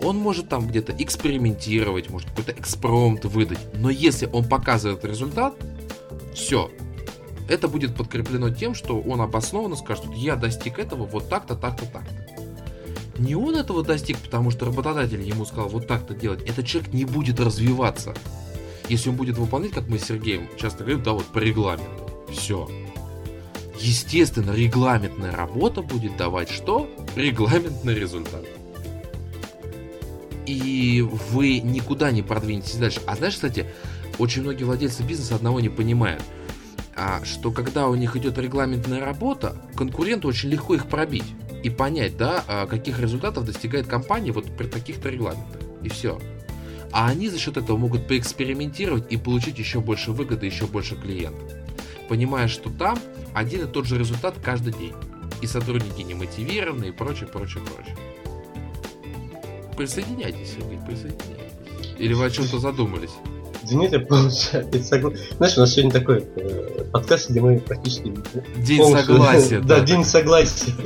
Он 0.00 0.16
может 0.16 0.48
там 0.48 0.66
где-то 0.68 0.94
экспериментировать, 0.98 2.08
может 2.10 2.30
какой-то 2.30 2.52
экспромт 2.52 3.24
выдать. 3.24 3.58
Но 3.74 3.90
если 3.90 4.28
он 4.32 4.44
показывает 4.44 5.04
результат, 5.04 5.54
все. 6.34 6.70
Это 7.48 7.66
будет 7.66 7.96
подкреплено 7.96 8.50
тем, 8.50 8.74
что 8.74 9.00
он 9.00 9.20
обоснованно 9.20 9.76
скажет, 9.76 10.04
я 10.14 10.36
достиг 10.36 10.78
этого 10.78 11.04
вот 11.04 11.28
так-то, 11.28 11.56
так-то, 11.56 11.86
так-то. 11.86 12.28
Не 13.18 13.34
он 13.34 13.56
этого 13.56 13.82
достиг, 13.82 14.18
потому 14.18 14.50
что 14.50 14.66
работодатель 14.66 15.22
ему 15.22 15.44
сказал 15.44 15.68
вот 15.68 15.88
так-то 15.88 16.14
делать. 16.14 16.42
Этот 16.48 16.66
человек 16.66 16.92
не 16.92 17.04
будет 17.04 17.40
развиваться. 17.40 18.14
Если 18.88 19.10
он 19.10 19.16
будет 19.16 19.36
выполнять, 19.36 19.72
как 19.72 19.88
мы 19.88 19.98
с 19.98 20.04
Сергеем 20.04 20.48
часто 20.56 20.84
говорим, 20.84 21.02
да, 21.02 21.12
вот 21.12 21.24
по 21.26 21.38
регламенту. 21.38 22.08
Все. 22.30 22.68
Естественно, 23.80 24.52
регламентная 24.52 25.32
работа 25.32 25.82
будет 25.82 26.16
давать 26.16 26.50
что? 26.50 26.88
Регламентный 27.16 27.94
результат 27.94 28.44
и 30.48 31.02
вы 31.02 31.60
никуда 31.60 32.10
не 32.10 32.22
продвинетесь 32.22 32.76
дальше. 32.76 33.02
А 33.06 33.16
знаешь, 33.16 33.34
кстати, 33.34 33.66
очень 34.18 34.42
многие 34.42 34.64
владельцы 34.64 35.02
бизнеса 35.02 35.34
одного 35.34 35.60
не 35.60 35.68
понимают, 35.68 36.22
а, 36.96 37.22
что 37.24 37.50
когда 37.52 37.88
у 37.88 37.94
них 37.94 38.16
идет 38.16 38.38
регламентная 38.38 39.04
работа, 39.04 39.56
конкуренту 39.76 40.28
очень 40.28 40.48
легко 40.48 40.74
их 40.74 40.86
пробить 40.86 41.26
и 41.62 41.68
понять, 41.68 42.16
да, 42.16 42.42
а, 42.48 42.66
каких 42.66 42.98
результатов 42.98 43.44
достигает 43.44 43.86
компания 43.86 44.32
вот 44.32 44.46
при 44.56 44.66
таких-то 44.66 45.10
регламентах. 45.10 45.60
И 45.82 45.90
все. 45.90 46.18
А 46.92 47.08
они 47.08 47.28
за 47.28 47.38
счет 47.38 47.58
этого 47.58 47.76
могут 47.76 48.08
поэкспериментировать 48.08 49.12
и 49.12 49.18
получить 49.18 49.58
еще 49.58 49.80
больше 49.80 50.12
выгоды, 50.12 50.46
еще 50.46 50.66
больше 50.66 50.96
клиентов. 50.96 51.52
Понимая, 52.08 52.48
что 52.48 52.70
там 52.70 52.98
один 53.34 53.64
и 53.64 53.66
тот 53.66 53.84
же 53.84 53.98
результат 53.98 54.36
каждый 54.42 54.72
день. 54.72 54.94
И 55.42 55.46
сотрудники 55.46 56.00
не 56.00 56.14
мотивированы 56.14 56.86
и 56.86 56.90
прочее, 56.90 57.28
прочее, 57.28 57.62
прочее 57.62 57.94
присоединяйтесь, 59.78 60.54
Сергей, 60.54 60.78
присоединяйтесь. 60.84 61.94
Или 61.98 62.12
вы 62.12 62.26
о 62.26 62.30
чем-то 62.30 62.58
задумались? 62.58 63.12
Дмитрий 63.62 64.00
полностью 64.00 64.64
согласен. 64.82 65.18
Знаешь, 65.36 65.56
у 65.56 65.60
нас 65.60 65.72
сегодня 65.72 65.92
такой 65.92 66.24
э, 66.36 66.84
подкаст, 66.92 67.30
где 67.30 67.40
мы 67.40 67.60
практически... 67.60 68.12
День 68.56 68.84
согласия. 68.84 69.60
Да, 69.64 69.80
день 69.80 70.04
согласия. 70.04 70.72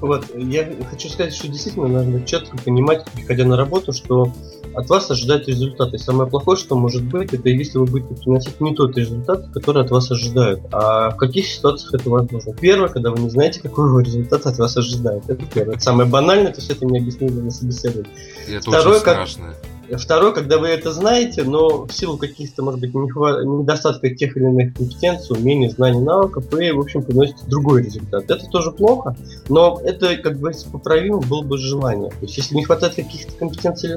Вот, 0.00 0.26
я 0.36 0.68
хочу 0.90 1.08
сказать, 1.08 1.32
что 1.32 1.46
действительно 1.46 1.86
нужно 1.86 2.26
четко 2.26 2.56
понимать, 2.58 3.04
приходя 3.12 3.44
на 3.44 3.56
работу, 3.56 3.92
что 3.92 4.32
от 4.74 4.88
вас 4.88 5.10
ожидают 5.10 5.48
результаты. 5.48 5.98
Самое 5.98 6.28
плохое, 6.28 6.56
что 6.56 6.76
может 6.76 7.02
быть, 7.04 7.32
это 7.32 7.48
если 7.48 7.78
вы 7.78 7.86
будете 7.86 8.14
приносить 8.14 8.60
не 8.60 8.74
тот 8.74 8.96
результат, 8.96 9.46
который 9.52 9.82
от 9.82 9.90
вас 9.90 10.10
ожидают. 10.10 10.60
А 10.72 11.10
в 11.10 11.16
каких 11.16 11.46
ситуациях 11.46 11.94
это 11.94 12.10
возможно? 12.10 12.54
Первое, 12.54 12.88
когда 12.88 13.10
вы 13.10 13.20
не 13.20 13.30
знаете, 13.30 13.60
какой 13.60 14.02
результат 14.02 14.46
от 14.46 14.58
вас 14.58 14.76
ожидают. 14.76 15.28
Это 15.28 15.44
первое. 15.46 15.74
Это 15.74 15.82
самое 15.84 16.08
банальное, 16.08 16.52
то 16.52 16.60
есть 16.60 16.70
это 16.70 16.86
мне 16.86 17.00
объяснили 17.00 17.40
на 17.40 17.50
собеседовании. 17.50 18.10
Это 18.48 18.70
Второе, 18.70 18.94
очень 18.94 19.00
страшно. 19.00 19.46
Как 19.46 19.71
Второе, 19.98 20.32
когда 20.32 20.58
вы 20.58 20.68
это 20.68 20.92
знаете, 20.92 21.44
но 21.44 21.84
в 21.86 21.92
силу 21.92 22.16
каких-то, 22.16 22.62
может 22.62 22.80
быть, 22.80 22.94
недостатка 22.94 24.08
тех 24.14 24.36
или 24.36 24.44
иных 24.44 24.74
компетенций, 24.74 25.36
умений, 25.36 25.68
знаний, 25.68 26.00
навыков, 26.00 26.44
вы, 26.50 26.72
в 26.72 26.80
общем, 26.80 27.02
приносите 27.02 27.44
другой 27.46 27.82
результат. 27.82 28.30
Это 28.30 28.46
тоже 28.46 28.70
плохо, 28.70 29.14
но 29.48 29.80
это, 29.84 30.16
как 30.16 30.38
бы, 30.38 30.52
поправимо 30.72 31.20
было 31.20 31.42
бы 31.42 31.58
желание. 31.58 32.10
То 32.10 32.16
есть, 32.22 32.36
если 32.36 32.54
не 32.54 32.64
хватает 32.64 32.94
каких-то 32.94 33.32
компетенций 33.34 33.90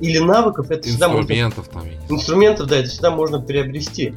или 0.00 0.18
навыков, 0.18 0.70
это 0.70 0.86
всегда 0.86 1.08
можно... 1.08 1.22
Инструментов 1.22 1.68
там. 1.68 1.82
Инструментов, 2.08 2.66
да, 2.68 2.76
это 2.76 2.88
всегда 2.88 3.10
можно 3.10 3.40
приобрести. 3.40 4.14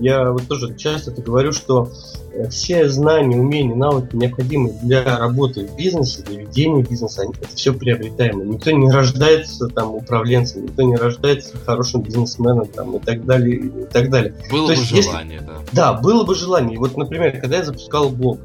Я 0.00 0.30
вот 0.32 0.46
тоже 0.48 0.74
часто 0.76 1.12
это 1.12 1.22
говорю, 1.22 1.52
что 1.52 1.90
э, 2.32 2.48
все 2.48 2.88
знания, 2.88 3.36
умения, 3.36 3.74
навыки, 3.74 4.16
необходимые 4.16 4.74
для 4.82 5.18
работы 5.18 5.66
в 5.66 5.76
бизнесе, 5.76 6.22
для 6.22 6.40
ведения 6.40 6.82
бизнеса, 6.82 7.24
это 7.32 7.48
все 7.54 7.72
приобретаемо. 7.72 8.44
Никто 8.44 8.70
не 8.72 8.90
рождается 8.90 9.68
там 9.68 9.94
управленцем, 9.94 10.64
никто 10.64 10.82
не 10.82 10.96
рождается 10.96 11.56
хорошим 11.64 12.02
бизнесменом 12.02 12.66
там, 12.66 12.96
и 12.96 12.98
так 12.98 13.24
далее, 13.24 13.56
и 13.56 13.84
так 13.84 14.10
далее. 14.10 14.34
Было 14.50 14.68
То 14.68 14.74
бы 14.74 14.80
есть, 14.80 15.06
желание, 15.06 15.34
если... 15.34 15.46
да. 15.46 15.54
Да, 15.72 15.92
было 15.94 16.24
бы 16.24 16.34
желание. 16.34 16.78
Вот, 16.78 16.96
например, 16.96 17.40
когда 17.40 17.58
я 17.58 17.64
запускал 17.64 18.10
блог, 18.10 18.40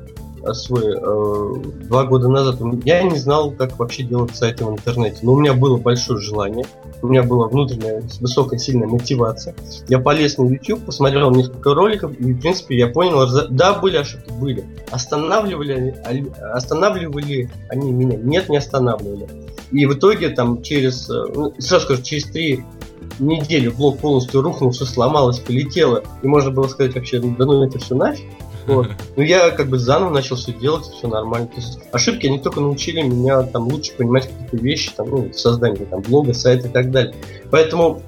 свой 0.53 0.95
э, 0.95 1.85
два 1.85 2.05
года 2.05 2.27
назад, 2.29 2.57
я 2.85 3.03
не 3.03 3.17
знал, 3.17 3.51
как 3.51 3.77
вообще 3.77 4.03
делать 4.03 4.35
сайты 4.35 4.65
в 4.65 4.71
интернете. 4.71 5.19
Но 5.23 5.33
у 5.33 5.39
меня 5.39 5.53
было 5.53 5.77
большое 5.77 6.19
желание 6.19 6.65
у 7.01 7.07
меня 7.07 7.23
была 7.23 7.47
внутренняя 7.47 8.03
высокая 8.19 8.59
сильная 8.59 8.87
мотивация. 8.87 9.55
Я 9.87 9.99
полез 9.99 10.37
на 10.37 10.45
YouTube, 10.45 10.85
посмотрел 10.85 11.31
несколько 11.31 11.73
роликов, 11.73 12.11
и, 12.19 12.33
в 12.33 12.41
принципе, 12.41 12.77
я 12.77 12.87
понял, 12.87 13.25
да, 13.49 13.73
были 13.73 13.97
ошибки, 13.97 14.31
были. 14.31 14.65
Останавливали, 14.91 15.95
останавливали 16.53 17.49
они 17.69 17.91
меня? 17.91 18.17
Нет, 18.17 18.49
не 18.49 18.57
останавливали. 18.57 19.27
И 19.71 19.85
в 19.85 19.93
итоге, 19.93 20.29
там, 20.29 20.61
через, 20.63 21.09
э, 21.09 21.25
ну, 21.33 21.53
сразу 21.59 21.85
скажу, 21.85 22.01
через 22.01 22.25
три 22.25 22.63
недели 23.19 23.69
блок 23.69 23.99
полностью 23.99 24.41
рухнул, 24.41 24.71
все 24.71 24.85
сломалось, 24.85 25.39
полетело, 25.39 26.03
и 26.21 26.27
можно 26.27 26.51
было 26.51 26.67
сказать 26.67 26.95
вообще, 26.95 27.19
да 27.19 27.45
ну 27.45 27.63
это 27.63 27.79
все 27.79 27.95
нафиг. 27.95 28.25
Вот. 28.67 28.87
Ну, 29.15 29.23
я 29.23 29.49
как 29.49 29.67
бы 29.67 29.77
заново 29.77 30.11
начал 30.11 30.35
все 30.35 30.53
делать, 30.53 30.85
все 30.85 31.07
нормально. 31.07 31.47
То 31.47 31.55
есть 31.55 31.79
ошибки, 31.91 32.27
они 32.27 32.39
только 32.39 32.61
научили 32.61 33.01
меня 33.01 33.43
там 33.43 33.67
лучше 33.67 33.93
понимать 33.93 34.29
какие-то 34.29 34.57
вещи, 34.57 34.91
там, 34.95 35.09
ну, 35.09 35.29
в 35.29 35.33
создании 35.33 35.85
там, 35.85 36.01
блога, 36.01 36.33
сайта 36.33 36.67
и 36.67 36.71
так 36.71 36.91
далее. 36.91 37.15
Поэтому 37.51 38.01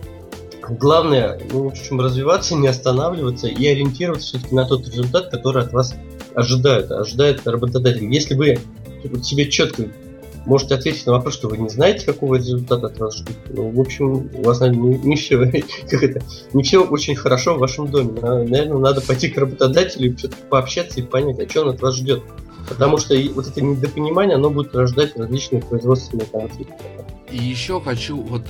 главное, 0.70 1.40
ну, 1.52 1.64
в 1.64 1.68
общем, 1.68 2.00
развиваться, 2.00 2.56
не 2.56 2.68
останавливаться 2.68 3.48
и 3.48 3.68
ориентироваться 3.68 4.28
все-таки 4.28 4.56
на 4.56 4.66
тот 4.66 4.88
результат, 4.88 5.30
который 5.30 5.64
от 5.64 5.74
вас 5.74 5.96
ожидают, 6.36 6.92
ожидает 6.92 7.46
работодатель. 7.46 8.12
Если 8.12 8.36
вы 8.36 8.60
себе 9.24 9.50
четко 9.50 9.88
можете 10.46 10.76
ответить 10.76 11.06
на 11.06 11.14
вопрос, 11.14 11.36
что 11.36 11.48
вы 11.48 11.58
не 11.58 11.70
знаете, 11.70 12.06
какого 12.06 12.36
результата 12.36 12.88
от 12.88 13.00
вас 13.00 13.18
ждут. 13.18 13.38
Ну, 13.50 13.70
в 13.70 13.80
общем, 13.80 14.30
у 14.34 14.44
вас, 14.44 14.60
наверное, 14.60 14.98
не, 14.98 14.98
не 14.98 15.16
все, 15.16 15.38
как 15.90 16.04
это, 16.04 16.22
не 16.54 16.64
все 16.64 16.84
очень 16.84 17.16
хорошо 17.16 17.56
в 17.56 17.60
вашем 17.60 17.90
доме. 17.90 18.20
Наверное, 18.22 18.78
надо 18.78 19.02
пойти 19.02 19.30
к 19.30 19.38
работодателю 19.38 20.12
и 20.12 20.28
пообщаться 20.50 21.00
и 21.00 21.04
понять, 21.04 21.40
а 21.40 21.50
что 21.50 21.62
он 21.62 21.70
от 21.70 21.82
вас 21.82 21.96
ждет. 21.96 22.24
Потому 22.70 22.98
что 22.98 23.16
вот 23.34 23.48
это 23.48 23.62
недопонимание, 23.62 24.36
оно 24.36 24.50
будет 24.50 24.76
рождать 24.76 25.18
различные 25.18 25.62
производственные 25.62 26.28
конфликты. 26.28 26.76
И 27.32 27.38
еще 27.38 27.82
хочу 27.82 28.22
вот 28.22 28.44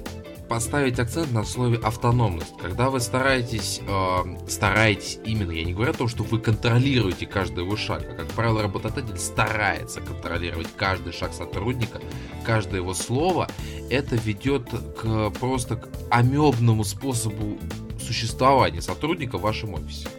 поставить 0.51 0.99
акцент 0.99 1.31
на 1.31 1.45
слове 1.45 1.77
автономность. 1.77 2.57
Когда 2.61 2.89
вы 2.89 2.99
стараетесь, 2.99 3.79
э, 3.87 4.49
стараетесь 4.49 5.17
именно, 5.23 5.51
я 5.51 5.63
не 5.63 5.73
говорю 5.73 5.91
о 5.91 5.93
том, 5.93 6.09
что 6.09 6.23
вы 6.23 6.39
контролируете 6.39 7.25
каждый 7.25 7.63
его 7.63 7.77
шаг, 7.77 8.05
а 8.09 8.15
как 8.15 8.27
правило 8.27 8.61
работодатель 8.61 9.17
старается 9.17 10.01
контролировать 10.01 10.67
каждый 10.75 11.13
шаг 11.13 11.33
сотрудника, 11.33 12.01
каждое 12.45 12.81
его 12.81 12.93
слово, 12.93 13.47
это 13.89 14.17
ведет 14.17 14.69
к 15.01 15.29
просто 15.39 15.77
к 15.77 15.87
амебному 16.09 16.83
способу 16.83 17.57
существования 18.05 18.81
сотрудника 18.81 19.37
в 19.37 19.43
вашем 19.43 19.75
офисе. 19.75 20.09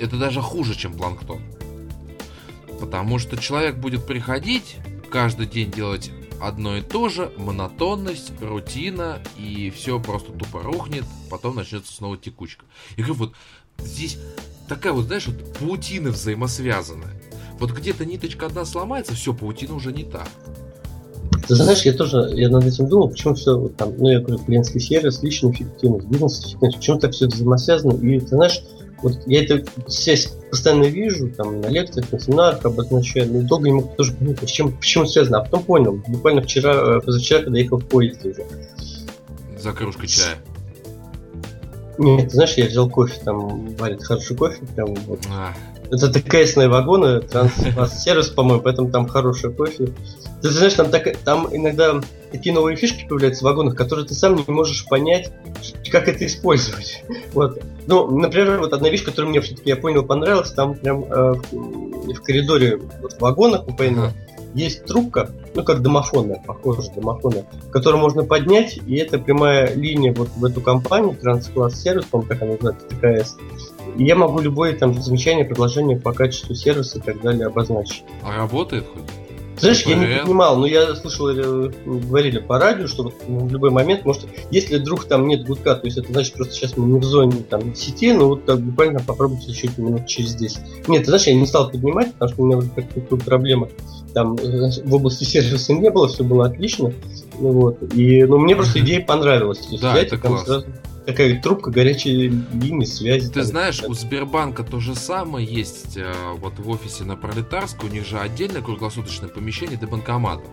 Это 0.00 0.16
даже 0.16 0.40
хуже, 0.40 0.74
чем 0.74 0.94
планктон. 0.94 1.42
Потому 2.80 3.18
что 3.18 3.36
человек 3.36 3.76
будет 3.76 4.06
приходить, 4.06 4.76
каждый 5.10 5.44
день 5.44 5.70
делать 5.70 6.10
одно 6.42 6.76
и 6.76 6.82
то 6.82 7.08
же, 7.08 7.32
монотонность, 7.36 8.32
рутина, 8.40 9.20
и 9.38 9.70
все 9.70 10.00
просто 10.00 10.32
тупо 10.32 10.62
рухнет, 10.62 11.04
потом 11.30 11.56
начнется 11.56 11.92
снова 11.92 12.16
текучка. 12.16 12.64
И 12.96 13.02
как 13.02 13.16
вот 13.16 13.32
здесь 13.78 14.18
такая 14.68 14.92
вот, 14.92 15.06
знаешь, 15.06 15.26
вот 15.26 15.58
паутина 15.58 16.10
взаимосвязанная. 16.10 17.20
Вот 17.58 17.70
где-то 17.70 18.04
ниточка 18.04 18.46
одна 18.46 18.64
сломается, 18.64 19.14
все, 19.14 19.32
паутина 19.32 19.74
уже 19.74 19.92
не 19.92 20.04
та. 20.04 20.26
Ты 21.46 21.54
знаешь, 21.54 21.82
я 21.82 21.92
тоже 21.92 22.30
я 22.34 22.48
над 22.48 22.64
этим 22.64 22.88
думал, 22.88 23.08
почему 23.08 23.34
все 23.34 23.68
там, 23.76 23.94
ну 23.98 24.08
я 24.08 24.20
говорю, 24.20 24.38
клиентский 24.38 24.80
сервис, 24.80 25.22
личная 25.22 25.52
эффективность, 25.52 26.06
бизнес-эффективность, 26.06 26.76
почему 26.76 26.98
так 26.98 27.12
все 27.12 27.26
взаимосвязано. 27.26 27.92
И 28.04 28.20
ты 28.20 28.28
знаешь, 28.28 28.62
вот 29.02 29.20
я 29.26 29.42
это 29.44 29.64
связь 29.88 30.32
постоянно 30.50 30.84
вижу, 30.84 31.28
там, 31.30 31.60
на 31.60 31.66
лекциях, 31.66 32.12
на 32.12 32.20
семинарах 32.20 32.64
обозначаю, 32.64 33.32
но 33.32 33.42
долго 33.42 33.68
не 33.68 33.74
мог 33.74 33.96
тоже 33.96 34.12
понять, 34.12 34.46
с 34.46 34.50
чем, 34.50 34.72
почему 34.72 35.06
связано. 35.06 35.38
А 35.38 35.44
потом 35.44 35.62
понял, 35.64 36.02
буквально 36.06 36.42
вчера, 36.42 36.98
э, 36.98 37.00
позавчера, 37.00 37.42
когда 37.42 37.58
ехал 37.58 37.78
в 37.78 37.86
поезде 37.86 38.30
уже. 38.30 38.44
За 39.58 39.72
кружкой 39.72 40.08
чая. 40.08 40.36
Нет, 41.98 42.24
ты 42.24 42.30
знаешь, 42.30 42.54
я 42.54 42.66
взял 42.66 42.88
кофе, 42.88 43.20
там 43.24 43.74
варит 43.76 44.02
хороший 44.02 44.36
кофе, 44.36 44.60
прям 44.74 44.94
вот. 45.06 45.20
А. 45.30 45.54
Это 45.90 46.10
ТКСные 46.10 46.68
вагоны, 46.68 47.20
транс-сервис, 47.20 48.28
по-моему, 48.28 48.62
поэтому 48.62 48.90
там 48.90 49.06
хороший 49.06 49.52
кофе. 49.52 49.88
Ты 50.40 50.50
знаешь, 50.50 50.74
там, 50.74 50.90
так, 50.90 51.16
там 51.18 51.48
иногда 51.52 52.00
такие 52.30 52.54
новые 52.54 52.76
фишки 52.76 53.06
появляются 53.06 53.42
в 53.42 53.44
вагонах, 53.44 53.76
которые 53.76 54.06
ты 54.06 54.14
сам 54.14 54.36
не 54.36 54.44
можешь 54.48 54.86
понять, 54.86 55.30
как 55.90 56.08
это 56.08 56.26
использовать. 56.26 57.04
Вот. 57.34 57.62
Ну, 57.86 58.10
например, 58.10 58.60
вот 58.60 58.72
одна 58.72 58.88
вещь, 58.88 59.04
которая 59.04 59.30
мне 59.30 59.40
все-таки, 59.40 59.70
я 59.70 59.76
понял, 59.76 60.04
понравилась, 60.04 60.52
там 60.52 60.74
прям 60.74 61.04
э, 61.04 61.34
в, 61.50 62.14
в 62.14 62.22
коридоре 62.22 62.80
вот, 63.00 63.20
вагона 63.20 63.58
купейного 63.58 64.08
uh-huh. 64.08 64.50
есть 64.54 64.84
трубка, 64.84 65.30
ну, 65.54 65.64
как 65.64 65.82
домофонная, 65.82 66.42
похоже, 66.46 66.82
домофонная, 66.94 67.44
которую 67.72 68.00
можно 68.00 68.24
поднять, 68.24 68.78
и 68.86 68.96
это 68.96 69.18
прямая 69.18 69.74
линия 69.74 70.12
вот 70.12 70.28
в 70.36 70.44
эту 70.44 70.60
компанию, 70.60 71.16
Транскласс 71.20 71.80
Сервис, 71.80 72.04
по 72.04 72.22
как 72.22 72.42
она 72.42 72.52
называется, 72.52 72.86
ТКС. 72.88 73.36
И 73.96 74.04
я 74.04 74.14
могу 74.14 74.40
любое 74.40 74.76
там 74.76 74.94
замечание, 75.02 75.44
предложение 75.44 75.98
по 75.98 76.12
качеству 76.12 76.54
сервиса 76.54 76.98
и 76.98 77.02
так 77.02 77.20
далее 77.20 77.46
обозначить. 77.46 78.04
А 78.22 78.36
работает 78.36 78.86
хоть? 78.86 79.21
Знаешь, 79.58 79.82
я 79.82 79.96
не 79.96 80.06
понимал, 80.22 80.56
но 80.56 80.66
я 80.66 80.94
слышал, 80.94 81.28
э, 81.28 81.70
говорили 81.84 82.38
по 82.38 82.58
радио, 82.58 82.86
что 82.86 83.04
вот 83.04 83.14
в 83.26 83.52
любой 83.52 83.70
момент, 83.70 84.04
может, 84.04 84.26
если 84.50 84.78
вдруг 84.78 85.04
там 85.04 85.28
нет 85.28 85.44
гудка, 85.46 85.74
то 85.74 85.86
есть 85.86 85.98
это 85.98 86.12
значит 86.12 86.34
просто 86.34 86.54
сейчас 86.54 86.76
мы 86.76 86.86
не 86.86 86.98
в 86.98 87.04
зоне 87.04 87.44
там 87.48 87.74
сети, 87.74 88.12
но 88.12 88.28
вот 88.28 88.44
так 88.44 88.60
буквально 88.60 89.00
попробуйте 89.00 89.52
чуть 89.52 89.78
минут 89.78 90.06
через 90.06 90.34
10. 90.34 90.88
Нет, 90.88 91.02
ты 91.02 91.06
знаешь, 91.06 91.26
я 91.26 91.34
не 91.34 91.46
стал 91.46 91.70
поднимать, 91.70 92.12
потому 92.14 92.32
что 92.32 92.42
у 92.42 92.46
меня 92.46 92.56
вот 92.56 92.66
как-то 92.74 93.16
проблема 93.16 93.68
там 94.14 94.36
в 94.36 94.94
области 94.94 95.24
сервиса 95.24 95.72
не 95.72 95.90
было, 95.90 96.08
все 96.08 96.24
было 96.24 96.46
отлично. 96.46 96.92
Ну, 97.38 97.52
вот. 97.52 97.78
И, 97.94 98.24
ну, 98.24 98.38
мне 98.38 98.54
просто 98.54 98.80
идея 98.80 99.04
понравилась. 99.04 99.58
То 99.58 99.70
есть, 99.70 99.82
да, 99.82 99.96
это 99.96 100.18
класс. 100.18 100.44
Сразу 100.44 100.66
такая 101.06 101.40
трубка 101.40 101.70
горячей 101.70 102.28
линии 102.52 102.84
связи. 102.84 103.28
Ты 103.28 103.34
там, 103.34 103.44
знаешь, 103.44 103.82
у 103.82 103.92
Сбербанка 103.94 104.62
то 104.62 104.80
же 104.80 104.94
самое 104.94 105.46
есть. 105.46 105.96
Э, 105.96 106.12
вот 106.36 106.58
в 106.58 106.68
офисе 106.68 107.04
на 107.04 107.16
Пролетарской 107.16 107.88
у 107.88 107.92
них 107.92 108.06
же 108.06 108.18
отдельное 108.18 108.62
круглосуточное 108.62 109.28
помещение 109.28 109.76
для 109.76 109.88
банкомата. 109.88 110.44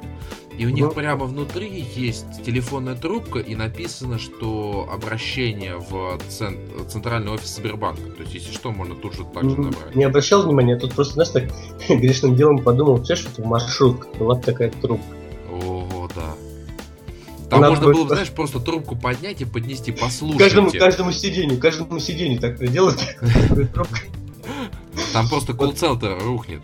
И 0.58 0.66
у 0.66 0.70
них 0.70 0.86
ну. 0.86 0.92
прямо 0.92 1.26
внутри 1.26 1.70
есть 1.96 2.44
телефонная 2.46 2.96
трубка 2.96 3.40
и 3.40 3.56
написано, 3.56 4.20
что 4.20 4.90
обращение 4.92 5.78
в 5.78 6.20
цент... 6.28 6.60
центральный 6.90 7.32
офис 7.32 7.56
Сбербанка. 7.56 8.12
То 8.12 8.24
есть, 8.24 8.34
если 8.34 8.52
что, 8.52 8.72
можно 8.72 8.96
тут 8.96 9.14
же 9.14 9.24
так 9.34 9.50
же 9.50 9.56
набрать. 9.56 9.96
Не 9.96 10.04
обращал 10.04 10.44
внимания, 10.44 10.76
тут 10.76 10.94
просто, 10.94 11.14
знаешь, 11.14 11.30
так 11.30 11.44
грешным 11.90 12.36
делом 12.36 12.60
подумал, 12.60 13.04
что 13.04 13.14
это 13.14 13.42
маршрутка, 13.42 14.08
была 14.18 14.36
такая 14.36 14.70
трубка. 14.70 15.16
О, 15.50 16.10
да. 16.14 16.49
Там 17.50 17.62
можно 17.62 17.86
было, 17.88 18.04
бы, 18.04 18.10
знаешь, 18.10 18.30
просто 18.30 18.60
трубку 18.60 18.96
поднять 18.96 19.42
и 19.42 19.46
поднести, 19.46 19.92
послушать. 19.92 20.40
Каждому, 20.40 20.72
каждому 20.72 21.12
сиденью, 21.12 21.60
каждому 21.60 22.00
сиденью 22.00 22.40
так 22.40 22.58
делать. 22.72 23.18
Там 25.14 25.28
просто 25.28 25.54
колл-центр 25.54 26.18
рухнет. 26.24 26.62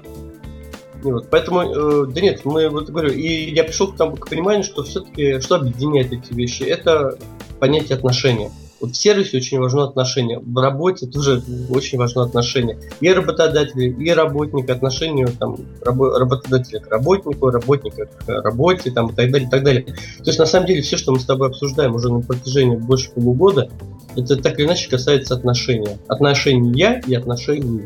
Вот, 1.02 1.30
поэтому, 1.30 1.62
э, 1.62 2.06
да 2.08 2.22
нет, 2.22 2.46
мы 2.46 2.68
вот 2.70 2.90
говорю, 2.90 3.12
и 3.12 3.54
я 3.54 3.64
пришел 3.64 3.92
к, 3.92 3.96
тому, 3.96 4.16
к 4.16 4.28
пониманию, 4.28 4.64
что 4.64 4.84
все-таки, 4.84 5.40
что 5.40 5.58
объединяет 5.58 6.12
эти 6.12 6.34
вещи, 6.34 6.64
это 6.64 7.20
понятие 7.60 7.96
отношения. 7.96 8.50
Вот 8.86 8.96
в 8.96 9.02
сервисе 9.02 9.38
очень 9.38 9.58
важно 9.58 9.84
отношение. 9.84 10.40
В 10.40 10.58
работе 10.62 11.08
тоже 11.08 11.42
очень 11.72 11.98
важно 11.98 12.22
отношение. 12.22 12.78
И 13.02 13.12
работодателя, 13.12 13.90
и 13.90 14.10
работника, 14.12 14.74
отношение 14.74 15.26
там, 15.26 15.56
рабо- 15.82 16.20
работодателя 16.20 16.80
к 16.82 16.88
работнику, 16.92 17.50
работника 17.50 18.06
к 18.06 18.28
работе, 18.28 18.92
там, 18.92 19.08
и 19.08 19.14
так 19.16 19.32
далее, 19.32 19.48
и 19.48 19.50
так 19.50 19.64
далее. 19.64 19.86
То 19.86 20.28
есть, 20.28 20.38
на 20.38 20.46
самом 20.46 20.68
деле, 20.68 20.84
все, 20.84 20.98
что 20.98 21.12
мы 21.14 21.20
с 21.20 21.26
тобой 21.26 21.48
обсуждаем 21.48 21.96
уже 21.96 22.14
на 22.14 22.22
протяжении 22.22 22.76
больше 22.76 23.10
полугода, 23.10 23.72
это 24.16 24.38
так 24.38 24.60
или 24.60 24.68
иначе 24.68 24.88
касается 24.88 25.34
отношения. 25.34 25.98
Отношений 26.08 26.78
я 26.78 27.00
и 27.00 27.16
отношений 27.16 27.86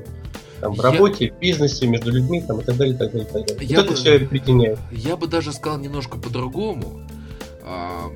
там, 0.60 0.74
в 0.74 0.82
работе, 0.82 1.28
я... 1.28 1.34
в 1.34 1.39
бизнесе, 1.39 1.88
между 1.88 2.12
людьми 2.12 2.41
там, 2.41 2.60
и 2.60 2.64
так 2.66 2.76
далее, 2.76 2.93
и 2.93 2.97
так 2.97 3.14
далее, 3.14 3.26
и 3.26 3.32
так 3.32 3.47
далее. 3.47 3.66
Я 3.66 3.78
вот 3.78 3.86
бы... 3.86 3.93
это 3.93 4.02
все 4.02 4.16
объединяет. 4.18 4.80
Я 4.91 5.16
бы 5.16 5.28
даже 5.28 5.54
сказал 5.54 5.80
немножко 5.80 6.18
по-другому. 6.18 7.00
А, 7.64 8.10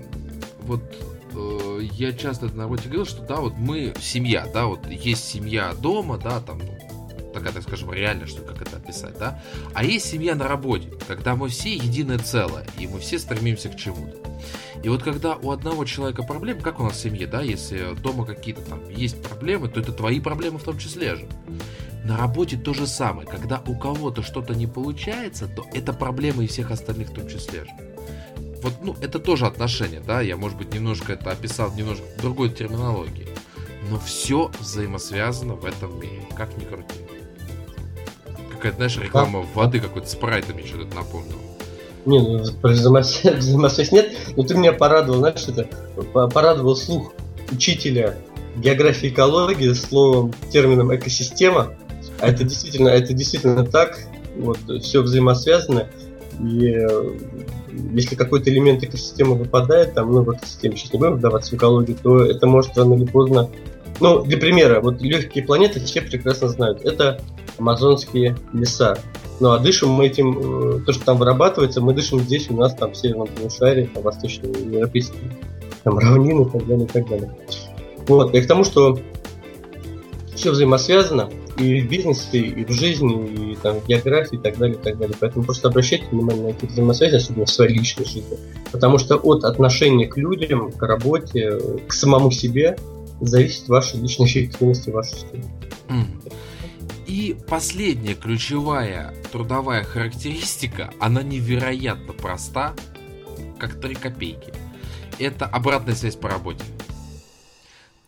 вот 0.64 0.82
э, 1.34 1.60
я 1.86 2.14
часто 2.14 2.48
на 2.48 2.64
работе 2.64 2.84
говорил, 2.84 3.06
что 3.06 3.22
да, 3.24 3.38
вот 3.38 3.54
мы 3.58 3.94
семья, 4.00 4.48
да, 4.54 4.66
вот 4.66 4.88
есть 4.88 5.26
семья 5.26 5.74
дома, 5.74 6.18
да, 6.18 6.40
там, 6.40 6.60
ну, 6.60 7.32
такая, 7.34 7.54
так 7.54 7.64
скажем, 7.64 7.92
реально, 7.92 8.28
что 8.28 8.42
как 8.42 8.62
это 8.62 8.78
описать, 8.78 9.18
да, 9.18 9.42
а 9.74 9.84
есть 9.84 10.06
семья 10.06 10.36
на 10.36 10.48
работе, 10.48 10.90
когда 11.08 11.36
мы 11.36 11.50
все 11.50 11.74
единое 11.74 12.20
целое, 12.20 12.66
и 12.78 12.88
мы 12.88 13.00
все 13.00 13.20
стремимся 13.20 13.70
к 13.70 13.76
чему-то. 13.76 14.18
И 14.84 14.90
вот 14.90 15.02
когда 15.02 15.36
у 15.36 15.52
одного 15.52 15.86
человека 15.86 16.24
проблемы, 16.24 16.62
как 16.62 16.80
у 16.80 16.84
нас 16.84 16.94
в 16.94 17.02
семье, 17.02 17.26
да, 17.26 17.42
если 17.42 17.96
дома 17.96 18.26
какие-то 18.26 18.62
там 18.62 18.88
есть 18.90 19.22
проблемы, 19.24 19.70
то 19.70 19.80
это 19.80 19.94
твои 19.94 20.20
проблемы 20.20 20.60
в 20.60 20.64
том 20.64 20.78
числе 20.78 21.16
же. 21.16 21.28
На 22.04 22.18
работе 22.18 22.58
то 22.58 22.74
же 22.74 22.86
самое. 22.86 23.26
Когда 23.26 23.64
у 23.66 23.78
кого-то 23.78 24.24
что-то 24.24 24.54
не 24.54 24.68
получается, 24.68 25.48
то 25.48 25.66
это 25.74 25.94
проблема 25.94 26.44
и 26.44 26.48
всех 26.48 26.72
остальных 26.72 27.12
в 27.12 27.14
том 27.14 27.30
числе 27.30 27.64
же 27.64 27.93
вот, 28.64 28.74
ну, 28.82 28.96
это 29.02 29.20
тоже 29.20 29.46
отношения, 29.46 30.02
да, 30.06 30.22
я, 30.22 30.38
может 30.38 30.58
быть, 30.58 30.74
немножко 30.74 31.14
это 31.14 31.32
описал 31.32 31.74
немножко 31.76 32.04
в 32.18 32.22
другой 32.22 32.50
терминологии, 32.50 33.28
но 33.90 34.00
все 34.00 34.50
взаимосвязано 34.60 35.56
в 35.56 35.66
этом 35.66 36.00
мире, 36.00 36.24
как 36.36 36.58
ни 36.58 36.64
крути. 36.64 37.02
Какая-то, 38.52 38.78
знаешь, 38.78 38.98
реклама 38.98 39.46
воды 39.54 39.82
какой-то 39.82 40.08
спрайтами 40.08 40.66
что-то 40.66 40.96
напомнил. 40.96 41.36
Не, 42.06 42.20
ну, 42.20 42.44
про 42.62 42.72
взаимосвязь, 42.72 43.36
взаимосвязь 43.36 43.92
нет, 43.92 44.16
но 44.38 44.44
ты 44.44 44.56
меня 44.56 44.72
порадовал, 44.72 45.20
знаешь, 45.20 45.46
это 45.48 45.68
порадовал 46.12 46.78
слух 46.78 47.14
учителя 47.52 48.18
географии 48.56 49.08
и 49.08 49.10
экологии 49.10 49.74
словом, 49.74 50.34
термином 50.52 50.96
экосистема. 50.96 51.74
А 52.20 52.30
это 52.30 52.44
действительно, 52.44 52.90
это 52.90 53.14
действительно 53.14 53.66
так. 53.66 54.00
Вот, 54.38 54.60
все 54.82 55.02
взаимосвязано. 55.02 55.88
И 56.40 56.68
э, 56.68 57.18
если 57.94 58.16
какой-то 58.16 58.50
элемент 58.50 58.84
экосистемы 58.84 59.36
выпадает, 59.36 59.94
там, 59.94 60.12
ну, 60.12 60.24
в 60.24 60.34
экосистеме, 60.34 60.76
сейчас 60.76 60.94
не 60.94 61.00
будем 61.00 61.16
вдаваться 61.16 61.52
в 61.52 61.54
экологию, 61.58 61.98
то 62.02 62.24
это 62.24 62.48
может 62.48 62.78
рано 62.78 62.94
или 62.94 63.06
поздно... 63.06 63.50
Ну, 64.00 64.24
для 64.24 64.38
примера, 64.38 64.82
вот 64.82 65.02
легкие 65.02 65.44
планеты 65.44 65.80
все 65.80 66.02
прекрасно 66.02 66.50
знают. 66.50 66.84
Это 66.84 67.22
амазонские 67.58 68.36
леса. 68.52 68.98
Ну, 69.40 69.52
а 69.52 69.60
дышим 69.60 69.90
мы 69.90 70.08
этим, 70.08 70.78
э, 70.78 70.80
то, 70.86 70.94
что 70.94 71.06
там 71.06 71.18
вырабатывается, 71.18 71.82
мы 71.82 71.94
дышим 71.94 72.20
здесь, 72.20 72.50
у 72.50 72.56
нас 72.56 72.74
там 72.76 72.92
в 72.92 72.98
северном 72.98 73.28
полушарии, 73.28 73.90
там, 73.94 74.04
восточном 74.04 74.52
европейском, 74.52 75.20
там, 75.84 75.98
равнины 76.00 76.44
и 76.44 76.50
так 76.50 76.66
далее, 76.66 76.86
и 76.86 76.90
так 76.90 77.10
далее. 77.10 77.36
Вот, 78.08 78.34
и 78.34 78.42
к 78.42 78.48
тому, 78.48 78.64
что 78.64 79.00
все 80.36 80.52
взаимосвязано, 80.52 81.30
и 81.58 81.82
в 81.82 81.90
бизнесе, 81.90 82.40
и 82.40 82.66
в 82.66 82.72
жизни, 82.72 83.52
и 83.52 83.56
там, 83.56 83.80
в 83.80 83.88
географии, 83.88 84.36
и 84.36 84.38
так 84.40 84.58
далее, 84.58 84.78
и 84.78 84.82
так 84.82 84.98
далее. 84.98 85.16
Поэтому 85.20 85.46
просто 85.46 85.68
обращайте 85.68 86.06
внимание 86.12 86.44
на 86.44 86.48
эти 86.50 86.66
взаимосвязи, 86.66 87.16
особенно 87.16 87.46
в 87.46 87.50
своей 87.50 87.78
личной 87.78 88.06
жизни. 88.06 88.38
Потому 88.72 88.98
что 88.98 89.18
от 89.18 89.44
отношения 89.44 90.08
к 90.08 90.18
людям, 90.18 90.72
к 90.72 90.82
работе, 90.82 91.60
к 91.88 91.94
самому 91.94 92.32
себе 92.32 92.78
зависит 93.22 93.68
ваша 93.68 93.98
личная 93.98 94.28
эффективность 94.28 94.88
и 94.88 94.92
ваша 94.92 95.16
стиль. 95.16 95.44
И 97.06 97.38
последняя 97.48 98.16
ключевая 98.16 99.14
трудовая 99.32 99.84
характеристика, 99.84 100.92
она 101.00 101.22
невероятно 101.22 102.14
проста, 102.14 102.74
как 103.60 103.80
три 103.80 103.94
копейки. 103.94 104.52
Это 105.20 105.46
обратная 105.46 105.94
связь 105.94 106.16
по 106.16 106.30
работе. 106.30 106.64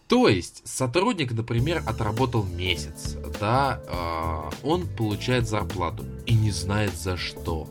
То 0.07 0.27
есть 0.27 0.61
сотрудник, 0.65 1.31
например, 1.31 1.81
отработал 1.85 2.43
месяц, 2.43 3.15
да, 3.39 3.81
э, 3.87 4.67
он 4.67 4.87
получает 4.87 5.47
зарплату 5.47 6.05
и 6.27 6.35
не 6.35 6.51
знает 6.51 6.93
за 6.95 7.17
что. 7.17 7.67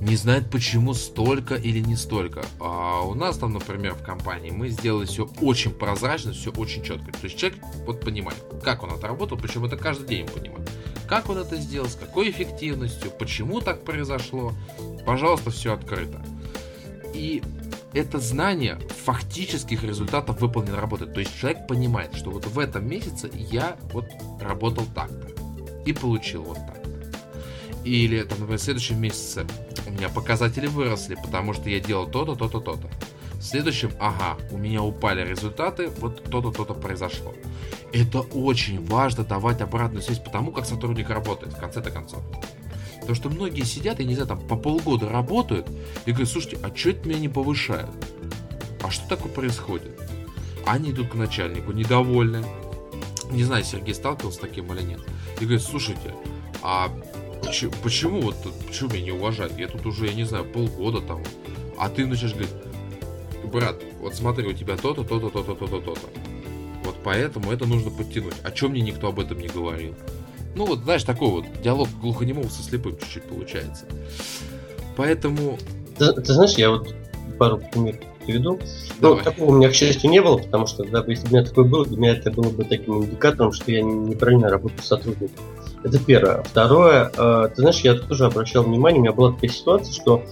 Не 0.00 0.16
знает, 0.16 0.50
почему 0.50 0.94
столько 0.94 1.54
или 1.54 1.78
не 1.78 1.94
столько. 1.94 2.44
А 2.58 3.02
у 3.02 3.14
нас 3.14 3.36
там, 3.36 3.52
например, 3.52 3.94
в 3.94 4.02
компании 4.02 4.50
мы 4.50 4.70
сделали 4.70 5.04
все 5.04 5.28
очень 5.42 5.72
прозрачно, 5.72 6.32
все 6.32 6.50
очень 6.50 6.82
четко. 6.82 7.12
То 7.12 7.24
есть 7.24 7.36
человек 7.36 7.58
вот 7.86 8.00
понимает, 8.00 8.42
как 8.64 8.82
он 8.82 8.92
отработал, 8.92 9.36
причем 9.36 9.66
это 9.66 9.76
каждый 9.76 10.08
день 10.08 10.26
понимает. 10.26 10.68
Как 11.06 11.28
он 11.28 11.38
это 11.38 11.56
сделал, 11.56 11.88
с 11.88 11.96
какой 11.96 12.30
эффективностью, 12.30 13.10
почему 13.10 13.60
так 13.60 13.84
произошло. 13.84 14.54
Пожалуйста, 15.04 15.50
все 15.50 15.74
открыто. 15.74 16.24
И 17.14 17.42
это 17.92 18.18
знание 18.18 18.78
фактических 19.04 19.82
результатов 19.82 20.40
выполненной 20.40 20.78
работы. 20.78 21.06
То 21.06 21.20
есть 21.20 21.36
человек 21.38 21.66
понимает, 21.66 22.14
что 22.14 22.30
вот 22.30 22.46
в 22.46 22.58
этом 22.58 22.88
месяце 22.88 23.30
я 23.34 23.76
вот 23.92 24.06
работал 24.40 24.84
так-то 24.94 25.28
и 25.84 25.92
получил 25.92 26.42
вот 26.42 26.58
так. 26.58 26.80
Или, 27.84 28.22
там, 28.22 28.40
например, 28.40 28.58
в 28.58 28.62
следующем 28.62 29.00
месяце 29.00 29.46
у 29.86 29.90
меня 29.90 30.08
показатели 30.08 30.66
выросли, 30.66 31.16
потому 31.16 31.54
что 31.54 31.70
я 31.70 31.80
делал 31.80 32.06
то-то, 32.06 32.34
то-то, 32.34 32.60
то-то. 32.60 32.88
В 33.34 33.42
следующем, 33.42 33.90
ага, 33.98 34.36
у 34.50 34.58
меня 34.58 34.82
упали 34.82 35.26
результаты, 35.26 35.88
вот 35.88 36.22
то-то, 36.24 36.52
то-то 36.52 36.74
произошло. 36.74 37.34
Это 37.90 38.20
очень 38.20 38.84
важно 38.84 39.24
давать 39.24 39.62
обратную 39.62 40.02
связь 40.02 40.18
по 40.18 40.30
тому, 40.30 40.52
как 40.52 40.66
сотрудник 40.66 41.08
работает 41.08 41.54
в 41.54 41.58
конце-то 41.58 41.90
концов. 41.90 42.22
Потому 43.10 43.34
что 43.34 43.40
многие 43.40 43.64
сидят 43.64 43.98
и, 43.98 44.04
не 44.04 44.14
знаю, 44.14 44.28
там 44.28 44.38
по 44.38 44.54
полгода 44.54 45.08
работают 45.08 45.66
и 46.06 46.12
говорят, 46.12 46.28
слушайте, 46.28 46.58
а 46.62 46.70
что 46.72 46.90
это 46.90 47.08
меня 47.08 47.18
не 47.18 47.28
повышают? 47.28 47.90
А 48.84 48.90
что 48.92 49.08
такое 49.08 49.32
происходит? 49.32 49.98
Они 50.64 50.92
идут 50.92 51.08
к 51.08 51.14
начальнику, 51.14 51.72
недовольны. 51.72 52.44
Не 53.32 53.42
знаю, 53.42 53.64
Сергей 53.64 53.94
сталкивался 53.94 54.38
с 54.38 54.40
таким 54.40 54.72
или 54.72 54.82
нет. 54.82 55.00
И 55.40 55.44
говорит, 55.44 55.60
слушайте, 55.60 56.14
а 56.62 56.88
ч- 57.50 57.68
почему 57.82 58.20
вот 58.20 58.36
почему 58.64 58.90
меня 58.90 59.06
не 59.06 59.10
уважают? 59.10 59.58
Я 59.58 59.66
тут 59.66 59.84
уже, 59.86 60.06
я 60.06 60.14
не 60.14 60.22
знаю, 60.22 60.44
полгода 60.44 61.00
там. 61.00 61.20
А 61.78 61.88
ты 61.88 62.06
начинаешь 62.06 62.34
говорить, 62.36 62.54
брат, 63.52 63.82
вот 64.00 64.14
смотри, 64.14 64.46
у 64.46 64.52
тебя 64.52 64.76
то-то, 64.76 65.02
то-то, 65.02 65.30
то-то, 65.30 65.54
то-то, 65.56 65.80
то-то. 65.80 66.08
Вот 66.84 66.94
поэтому 67.02 67.50
это 67.50 67.66
нужно 67.66 67.90
подтянуть. 67.90 68.36
О 68.44 68.52
чем 68.52 68.70
мне 68.70 68.82
никто 68.82 69.08
об 69.08 69.18
этом 69.18 69.40
не 69.40 69.48
говорил? 69.48 69.96
Ну 70.54 70.66
вот, 70.66 70.80
знаешь, 70.80 71.04
такой 71.04 71.30
вот 71.30 71.44
диалог 71.62 71.88
глухонемого 72.00 72.48
со 72.48 72.62
слепым 72.62 72.98
чуть-чуть 72.98 73.24
получается. 73.24 73.86
Поэтому... 74.96 75.58
Ты, 75.98 76.12
ты 76.12 76.32
знаешь, 76.32 76.54
я 76.54 76.70
вот 76.70 76.94
пару 77.38 77.58
примеров 77.58 78.00
приведу. 78.24 78.58
Ну, 79.00 79.16
такого 79.16 79.50
у 79.50 79.56
меня, 79.56 79.68
к 79.68 79.74
счастью, 79.74 80.10
не 80.10 80.20
было, 80.20 80.38
потому 80.38 80.66
что, 80.66 80.84
да, 80.84 81.04
если 81.06 81.24
бы 81.24 81.30
у 81.30 81.36
меня 81.36 81.44
такое 81.44 81.64
было, 81.64 81.86
для 81.86 81.96
меня 81.96 82.12
это 82.12 82.30
было 82.30 82.50
бы 82.50 82.64
таким 82.64 83.04
индикатором, 83.04 83.52
что 83.52 83.70
я 83.70 83.82
неправильно 83.82 84.48
работаю 84.48 84.82
с 84.82 84.86
сотрудником. 84.86 85.44
Это 85.82 85.98
первое. 85.98 86.42
Второе, 86.42 87.10
э, 87.16 87.48
ты 87.54 87.62
знаешь, 87.62 87.80
я 87.80 87.94
тоже 87.94 88.26
обращал 88.26 88.64
внимание, 88.64 89.00
у 89.00 89.02
меня 89.02 89.12
была 89.12 89.32
такая 89.32 89.50
ситуация, 89.50 89.92
что 89.94 90.22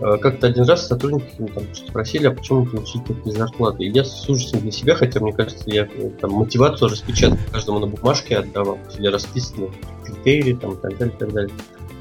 э, 0.00 0.16
как-то 0.16 0.46
один 0.46 0.64
раз 0.64 0.86
сотрудники 0.86 1.52
там, 1.54 1.64
спросили, 1.74 2.26
а 2.28 2.30
почему 2.30 2.62
вы 2.62 2.70
получили 2.70 3.02
такие 3.02 3.36
зарплаты. 3.36 3.84
И 3.84 3.90
я 3.90 4.04
с 4.04 4.26
ужасом 4.28 4.60
для 4.60 4.72
себя, 4.72 4.94
хотя 4.94 5.20
мне 5.20 5.34
кажется, 5.34 5.64
я 5.66 5.82
э, 5.82 6.10
там 6.18 6.32
мотивацию 6.32 6.88
распечатал 6.88 7.38
каждому 7.52 7.80
на 7.80 7.86
бумажке 7.88 8.38
отдавал, 8.38 8.78
где 8.98 9.10
расписаны 9.10 9.70
критерии 10.04 10.54
там, 10.54 10.72
и 10.72 10.76
так 10.76 10.96
далее, 10.96 11.14
и 11.14 11.18
так 11.18 11.32
далее. 11.32 11.54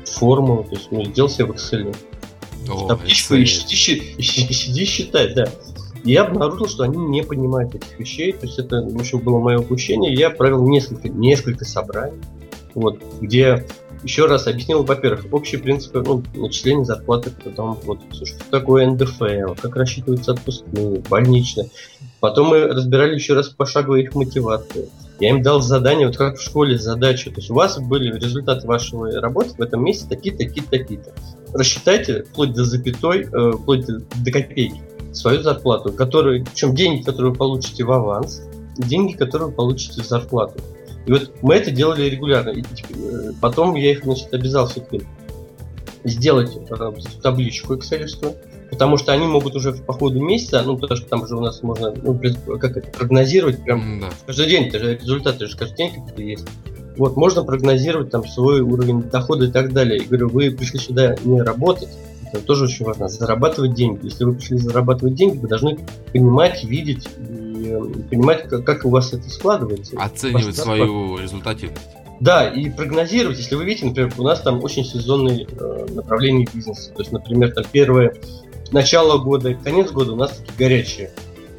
Формулу, 0.05 0.63
то 0.63 0.75
есть 0.75 0.89
ну, 0.91 1.03
сделал 1.03 1.29
себе 1.29 1.45
в 1.45 1.51
Excel. 1.51 1.93
О, 2.69 2.87
табличку 2.87 3.35
и 3.35 3.45
сиди, 3.45 4.21
сиди 4.21 4.85
считать, 4.85 5.35
да. 5.35 5.45
И 6.05 6.13
я 6.13 6.23
обнаружил, 6.23 6.67
что 6.67 6.83
они 6.83 6.97
не 6.97 7.23
понимают 7.23 7.75
этих 7.75 7.99
вещей. 7.99 8.31
То 8.31 8.45
есть 8.45 8.57
это, 8.57 8.81
в 8.81 8.95
общем, 8.95 9.19
было 9.19 9.39
мое 9.39 9.59
упущение. 9.59 10.13
Я 10.13 10.29
провел 10.29 10.65
несколько, 10.67 11.09
несколько 11.09 11.65
собраний 11.65 12.21
вот, 12.75 13.01
где 13.21 13.65
еще 14.03 14.25
раз 14.25 14.45
объяснил, 14.45 14.83
во-первых, 14.83 15.25
общие 15.31 15.59
принципы 15.59 16.03
ну, 16.05 16.23
начисления 16.35 16.83
зарплаты, 16.83 17.31
потом 17.43 17.79
вот, 17.83 17.99
что 18.13 18.37
такое 18.51 18.85
НДФЛ, 18.87 19.55
как 19.59 19.75
рассчитываются 19.75 20.33
отпускные, 20.33 20.99
больничные. 21.09 21.69
Потом 22.19 22.47
мы 22.47 22.67
разбирали 22.67 23.15
еще 23.15 23.33
раз 23.33 23.49
пошагово 23.49 23.95
их 23.95 24.13
мотивацию. 24.13 24.89
Я 25.19 25.29
им 25.29 25.41
дал 25.41 25.61
задание, 25.61 26.07
вот 26.07 26.17
как 26.17 26.37
в 26.37 26.41
школе 26.41 26.77
задачу. 26.77 27.31
То 27.31 27.37
есть 27.37 27.49
у 27.49 27.53
вас 27.53 27.79
были 27.79 28.13
результаты 28.17 28.67
вашей 28.67 29.19
работы 29.19 29.55
в 29.57 29.61
этом 29.61 29.83
месяце 29.83 30.09
такие, 30.09 30.35
такие, 30.35 30.65
такие-то. 30.65 31.13
Рассчитайте 31.53 32.23
вплоть 32.23 32.53
до 32.53 32.65
запятой, 32.65 33.27
э, 33.31 33.51
вплоть 33.53 33.85
до, 33.85 34.31
копейки 34.31 34.81
свою 35.13 35.41
зарплату, 35.41 35.93
которую, 35.93 36.43
причем 36.45 36.75
деньги, 36.75 37.03
которые 37.03 37.31
вы 37.31 37.37
получите 37.37 37.85
в 37.85 37.91
аванс, 37.91 38.41
деньги, 38.77 39.13
которые 39.13 39.49
вы 39.49 39.53
получите 39.53 40.01
в 40.01 40.05
зарплату. 40.05 40.59
И 41.05 41.11
вот 41.11 41.31
мы 41.41 41.55
это 41.55 41.71
делали 41.71 42.09
регулярно. 42.09 42.49
И 42.49 42.61
э, 42.61 43.31
потом 43.39 43.75
я 43.75 43.91
их, 43.91 44.03
значит, 44.03 44.33
обязал 44.33 44.67
все-таки 44.67 45.05
сделать 46.03 46.55
э, 46.55 46.91
табличку 47.21 47.75
Excel, 47.75 48.35
потому 48.69 48.97
что 48.97 49.11
они 49.11 49.25
могут 49.27 49.55
уже 49.55 49.73
по 49.73 49.93
ходу 49.93 50.21
месяца, 50.21 50.63
ну, 50.63 50.77
потому 50.77 50.97
что 50.97 51.07
там 51.07 51.21
уже 51.23 51.35
у 51.35 51.41
нас 51.41 51.61
можно, 51.63 51.93
ну, 51.95 52.19
как 52.57 52.77
это, 52.77 52.91
прогнозировать 52.91 53.63
прям 53.63 54.01
да. 54.01 54.07
каждый 54.25 54.47
день, 54.47 54.67
это 54.67 54.79
же 54.79 54.97
результаты 54.97 55.47
же 55.47 55.57
каждый 55.57 55.77
день 55.77 55.89
какие-то 55.89 56.21
есть. 56.21 56.47
Вот, 56.97 57.17
можно 57.17 57.43
прогнозировать 57.43 58.09
там 58.09 58.25
свой 58.25 58.61
уровень 58.61 59.03
дохода 59.03 59.45
и 59.45 59.51
так 59.51 59.73
далее. 59.73 59.99
И 59.99 60.05
говорю, 60.05 60.29
вы 60.29 60.51
пришли 60.51 60.79
сюда 60.79 61.15
не 61.25 61.41
работать, 61.41 61.89
это 62.31 62.41
тоже 62.41 62.65
очень 62.65 62.85
важно, 62.85 63.07
зарабатывать 63.07 63.73
деньги. 63.73 64.05
Если 64.05 64.23
вы 64.23 64.33
пришли 64.33 64.57
зарабатывать 64.57 65.15
деньги, 65.15 65.37
вы 65.37 65.47
должны 65.47 65.77
понимать, 66.13 66.63
видеть 66.63 67.07
понимать, 68.09 68.47
как, 68.47 68.63
как 68.63 68.85
у 68.85 68.89
вас 68.89 69.13
это 69.13 69.29
складывается. 69.29 69.95
Оценивать 69.97 70.55
свою 70.55 71.17
результативность. 71.17 71.87
Да, 72.19 72.47
и 72.47 72.69
прогнозировать, 72.69 73.37
если 73.37 73.55
вы 73.55 73.65
видите, 73.65 73.87
например, 73.87 74.13
у 74.17 74.23
нас 74.23 74.41
там 74.41 74.63
очень 74.63 74.85
сезонные 74.85 75.47
э, 75.49 75.85
направления 75.89 76.47
бизнеса. 76.53 76.91
То 76.91 77.01
есть, 77.01 77.11
например, 77.11 77.51
там 77.51 77.65
первое 77.69 78.15
начало 78.71 79.17
года, 79.17 79.53
конец 79.53 79.91
года 79.91 80.13
у 80.13 80.15
нас 80.15 80.31
такие 80.31 80.53
горячие. 80.57 81.11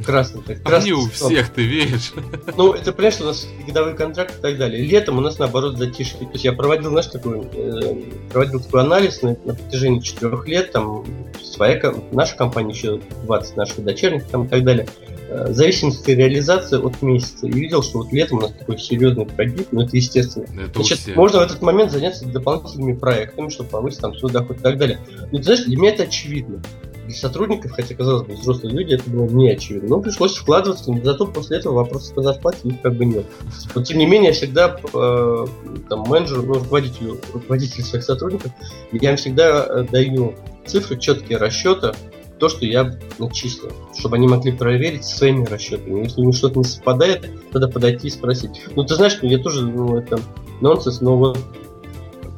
Красный, 0.05 0.43
так, 0.43 0.63
красный 0.63 0.93
Они 0.93 1.05
у 1.05 1.09
всех, 1.09 1.49
ты 1.51 1.65
веришь? 1.65 2.13
Ну, 2.57 2.73
это, 2.73 2.93
понимаешь, 2.93 3.21
у 3.21 3.25
нас 3.25 3.47
годовой 3.67 3.95
контракт 3.95 4.39
и 4.39 4.43
так 4.43 4.59
далее. 4.59 4.83
Летом 4.83 5.19
у 5.19 5.21
нас, 5.21 5.39
наоборот, 5.39 5.79
затишье. 5.79 6.19
То 6.19 6.33
есть 6.33 6.45
я 6.45 6.53
проводил, 6.53 6.91
знаешь, 6.91 7.07
такой, 7.07 7.49
э, 7.53 8.03
проводил 8.31 8.61
такой 8.61 8.83
анализ 8.83 9.23
на, 9.23 9.37
на 9.45 9.55
протяжении 9.55 10.01
четырех 10.01 10.47
лет, 10.47 10.73
там, 10.73 11.05
своя, 11.43 11.81
наша 12.13 12.37
компания, 12.37 12.73
еще 12.73 13.01
20 13.25 13.57
наших 13.57 13.85
дочерних, 13.85 14.27
там, 14.27 14.45
и 14.45 14.49
так 14.49 14.65
далее. 14.65 14.87
Э, 15.29 15.53
зависимости 15.53 16.13
реализации 16.13 16.79
от 16.79 17.03
месяца. 17.03 17.47
И 17.47 17.51
видел, 17.51 17.83
что 17.83 17.99
вот 17.99 18.13
летом 18.13 18.39
у 18.39 18.41
нас 18.43 18.53
такой 18.53 18.79
серьезный 18.79 19.27
пробит, 19.27 19.73
но 19.73 19.83
это 19.83 19.97
естественно. 19.97 20.45
Это 20.45 20.83
Значит, 20.83 21.17
можно 21.17 21.41
в 21.41 21.43
этот 21.43 21.63
момент 21.63 21.91
заняться 21.91 22.27
дополнительными 22.27 22.93
проектами, 22.93 23.49
чтобы 23.49 23.71
повысить 23.71 24.01
там 24.01 24.15
свой 24.15 24.31
доход 24.31 24.59
и 24.59 24.61
так 24.61 24.79
далее. 24.79 25.01
Но 25.33 25.39
ты 25.39 25.45
знаешь, 25.45 25.65
для 25.65 25.77
меня 25.77 25.91
это 25.91 26.05
очевидно. 26.05 26.63
Для 27.07 27.15
сотрудников, 27.15 27.73
хотя, 27.73 27.95
казалось 27.95 28.27
бы, 28.27 28.35
взрослые 28.35 28.75
люди, 28.75 28.95
это 28.95 29.11
было 29.11 29.27
не 29.27 29.51
очевидно. 29.51 29.89
Но 29.89 30.01
пришлось 30.01 30.37
вкладываться, 30.37 30.93
но 30.93 31.03
зато 31.03 31.27
после 31.27 31.59
этого 31.59 31.75
вопросов 31.75 32.15
по 32.15 32.23
зарплате 32.23 32.69
их 32.69 32.81
как 32.83 32.95
бы 32.95 33.05
нет. 33.05 33.27
Но 33.75 33.83
тем 33.83 33.99
не 33.99 34.07
менее, 34.07 34.29
я 34.29 34.33
всегда 34.33 34.77
э, 34.93 35.47
там, 35.89 36.01
менеджеру, 36.03 36.43
ну, 36.43 36.55
руководителю, 36.55 37.21
руководителю 37.33 37.85
своих 37.85 38.05
сотрудников, 38.05 38.53
я 38.93 39.11
им 39.11 39.17
всегда 39.17 39.67
э, 39.69 39.87
даю 39.91 40.35
цифры, 40.67 40.99
четкие 40.99 41.39
расчеты, 41.39 41.93
то, 42.39 42.49
что 42.49 42.67
я 42.67 42.99
начислил, 43.19 43.73
чтобы 43.97 44.17
они 44.17 44.27
могли 44.27 44.53
проверить 44.53 45.05
своими 45.05 45.45
расчетами. 45.47 46.05
Если 46.05 46.21
у 46.21 46.25
них 46.25 46.37
что-то 46.37 46.59
не 46.59 46.65
совпадает, 46.65 47.31
тогда 47.51 47.69
подойти 47.69 48.09
и 48.09 48.11
спросить. 48.11 48.63
Ну, 48.75 48.85
ты 48.85 48.95
знаешь, 48.95 49.19
я 49.23 49.39
тоже, 49.39 49.63
ну, 49.63 49.97
это 49.97 50.21
нонсенс, 50.61 51.01
но 51.01 51.17
вот 51.17 51.39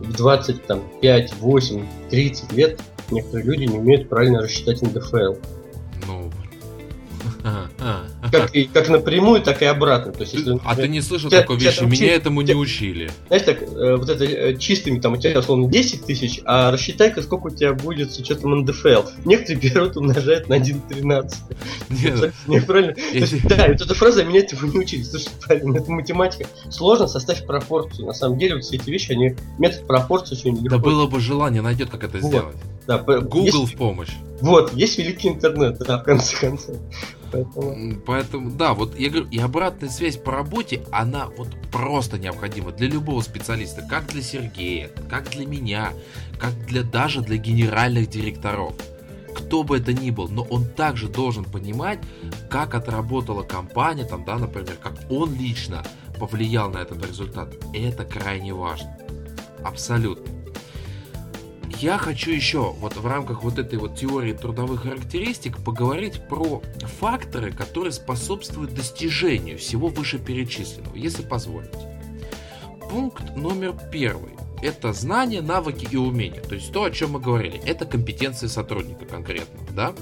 в 0.00 0.16
25, 0.16 1.34
8, 1.40 1.86
30 2.10 2.52
лет 2.52 2.80
некоторые 3.10 3.46
люди 3.46 3.64
не 3.64 3.78
умеют 3.78 4.08
правильно 4.08 4.40
рассчитать 4.40 4.82
НДФЛ. 4.82 5.34
Как, 8.30 8.54
и, 8.54 8.64
как 8.64 8.88
напрямую, 8.88 9.42
так 9.42 9.62
и 9.62 9.64
обратно. 9.64 10.12
То 10.12 10.22
есть, 10.22 10.34
если, 10.34 10.58
а 10.64 10.74
ты 10.74 10.88
не 10.88 11.00
слышал 11.00 11.30
тебя, 11.30 11.40
такой 11.40 11.56
вещи? 11.56 11.82
Меня 11.82 11.96
чист... 11.96 12.12
этому 12.12 12.40
не 12.42 12.54
учили. 12.54 13.10
Знаешь, 13.28 13.44
так, 13.44 13.62
э, 13.62 13.96
вот 13.96 14.08
это 14.08 14.24
э, 14.24 14.56
чистыми, 14.56 14.98
там, 14.98 15.14
у 15.14 15.16
тебя, 15.16 15.38
условно, 15.38 15.68
10 15.68 16.04
тысяч, 16.04 16.40
а 16.44 16.70
рассчитай-ка, 16.70 17.22
сколько 17.22 17.46
у 17.46 17.50
тебя 17.50 17.72
будет 17.72 18.12
с 18.12 18.18
учетом 18.18 18.60
НДФЛ. 18.60 19.02
Некоторые 19.24 19.60
берут, 19.74 19.96
умножают 19.96 20.48
на 20.48 20.54
1,13. 20.54 21.32
Нет. 21.90 22.34
Неправильно. 22.46 22.94
Да, 23.44 23.66
вот 23.68 23.80
эта 23.80 23.94
фраза 23.94 24.24
меня 24.24 24.40
этому 24.40 24.70
не 24.70 24.78
учили. 24.78 25.02
Слушай, 25.02 25.30
правильно, 25.44 25.78
это 25.78 25.90
математика. 25.90 26.46
Сложно 26.70 27.06
составить 27.06 27.46
пропорцию. 27.46 28.06
На 28.06 28.14
самом 28.14 28.38
деле, 28.38 28.56
вот 28.56 28.64
все 28.64 28.76
эти 28.76 28.90
вещи, 28.90 29.12
они 29.12 29.34
метод 29.58 29.86
пропорции 29.86 30.34
очень 30.34 30.56
легко. 30.56 30.68
Да 30.68 30.78
было 30.78 31.06
бы 31.06 31.20
желание, 31.20 31.62
найдет, 31.62 31.90
как 31.90 32.04
это 32.04 32.20
сделать. 32.20 32.56
Да, 32.88 32.96
Google 32.98 33.44
есть, 33.44 33.74
в 33.74 33.76
помощь. 33.76 34.12
Вот, 34.40 34.72
есть 34.72 34.96
великий 34.96 35.28
интернет, 35.28 35.78
да, 35.78 35.98
в 35.98 36.04
конце 36.04 36.34
концов. 36.38 36.76
Поэтому... 37.30 38.00
Поэтому, 38.06 38.50
да, 38.50 38.72
вот 38.72 38.98
я 38.98 39.10
говорю, 39.10 39.28
и 39.30 39.38
обратная 39.38 39.90
связь 39.90 40.16
по 40.16 40.32
работе, 40.32 40.82
она 40.90 41.26
вот 41.36 41.48
просто 41.70 42.18
необходима 42.18 42.72
для 42.72 42.88
любого 42.88 43.20
специалиста, 43.20 43.82
как 43.82 44.06
для 44.06 44.22
Сергея, 44.22 44.90
как 45.10 45.28
для 45.28 45.44
меня, 45.44 45.92
как 46.40 46.54
для 46.64 46.82
даже 46.82 47.20
для 47.20 47.36
генеральных 47.36 48.08
директоров. 48.08 48.72
Кто 49.34 49.64
бы 49.64 49.76
это 49.76 49.92
ни 49.92 50.10
был, 50.10 50.28
но 50.28 50.44
он 50.44 50.64
также 50.64 51.08
должен 51.08 51.44
понимать, 51.44 51.98
как 52.48 52.74
отработала 52.74 53.42
компания, 53.42 54.04
там, 54.04 54.24
да, 54.24 54.38
например, 54.38 54.78
как 54.82 54.94
он 55.10 55.34
лично 55.34 55.84
повлиял 56.18 56.70
на 56.70 56.78
этот 56.78 57.06
результат. 57.06 57.54
Это 57.74 58.06
крайне 58.06 58.54
важно. 58.54 58.96
Абсолютно. 59.62 60.37
Я 61.80 61.96
хочу 61.96 62.32
еще 62.32 62.72
вот 62.72 62.96
в 62.96 63.06
рамках 63.06 63.44
вот 63.44 63.56
этой 63.56 63.78
вот 63.78 63.94
теории 63.94 64.32
трудовых 64.32 64.82
характеристик 64.82 65.58
поговорить 65.58 66.20
про 66.28 66.60
факторы, 66.98 67.52
которые 67.52 67.92
способствуют 67.92 68.74
достижению 68.74 69.58
всего 69.58 69.86
вышеперечисленного, 69.86 70.96
если 70.96 71.22
позволите. 71.22 71.78
Пункт 72.90 73.36
номер 73.36 73.76
первый. 73.92 74.32
Это 74.60 74.92
знания, 74.92 75.40
навыки 75.40 75.86
и 75.88 75.96
умения. 75.96 76.40
То 76.40 76.56
есть 76.56 76.72
то, 76.72 76.82
о 76.82 76.90
чем 76.90 77.12
мы 77.12 77.20
говорили. 77.20 77.60
Это 77.64 77.86
компетенции 77.86 78.48
сотрудника 78.48 79.04
конкретно. 79.04 79.60
Да? 79.70 79.94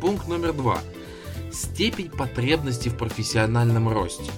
Пункт 0.00 0.28
номер 0.28 0.54
два. 0.54 0.78
Степень 1.52 2.08
потребности 2.08 2.88
в 2.88 2.96
профессиональном 2.96 3.90
росте 3.90 4.30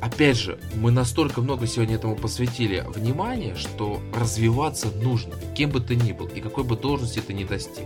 опять 0.00 0.36
же, 0.36 0.58
мы 0.74 0.90
настолько 0.90 1.40
много 1.40 1.66
сегодня 1.66 1.96
этому 1.96 2.16
посвятили 2.16 2.84
внимания, 2.88 3.54
что 3.54 4.00
развиваться 4.14 4.88
нужно, 4.90 5.34
кем 5.56 5.70
бы 5.70 5.80
ты 5.80 5.96
ни 5.96 6.12
был 6.12 6.26
и 6.26 6.40
какой 6.40 6.64
бы 6.64 6.76
должности 6.76 7.20
ты 7.20 7.32
ни 7.32 7.44
достиг. 7.44 7.84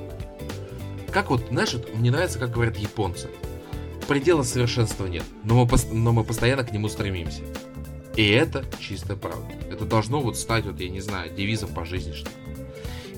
Как 1.11 1.31
вот, 1.31 1.47
знаешь, 1.51 1.75
вот, 1.75 1.95
мне 1.95 2.11
нравится, 2.11 2.39
как 2.39 2.53
говорят 2.53 2.77
японцы. 2.77 3.29
Предела 4.07 4.43
совершенства 4.43 5.07
нет, 5.07 5.25
но 5.45 5.65
мы, 5.65 5.69
но 5.93 6.13
мы 6.13 6.25
постоянно 6.25 6.65
к 6.65 6.73
нему 6.73 6.89
стремимся. 6.89 7.43
И 8.17 8.29
это 8.29 8.65
чистая 8.81 9.17
правда. 9.17 9.53
Это 9.71 9.85
должно 9.85 10.21
вот 10.21 10.37
стать, 10.37 10.67
вот, 10.67 10.81
я 10.81 10.89
не 10.89 11.01
знаю, 11.01 11.33
девизом 11.35 11.73
по 11.75 11.85
жизни, 11.85 12.13
что 12.13 12.31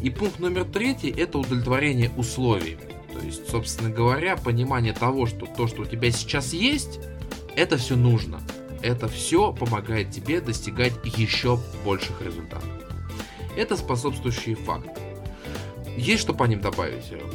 И 0.03 0.11
пункт 0.11 0.39
номер 0.39 0.65
третий– 0.65 1.11
это 1.17 1.39
удовлетворение 1.39 2.11
условий. 2.17 2.77
То 3.13 3.21
есть, 3.25 3.49
собственно 3.51 3.91
говоря, 3.91 4.37
понимание 4.37 4.93
того, 4.93 5.27
что 5.27 5.47
то, 5.47 5.67
что 5.67 5.83
у 5.83 5.85
тебя 5.85 6.11
сейчас 6.11 6.53
есть, 6.53 7.01
это 7.57 7.77
все 7.77 7.97
нужно 7.97 8.41
это 8.83 9.09
все 9.09 9.53
помогает 9.53 10.11
тебе 10.11 10.41
достигать 10.41 10.93
еще 11.17 11.59
больших 11.85 12.21
результатов. 12.23 12.69
Это 13.57 13.77
способствующие 13.77 14.57
факторы. 14.57 14.97
Есть 15.97 16.23
что 16.23 16.33
по 16.33 16.45
ним 16.45 16.61
добавить, 16.61 17.05
Серега? 17.05 17.27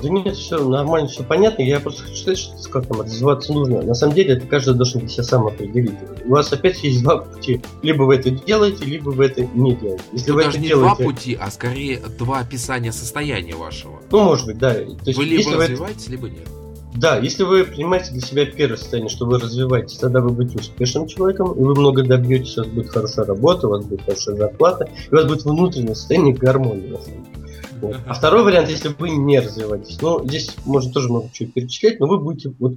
Да 0.00 0.08
нет, 0.08 0.36
все 0.36 0.62
нормально, 0.62 1.08
все 1.08 1.24
понятно. 1.24 1.62
Я 1.62 1.80
просто 1.80 2.04
хочу 2.04 2.14
сказать, 2.14 2.38
что 2.38 2.70
как 2.70 2.86
там 2.86 3.00
развиваться 3.00 3.52
нужно. 3.52 3.82
На 3.82 3.94
самом 3.94 4.14
деле, 4.14 4.34
это 4.34 4.46
каждый 4.46 4.74
должен 4.74 5.00
для 5.00 5.08
себя 5.08 5.24
сам 5.24 5.46
определить. 5.46 5.94
У 6.24 6.30
вас 6.30 6.52
опять 6.52 6.84
есть 6.84 7.02
два 7.02 7.18
пути. 7.18 7.60
Либо 7.82 8.04
вы 8.04 8.14
это 8.14 8.30
делаете, 8.30 8.84
либо 8.84 9.10
вы 9.10 9.26
это 9.26 9.44
не 9.44 9.74
делаете. 9.74 10.04
Если 10.12 10.26
Тут 10.26 10.34
вы 10.36 10.44
даже 10.44 10.50
это 10.50 10.60
не 10.60 10.68
делаете... 10.68 10.96
два 10.96 11.04
пути, 11.04 11.38
а 11.40 11.50
скорее 11.50 11.98
два 12.16 12.38
описания 12.38 12.92
состояния 12.92 13.56
вашего. 13.56 14.00
Ну, 14.12 14.22
может 14.22 14.46
быть, 14.46 14.58
да. 14.58 14.72
То 14.74 14.86
есть, 15.06 15.18
вы 15.18 15.24
либо 15.24 15.52
развиваетесь, 15.52 16.02
это... 16.02 16.12
либо 16.12 16.28
нет. 16.28 16.48
Да, 16.94 17.18
если 17.18 17.42
вы 17.42 17.64
принимаете 17.64 18.12
для 18.12 18.20
себя 18.20 18.44
первое 18.46 18.76
состояние, 18.76 19.10
что 19.10 19.24
вы 19.26 19.38
развиваетесь, 19.38 19.96
тогда 19.96 20.20
вы 20.20 20.30
будете 20.30 20.58
успешным 20.58 21.06
человеком, 21.06 21.52
и 21.52 21.60
вы 21.60 21.74
много 21.74 22.02
добьетесь, 22.02 22.58
у 22.58 22.62
вас 22.62 22.70
будет 22.70 22.90
хорошая 22.90 23.24
работа, 23.24 23.66
у 23.66 23.70
вас 23.70 23.84
будет 23.84 24.02
хорошая 24.02 24.36
зарплата, 24.36 24.88
и 25.10 25.14
у 25.14 25.16
вас 25.16 25.26
будет 25.26 25.44
внутреннее 25.44 25.94
состояние 25.94 26.34
гармонии, 26.34 26.88
на 26.88 26.98
самом 26.98 27.24
деле. 27.24 27.46
Вот. 27.80 27.96
А 28.06 28.14
второй 28.14 28.44
вариант, 28.44 28.68
если 28.68 28.94
вы 28.96 29.10
не 29.10 29.40
развиваетесь, 29.40 30.00
ну, 30.00 30.24
здесь 30.26 30.54
можно 30.64 30.92
тоже 30.92 31.08
много 31.08 31.30
чего 31.32 31.50
перечислять, 31.50 31.98
но 31.98 32.06
вы 32.06 32.18
будете 32.18 32.52
вот 32.58 32.74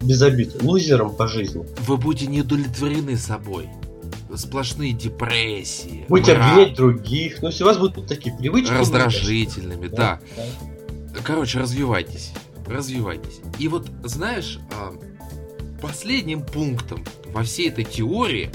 без 0.00 0.22
обид, 0.22 0.62
лузером 0.62 1.14
по 1.14 1.26
жизни. 1.26 1.66
Вы 1.80 1.96
будете 1.96 2.28
не 2.28 2.42
удовлетворены 2.42 3.16
собой. 3.16 3.68
Сплошные 4.34 4.92
депрессии. 4.92 6.06
Будете 6.08 6.34
мрак. 6.34 6.52
обвинять 6.52 6.76
других. 6.76 7.42
Ну, 7.42 7.48
если 7.48 7.64
у 7.64 7.66
вас 7.66 7.78
будут 7.78 8.06
такие 8.06 8.34
привычки. 8.34 8.70
Раздражительными, 8.70 9.88
да. 9.88 10.20
да. 10.36 10.42
да. 11.14 11.20
Короче, 11.24 11.58
развивайтесь 11.58 12.32
развивайтесь. 12.68 13.40
И 13.58 13.68
вот, 13.68 13.88
знаешь, 14.04 14.58
а, 14.72 14.92
последним 15.80 16.42
пунктом 16.42 17.04
во 17.26 17.42
всей 17.42 17.68
этой 17.68 17.84
теории, 17.84 18.50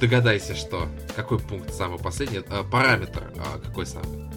догадайся, 0.00 0.54
что, 0.54 0.88
какой 1.16 1.38
пункт 1.38 1.74
самый 1.74 1.98
последний, 1.98 2.40
а, 2.48 2.64
параметр 2.64 3.24
а, 3.36 3.58
какой 3.58 3.86
самый? 3.86 4.28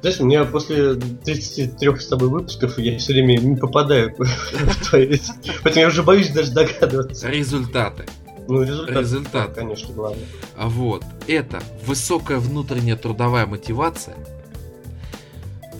Знаешь, 0.00 0.20
у 0.20 0.26
меня 0.26 0.44
после 0.44 0.94
33 0.94 1.98
с 1.98 2.06
тобой 2.06 2.28
выпусков 2.28 2.78
я 2.78 2.98
все 2.98 3.12
время 3.14 3.38
не 3.38 3.56
попадаю 3.56 4.14
в 4.18 4.88
твои... 4.88 5.18
Поэтому 5.64 5.82
я 5.82 5.88
уже 5.88 6.04
боюсь 6.04 6.30
даже 6.30 6.52
догадываться. 6.52 7.28
Результаты. 7.28 8.04
Ну, 8.48 8.62
результат, 8.62 8.96
результат. 8.96 9.54
конечно, 9.54 9.92
главное. 9.92 10.24
А 10.56 10.68
вот, 10.68 11.04
это 11.26 11.60
высокая 11.84 12.38
внутренняя 12.38 12.96
трудовая 12.96 13.46
мотивация– 13.46 14.16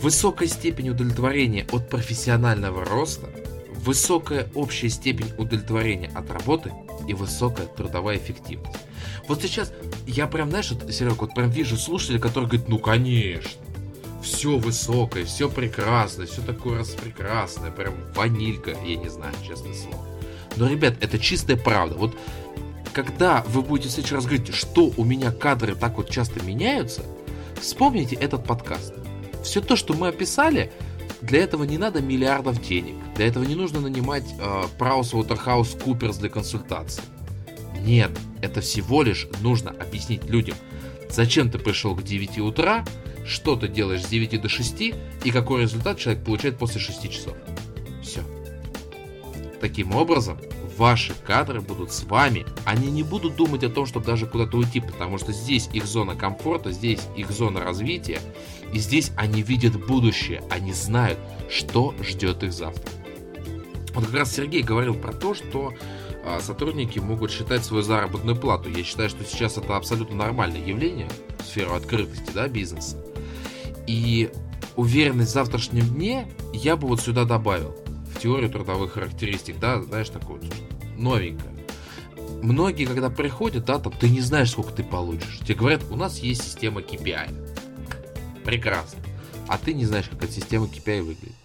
высокая 0.02 0.48
степень 0.48 0.90
удовлетворения 0.90 1.66
от 1.70 1.88
профессионального 1.88 2.84
роста, 2.84 3.30
высокая 3.76 4.48
общая 4.54 4.88
степень 4.88 5.32
удовлетворения 5.38 6.10
от 6.14 6.30
работы 6.30 6.72
и 7.08 7.14
высокая 7.14 7.66
трудовая 7.66 8.16
эффективность. 8.16 8.76
Вот 9.28 9.42
сейчас 9.42 9.72
я 10.06 10.26
прям, 10.26 10.50
знаешь, 10.50 10.70
вот, 10.72 10.92
Серег, 10.92 11.20
вот 11.20 11.34
прям 11.34 11.50
вижу 11.50 11.76
слушателя, 11.76 12.18
который 12.18 12.46
говорит, 12.46 12.68
ну 12.68 12.78
конечно, 12.78 13.50
все 14.22 14.56
высокое, 14.58 15.24
все 15.24 15.48
прекрасное, 15.48 16.26
все 16.26 16.42
такое 16.42 16.80
распрекрасное, 16.80 17.70
прям 17.70 17.94
ванилька, 18.14 18.72
я 18.84 18.96
не 18.96 19.08
знаю, 19.08 19.34
честное 19.46 19.74
слово. 19.74 20.06
Но, 20.56 20.68
ребят, 20.68 20.94
это 21.00 21.18
чистая 21.18 21.56
правда. 21.56 21.96
Вот 21.96 22.16
когда 22.92 23.42
вы 23.48 23.62
будете 23.62 23.88
в 23.88 23.92
следующий 23.92 24.14
раз 24.14 24.26
говорить, 24.26 24.54
что 24.54 24.92
у 24.96 25.04
меня 25.04 25.32
кадры 25.32 25.74
так 25.74 25.96
вот 25.96 26.10
часто 26.10 26.42
меняются, 26.44 27.02
вспомните 27.60 28.16
этот 28.16 28.44
подкаст. 28.44 28.94
Все 29.42 29.60
то, 29.60 29.76
что 29.76 29.94
мы 29.94 30.08
описали, 30.08 30.72
для 31.20 31.40
этого 31.40 31.64
не 31.64 31.78
надо 31.78 32.00
миллиардов 32.00 32.60
денег. 32.60 32.94
Для 33.14 33.26
этого 33.26 33.44
не 33.44 33.54
нужно 33.54 33.80
нанимать 33.80 34.24
э, 34.38 34.62
Праус 34.78 35.12
Waterhouse 35.12 35.80
Куперс 35.82 36.16
для 36.16 36.28
консультации. 36.28 37.02
Нет, 37.80 38.10
это 38.40 38.60
всего 38.60 39.02
лишь 39.02 39.26
нужно 39.40 39.70
объяснить 39.70 40.24
людям, 40.26 40.56
зачем 41.10 41.50
ты 41.50 41.58
пришел 41.58 41.96
к 41.96 42.02
9 42.02 42.38
утра, 42.38 42.84
что 43.26 43.56
ты 43.56 43.68
делаешь 43.68 44.04
с 44.04 44.08
9 44.08 44.40
до 44.40 44.48
6 44.48 44.80
и 45.24 45.30
какой 45.30 45.62
результат 45.62 45.98
человек 45.98 46.24
получает 46.24 46.58
после 46.58 46.80
6 46.80 47.10
часов. 47.10 47.36
Все. 48.02 48.20
Таким 49.60 49.94
образом, 49.94 50.38
ваши 50.76 51.14
кадры 51.24 51.60
будут 51.60 51.92
с 51.92 52.04
вами. 52.04 52.44
Они 52.64 52.90
не 52.90 53.02
будут 53.02 53.36
думать 53.36 53.62
о 53.64 53.68
том, 53.68 53.86
чтобы 53.86 54.06
даже 54.06 54.26
куда-то 54.26 54.56
уйти, 54.56 54.80
потому 54.80 55.18
что 55.18 55.32
здесь 55.32 55.68
их 55.72 55.86
зона 55.86 56.16
комфорта, 56.16 56.72
здесь 56.72 57.00
их 57.16 57.30
зона 57.30 57.60
развития. 57.62 58.20
И 58.72 58.78
здесь 58.78 59.12
они 59.16 59.42
видят 59.42 59.78
будущее, 59.84 60.42
они 60.50 60.72
знают, 60.72 61.18
что 61.50 61.94
ждет 62.02 62.42
их 62.42 62.52
завтра. 62.52 62.90
Вот 63.94 64.06
как 64.06 64.14
раз 64.14 64.34
Сергей 64.34 64.62
говорил 64.62 64.94
про 64.94 65.12
то, 65.12 65.34
что 65.34 65.74
а, 66.24 66.40
сотрудники 66.40 66.98
могут 66.98 67.30
считать 67.30 67.64
свою 67.64 67.82
заработную 67.82 68.36
плату. 68.36 68.70
Я 68.70 68.82
считаю, 68.84 69.10
что 69.10 69.24
сейчас 69.24 69.58
это 69.58 69.76
абсолютно 69.76 70.16
нормальное 70.16 70.64
явление 70.64 71.08
в 71.38 71.42
сферу 71.44 71.74
открытости 71.74 72.30
да, 72.32 72.48
бизнеса. 72.48 72.96
И 73.86 74.30
уверенность 74.76 75.30
в 75.30 75.34
завтрашнем 75.34 75.86
дне 75.88 76.26
я 76.54 76.76
бы 76.76 76.88
вот 76.88 77.00
сюда 77.00 77.24
добавил 77.24 77.76
в 78.14 78.20
теорию 78.20 78.50
трудовых 78.50 78.92
характеристик, 78.92 79.58
да, 79.58 79.82
знаешь, 79.82 80.08
такое 80.08 80.40
вот 80.40 80.54
новенькое. 80.96 81.52
Многие, 82.42 82.86
когда 82.86 83.10
приходят, 83.10 83.64
да, 83.66 83.78
там, 83.78 83.92
ты 83.92 84.08
не 84.08 84.20
знаешь, 84.20 84.50
сколько 84.50 84.72
ты 84.72 84.82
получишь. 84.82 85.40
Тебе 85.40 85.54
говорят, 85.54 85.82
у 85.90 85.96
нас 85.96 86.18
есть 86.18 86.42
система 86.42 86.80
KPI. 86.80 87.30
Прекрасно. 88.44 88.98
А 89.48 89.58
ты 89.58 89.74
не 89.74 89.84
знаешь, 89.84 90.08
как 90.08 90.22
эта 90.22 90.32
система 90.32 90.66
KPI 90.66 91.02
выглядит. 91.02 91.36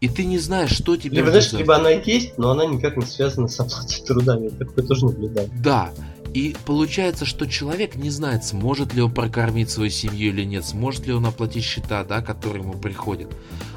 И 0.00 0.08
ты 0.08 0.24
не 0.24 0.38
знаешь, 0.38 0.72
что 0.72 0.96
тебе... 0.96 1.18
Либо, 1.18 1.30
знаешь, 1.30 1.52
либо 1.52 1.76
она 1.76 1.90
есть, 1.90 2.36
но 2.36 2.50
она 2.50 2.66
никак 2.66 2.96
не 2.96 3.06
связана 3.06 3.46
с 3.46 3.60
оплатой 3.60 4.04
труда. 4.04 4.36
Я 4.36 4.50
такое 4.50 4.84
тоже 4.84 5.04
наблюдаю. 5.06 5.48
Да. 5.58 5.92
И 6.34 6.56
получается, 6.66 7.24
что 7.24 7.46
человек 7.46 7.94
не 7.94 8.10
знает, 8.10 8.44
сможет 8.44 8.94
ли 8.94 9.02
он 9.02 9.12
прокормить 9.12 9.70
свою 9.70 9.90
семью 9.90 10.32
или 10.32 10.42
нет, 10.44 10.64
сможет 10.64 11.06
ли 11.06 11.12
он 11.12 11.24
оплатить 11.26 11.62
счета, 11.62 12.02
да, 12.02 12.20
которые 12.20 12.64
ему 12.64 12.72
приходят. 12.72 13.30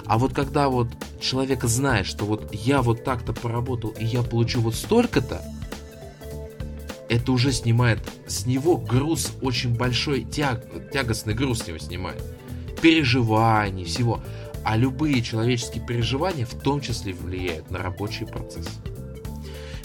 А 0.06 0.18
вот 0.18 0.34
когда 0.34 0.70
вот 0.70 0.88
человек 1.20 1.64
знает, 1.66 2.08
что 2.08 2.26
вот 2.26 2.54
я 2.54 2.82
вот 2.82 3.04
так-то 3.04 3.34
поработал 3.34 3.92
и 4.00 4.06
я 4.06 4.24
получу 4.24 4.62
вот 4.62 4.74
столько-то, 4.74 5.44
это 7.10 7.32
уже 7.32 7.52
снимает 7.52 8.00
с 8.28 8.46
него 8.46 8.78
груз 8.78 9.34
очень 9.42 9.76
большой, 9.76 10.24
тяг, 10.24 10.66
тягостный 10.92 11.34
груз 11.34 11.64
с 11.64 11.68
него 11.68 11.78
снимает. 11.78 12.22
Переживаний, 12.82 13.86
всего. 13.86 14.22
А 14.64 14.78
любые 14.78 15.22
человеческие 15.22 15.86
переживания 15.86 16.46
в 16.46 16.56
том 16.56 16.82
числе 16.82 17.14
влияют 17.14 17.70
на 17.70 17.80
рабочий 17.80 18.26
процесс. 18.26 18.68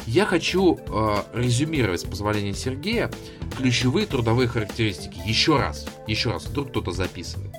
Я 0.07 0.25
хочу 0.25 0.77
э, 0.77 1.17
резюмировать, 1.35 2.01
с 2.01 2.05
позволения 2.05 2.55
Сергея, 2.55 3.11
ключевые 3.57 4.07
трудовые 4.07 4.49
характеристики. 4.49 5.21
Еще 5.25 5.57
раз, 5.57 5.87
еще 6.07 6.31
раз, 6.31 6.47
вдруг 6.47 6.71
кто-то 6.71 6.93
записывает. 6.93 7.55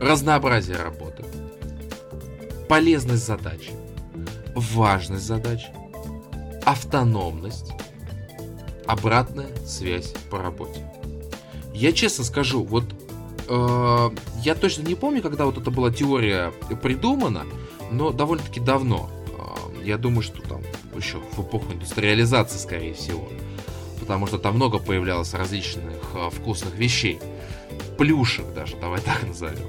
Разнообразие 0.00 0.76
работы, 0.76 1.24
полезность 2.68 3.26
задач, 3.26 3.70
важность 4.54 5.24
задач, 5.24 5.66
автономность, 6.64 7.72
обратная 8.86 9.48
связь 9.66 10.12
по 10.30 10.38
работе. 10.38 10.80
Я 11.74 11.92
честно 11.92 12.24
скажу, 12.24 12.62
вот 12.62 12.84
э, 13.48 14.10
я 14.42 14.54
точно 14.54 14.82
не 14.82 14.94
помню, 14.94 15.22
когда 15.22 15.46
вот 15.46 15.58
эта 15.58 15.70
была 15.70 15.90
теория 15.90 16.52
придумана, 16.82 17.44
но 17.90 18.10
довольно-таки 18.10 18.60
давно. 18.60 19.10
Э, 19.38 19.84
я 19.84 19.98
думаю, 19.98 20.22
что 20.22 20.40
там 20.42 20.62
еще 20.96 21.18
в 21.18 21.40
эпоху 21.40 21.72
индустриализации, 21.72 22.58
скорее 22.58 22.94
всего. 22.94 23.28
Потому 24.00 24.26
что 24.26 24.38
там 24.38 24.56
много 24.56 24.78
появлялось 24.78 25.34
различных 25.34 25.96
э, 26.14 26.30
вкусных 26.30 26.74
вещей. 26.76 27.18
Плюшек 27.98 28.52
даже, 28.54 28.76
давай 28.76 29.00
так 29.00 29.26
назовем. 29.26 29.68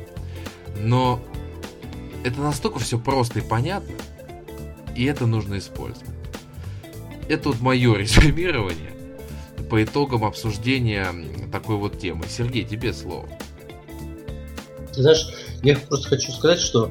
Но 0.77 1.19
это 2.23 2.41
настолько 2.41 2.79
все 2.79 2.99
просто 2.99 3.39
и 3.39 3.41
понятно, 3.41 3.95
и 4.95 5.05
это 5.05 5.25
нужно 5.25 5.57
использовать. 5.57 6.09
Это 7.29 7.49
вот 7.49 7.61
мое 7.61 7.95
резюмирование 7.97 8.94
по 9.69 9.83
итогам 9.83 10.23
обсуждения 10.23 11.07
такой 11.51 11.75
вот 11.77 11.99
темы. 11.99 12.25
Сергей, 12.29 12.63
тебе 12.63 12.93
слово. 12.93 13.27
Ты 14.93 15.01
знаешь, 15.01 15.27
я 15.63 15.75
просто 15.77 16.09
хочу 16.09 16.31
сказать, 16.31 16.59
что 16.59 16.89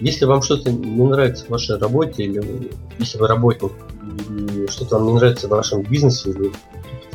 если 0.00 0.24
вам 0.24 0.42
что-то 0.42 0.70
не 0.70 1.04
нравится 1.04 1.44
в 1.46 1.50
вашей 1.50 1.78
работе, 1.78 2.24
или 2.24 2.70
если 2.98 3.18
вы 3.18 3.26
работник, 3.26 3.72
что-то 4.70 4.98
вам 4.98 5.08
не 5.08 5.14
нравится 5.14 5.46
в 5.46 5.50
вашем 5.50 5.82
бизнесе, 5.82 6.30
или 6.30 6.52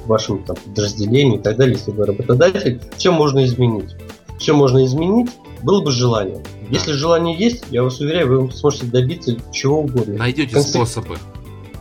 в 0.03 0.08
вашем 0.08 0.43
там, 0.43 0.56
подразделении 0.56 1.38
и 1.38 1.41
так 1.41 1.58
далее, 1.58 1.76
если 1.78 1.91
вы 1.91 2.06
работодатель, 2.06 2.82
все 2.97 3.12
можно 3.12 3.43
изменить. 3.45 3.95
Все 4.39 4.53
можно 4.53 4.84
изменить, 4.86 5.32
было 5.64 5.82
бы 5.82 5.91
желание. 5.91 6.38
Да. 6.38 6.68
Если 6.70 6.91
желание 6.91 7.36
есть, 7.38 7.64
я 7.72 7.84
вас 7.84 7.99
уверяю, 7.99 8.45
вы 8.45 8.51
сможете 8.51 8.86
добиться 8.88 9.36
чего 9.51 9.80
угодно. 9.80 10.16
Найдете 10.18 10.53
Конце... 10.53 10.70
способы. 10.70 11.18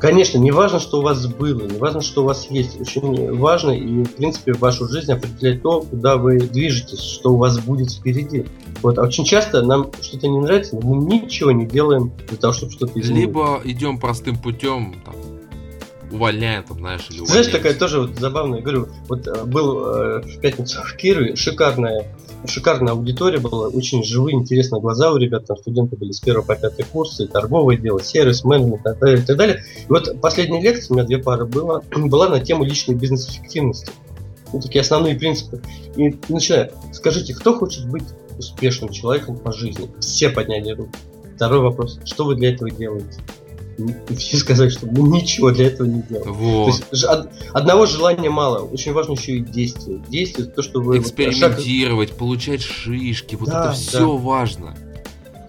Конечно, 0.04 0.36
не 0.36 0.50
важно, 0.50 0.80
что 0.80 0.98
у 0.98 1.02
вас 1.02 1.26
было, 1.26 1.62
не 1.62 1.78
важно, 1.78 2.02
что 2.02 2.24
у 2.24 2.26
вас 2.26 2.50
есть. 2.50 2.78
Очень 2.78 3.34
важно 3.38 3.70
и, 3.70 4.04
в 4.04 4.16
принципе, 4.16 4.52
вашу 4.52 4.86
жизнь 4.86 5.10
определять 5.10 5.62
то, 5.62 5.80
куда 5.80 6.18
вы 6.18 6.40
движетесь, 6.40 7.00
что 7.00 7.30
у 7.30 7.36
вас 7.38 7.58
будет 7.58 7.90
впереди. 7.90 8.44
Вот. 8.82 8.98
А 8.98 9.02
очень 9.04 9.24
часто 9.24 9.62
нам 9.62 9.90
что-то 10.02 10.28
не 10.28 10.38
нравится, 10.38 10.76
но 10.76 10.94
мы 10.94 11.20
ничего 11.20 11.52
не 11.52 11.64
делаем 11.64 12.12
для 12.28 12.36
того, 12.36 12.52
чтобы 12.52 12.72
что-то 12.72 13.00
изменить. 13.00 13.28
Либо 13.28 13.62
идем 13.64 13.98
простым 13.98 14.36
путем, 14.36 14.94
там, 15.06 15.14
увольняем, 16.14 16.62
там, 16.62 16.78
знаешь, 16.78 17.06
или 17.10 17.24
Знаешь, 17.24 17.48
такая 17.48 17.74
тоже 17.74 18.00
вот 18.00 18.18
забавная, 18.18 18.60
говорю, 18.60 18.88
вот 19.08 19.26
э, 19.26 19.44
был 19.44 19.86
э, 19.86 20.20
в 20.22 20.40
пятницу 20.40 20.80
в 20.82 20.96
Кирове, 20.96 21.36
шикарная, 21.36 22.06
шикарная 22.46 22.92
аудитория 22.92 23.38
была, 23.38 23.68
очень 23.68 24.04
живые, 24.04 24.36
интересные 24.36 24.80
глаза 24.80 25.12
у 25.12 25.16
ребят, 25.16 25.46
там 25.46 25.56
студенты 25.56 25.96
были 25.96 26.12
с 26.12 26.20
первого 26.20 26.44
по 26.44 26.54
пятый 26.54 26.84
курсы, 26.84 27.26
торговое 27.26 27.76
дело, 27.76 28.02
сервис, 28.02 28.44
менеджмент 28.44 28.80
и 28.80 28.84
так 28.84 28.98
далее, 28.98 29.18
и 29.18 29.26
так 29.26 29.36
далее. 29.36 29.64
И 29.76 29.86
вот 29.88 30.20
последняя 30.20 30.60
лекция, 30.60 30.92
у 30.92 30.96
меня 30.96 31.06
две 31.06 31.18
пары 31.18 31.46
было, 31.46 31.82
была 31.96 32.28
на 32.28 32.40
тему 32.40 32.64
личной 32.64 32.94
бизнес-эффективности. 32.94 33.90
Вот 34.52 34.62
такие 34.62 34.82
основные 34.82 35.16
принципы. 35.16 35.60
И 35.96 36.16
начинаю, 36.28 36.70
скажите, 36.92 37.34
кто 37.34 37.58
хочет 37.58 37.88
быть 37.88 38.04
успешным 38.38 38.90
человеком 38.90 39.36
по 39.36 39.52
жизни? 39.52 39.90
Все 39.98 40.30
подняли 40.30 40.70
руку. 40.70 40.92
Второй 41.34 41.58
вопрос, 41.58 41.98
что 42.04 42.24
вы 42.24 42.36
для 42.36 42.52
этого 42.52 42.70
делаете? 42.70 43.18
Все 44.16 44.36
сказали, 44.36 44.68
что 44.68 44.86
мы 44.86 45.08
ничего 45.08 45.50
для 45.50 45.66
этого 45.66 45.86
не 45.86 46.02
делаем. 46.02 46.32
Вот. 46.32 46.66
То 46.80 46.86
есть 46.92 47.04
од- 47.04 47.28
одного 47.52 47.86
желания 47.86 48.30
мало, 48.30 48.58
очень 48.58 48.92
важно 48.92 49.12
еще 49.12 49.36
и 49.36 49.40
действие. 49.40 50.00
Действие, 50.08 50.46
то, 50.48 50.62
что 50.62 50.80
вы... 50.80 50.86
вот 50.86 50.94
шаг- 50.96 51.02
Экспериментировать, 51.06 52.12
получать 52.12 52.62
шишки, 52.62 53.34
вот 53.36 53.48
Да, 53.48 53.60
это 53.60 53.68
да. 53.68 53.72
все 53.74 54.16
важно. 54.16 54.74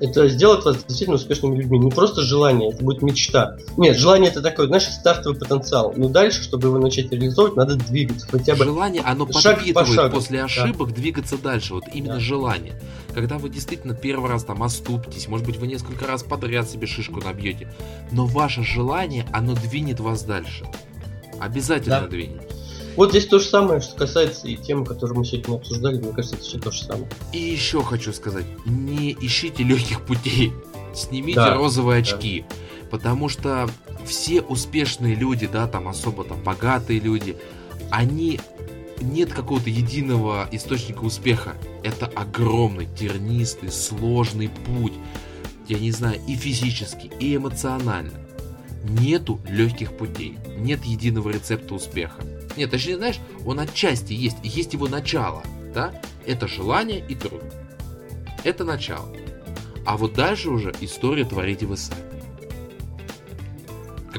это 0.02 0.28
сделает 0.28 0.66
вас 0.66 0.78
действительно 0.84 1.16
успешными 1.16 1.56
людьми. 1.58 1.80
Не 1.80 1.90
просто 1.90 2.22
желание, 2.22 2.70
это 2.72 2.84
будет 2.84 3.02
мечта. 3.02 3.56
Нет, 3.78 3.98
желание 3.98 4.30
это 4.30 4.42
такой, 4.42 4.68
знаешь, 4.68 4.84
стартовый 4.84 5.40
потенциал. 5.40 5.94
Но 5.96 6.10
дальше, 6.10 6.44
чтобы 6.44 6.68
его 6.68 6.78
начать 6.80 7.12
реализовывать, 7.12 7.56
надо 7.56 7.76
двигаться. 7.76 8.28
Хотя 8.30 8.56
бы 8.56 8.66
Желание, 8.66 9.02
оно 9.04 9.26
шаг 9.32 9.44
по 9.44 9.56
подпитывает 9.60 9.96
шагу, 9.96 10.16
после 10.16 10.40
да. 10.40 10.46
ошибок 10.46 10.94
двигаться 10.94 11.38
дальше. 11.38 11.76
Вот 11.76 11.84
именно 11.94 12.16
Да. 12.16 12.20
желание. 12.20 12.74
Когда 13.16 13.38
вы 13.38 13.48
действительно 13.48 13.94
первый 13.96 14.30
раз 14.30 14.44
там 14.44 14.62
оступитесь, 14.62 15.30
может 15.30 15.46
быть, 15.48 15.56
вы 15.56 15.68
несколько 15.68 16.06
раз 16.06 16.22
подряд 16.22 16.70
себе 16.70 16.86
шишку 16.86 17.22
набьете, 17.22 17.74
но 18.12 18.26
ваше 18.26 18.62
желание, 18.62 19.26
оно 19.32 19.56
двинет 19.56 20.02
вас 20.02 20.24
дальше. 20.24 20.66
Обязательно 21.40 22.02
Да. 22.02 22.08
двинет. 22.08 22.52
Вот 22.98 23.12
здесь 23.12 23.26
то 23.28 23.40
же 23.40 23.46
самое, 23.46 23.80
что 23.80 23.96
касается 23.96 24.48
и 24.50 24.58
темы, 24.58 24.86
которую 24.86 25.20
мы 25.20 25.26
сегодня 25.26 25.56
обсуждали, 25.56 25.98
мне 25.98 26.12
кажется, 26.12 26.36
это 26.36 26.44
все 26.46 26.60
то 26.60 26.72
же 26.72 26.84
самое. 26.84 27.08
И 27.32 27.38
еще 27.40 27.82
хочу 27.84 28.12
сказать, 28.12 28.46
не 28.66 29.14
ищите 29.22 29.64
легких 29.64 30.02
путей. 30.06 30.52
Снимите 30.94 31.36
Да, 31.40 31.56
розовые 31.56 32.04
да. 32.04 32.10
очки. 32.16 32.44
Потому 32.92 33.30
что 33.30 33.70
все 34.06 34.42
успешные 34.42 35.16
люди, 35.16 35.48
да, 35.48 35.68
там 35.68 35.88
особо 35.88 36.26
там 36.26 36.44
богатые 36.44 37.00
люди, 37.00 37.38
они 37.92 38.42
нет 39.02 39.34
какого-то 39.34 39.70
единого 39.70 40.48
источника 40.52 41.00
успеха. 41.00 41.56
Это 41.84 42.08
огромный, 42.08 42.88
тернистый, 42.98 43.72
сложный 43.72 44.50
путь. 44.50 44.94
Я 45.68 45.80
не 45.80 45.92
знаю, 45.92 46.20
и 46.28 46.36
физически, 46.36 47.12
и 47.20 47.36
эмоционально. 47.36 48.14
Нету 48.84 49.40
легких 49.48 49.98
путей. 49.98 50.38
Нет 50.58 50.86
единого 50.86 51.30
рецепта 51.30 51.74
успеха. 51.74 52.24
Нет, 52.56 52.72
точнее, 52.72 52.98
знаешь, 52.98 53.20
он 53.46 53.60
отчасти 53.60 54.14
есть. 54.14 54.38
Есть 54.44 54.74
его 54.74 54.88
начало. 54.88 55.44
Да? 55.74 56.00
Это 56.26 56.48
желание 56.48 57.04
и 57.08 57.16
труд. 57.16 57.42
Это 58.44 58.64
начало. 58.64 59.16
А 59.86 59.98
вот 59.98 60.14
дальше 60.14 60.50
уже 60.50 60.74
историю 60.82 61.26
творите 61.26 61.66
вы 61.66 61.78
сами. 61.78 62.15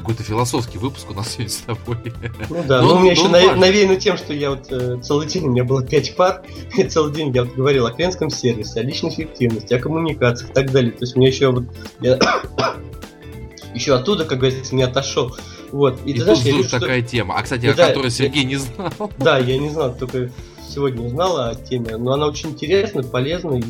Какой-то 0.07 0.23
философский 0.23 0.77
выпуск 0.77 1.11
у 1.11 1.13
нас 1.13 1.31
сегодня 1.33 1.49
с 1.49 1.57
тобой. 1.57 1.97
Ну 2.49 2.63
да, 2.65 2.81
Ну, 2.81 2.87
но 2.87 2.95
у 2.95 2.99
меня 2.99 3.13
ну, 3.13 3.19
еще 3.19 3.27
важно. 3.27 3.55
навеяно 3.57 3.97
тем, 3.97 4.15
что 4.15 4.31
я 4.33 4.51
вот 4.51 4.71
э, 4.71 5.01
целый 5.03 5.27
день, 5.27 5.43
у 5.47 5.51
меня 5.51 5.65
было 5.65 5.85
пять 5.85 6.15
пар, 6.15 6.43
и 6.77 6.83
целый 6.85 7.11
день 7.13 7.33
я 7.35 7.43
вот 7.43 7.53
говорил 7.55 7.85
о 7.87 7.91
клиентском 7.91 8.29
сервисе, 8.29 8.79
о 8.79 8.83
личной 8.83 9.09
эффективности, 9.09 9.73
о 9.73 9.79
коммуникациях 9.79 10.51
и 10.51 10.53
так 10.53 10.71
далее. 10.71 10.91
То 10.93 10.99
есть 11.03 11.17
у 11.17 11.19
меня 11.19 11.27
еще 11.27 11.51
вот 11.51 11.65
я 11.99 12.17
еще 13.73 13.95
оттуда, 13.95 14.23
как 14.23 14.39
говорится, 14.39 14.73
не 14.75 14.83
отошел. 14.83 15.35
Вот. 15.73 15.99
И, 16.05 16.11
И 16.11 16.13
ты 16.13 16.19
тут 16.19 16.23
знаешь, 16.23 16.39
я 16.39 16.43
вдруг 16.51 16.57
вижу, 16.59 16.69
что- 16.69 16.79
такая 16.79 17.01
тема, 17.01 17.35
о, 17.35 17.43
кстати, 17.43 17.73
Да, 17.75 17.83
о 17.83 17.87
которой 17.89 18.03
я- 18.05 18.09
Сергей 18.11 18.45
не 18.45 18.55
знал. 18.55 19.11
Да, 19.17 19.37
я 19.39 19.57
не 19.57 19.69
знал, 19.69 19.93
только 19.93 20.31
сегодня 20.67 21.05
узнал 21.05 21.37
о 21.37 21.55
теме, 21.55 21.97
но 21.97 22.13
она 22.13 22.27
очень 22.27 22.51
интересная, 22.51 23.03
полезная. 23.03 23.59
И, 23.59 23.63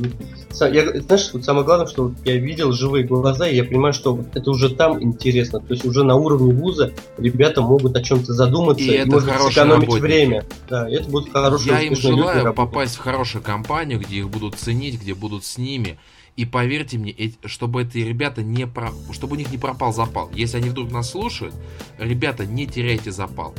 я, 0.74 1.02
знаешь, 1.02 1.30
вот 1.34 1.44
самое 1.44 1.66
главное, 1.66 1.88
что 1.88 2.14
я 2.26 2.38
видел 2.38 2.72
живые 2.72 3.06
глаза, 3.06 3.48
и 3.48 3.56
я 3.56 3.64
понимаю, 3.64 3.94
что 3.94 4.20
это 4.34 4.50
уже 4.52 4.74
там 4.74 5.02
интересно. 5.02 5.60
То 5.60 5.74
есть 5.74 5.86
уже 5.86 6.04
на 6.04 6.16
уровне 6.16 6.54
вуза 6.54 6.92
ребята 7.18 7.62
могут 7.62 7.96
о 7.96 8.02
чем-то 8.02 8.34
задуматься 8.34 8.84
И 8.84 8.88
и, 8.88 8.94
это 8.94 9.12
может 9.12 9.30
сэкономить 9.30 9.84
работники. 9.84 10.00
время. 10.00 10.46
Да, 10.70 10.90
это 10.90 11.10
будут 11.10 11.32
хорошие 11.32 11.74
Я 11.74 11.82
им 11.82 11.94
люди 11.94 12.02
желаю 12.02 12.54
попасть 12.54 12.96
в 12.96 13.00
хорошую 13.00 13.44
компанию, 13.44 14.00
где 14.00 14.18
их 14.18 14.30
будут 14.30 14.56
ценить, 14.56 15.02
где 15.02 15.14
будут 15.14 15.46
с 15.46 15.58
ними. 15.58 15.98
И 16.36 16.46
поверьте 16.46 17.00
мне, 17.00 17.16
чтобы 17.46 17.82
эти 17.82 17.98
ребята 17.98 18.44
не 18.44 18.68
про... 18.68 18.92
чтобы 19.12 19.34
у 19.34 19.38
них 19.38 19.52
не 19.52 19.58
пропал 19.58 19.92
запал. 19.92 20.30
Если 20.34 20.58
они 20.58 20.70
вдруг 20.70 20.92
нас 20.92 21.10
слушают, 21.10 21.56
ребята, 21.98 22.46
не 22.46 22.68
теряйте 22.68 23.12
запал. 23.12 23.56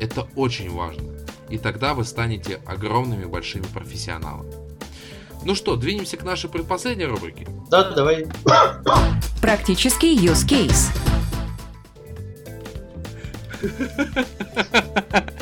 Это 0.00 0.26
очень 0.34 0.70
важно. 0.70 1.04
И 1.52 1.58
тогда 1.58 1.92
вы 1.92 2.04
станете 2.06 2.60
огромными 2.64 3.26
большими 3.26 3.64
профессионалами. 3.64 4.54
Ну 5.44 5.54
что, 5.54 5.76
двинемся 5.76 6.16
к 6.16 6.24
нашей 6.24 6.48
предпоследней 6.48 7.04
рубрике. 7.04 7.46
Да, 7.70 7.90
давай. 7.90 8.26
Практический 9.42 10.16
use 10.16 10.48
case. 10.48 10.88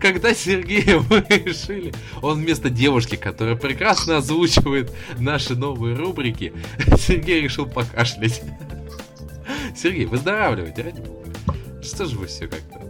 Когда 0.00 0.34
Сергея 0.34 0.98
мы 1.10 1.24
решили, 1.28 1.94
он 2.20 2.40
вместо 2.40 2.68
девушки, 2.68 3.14
которая 3.14 3.54
прекрасно 3.54 4.16
озвучивает 4.16 4.90
наши 5.18 5.54
новые 5.54 5.94
рубрики, 5.94 6.52
Сергей 6.98 7.42
решил 7.42 7.66
покашлять. 7.66 8.42
Сергей, 9.76 10.06
выздоравливайте, 10.06 10.82
ради 10.82 11.00
бога. 11.00 11.30
Что 11.80 12.06
же 12.06 12.18
вы 12.18 12.26
все 12.26 12.48
как-то 12.48 12.80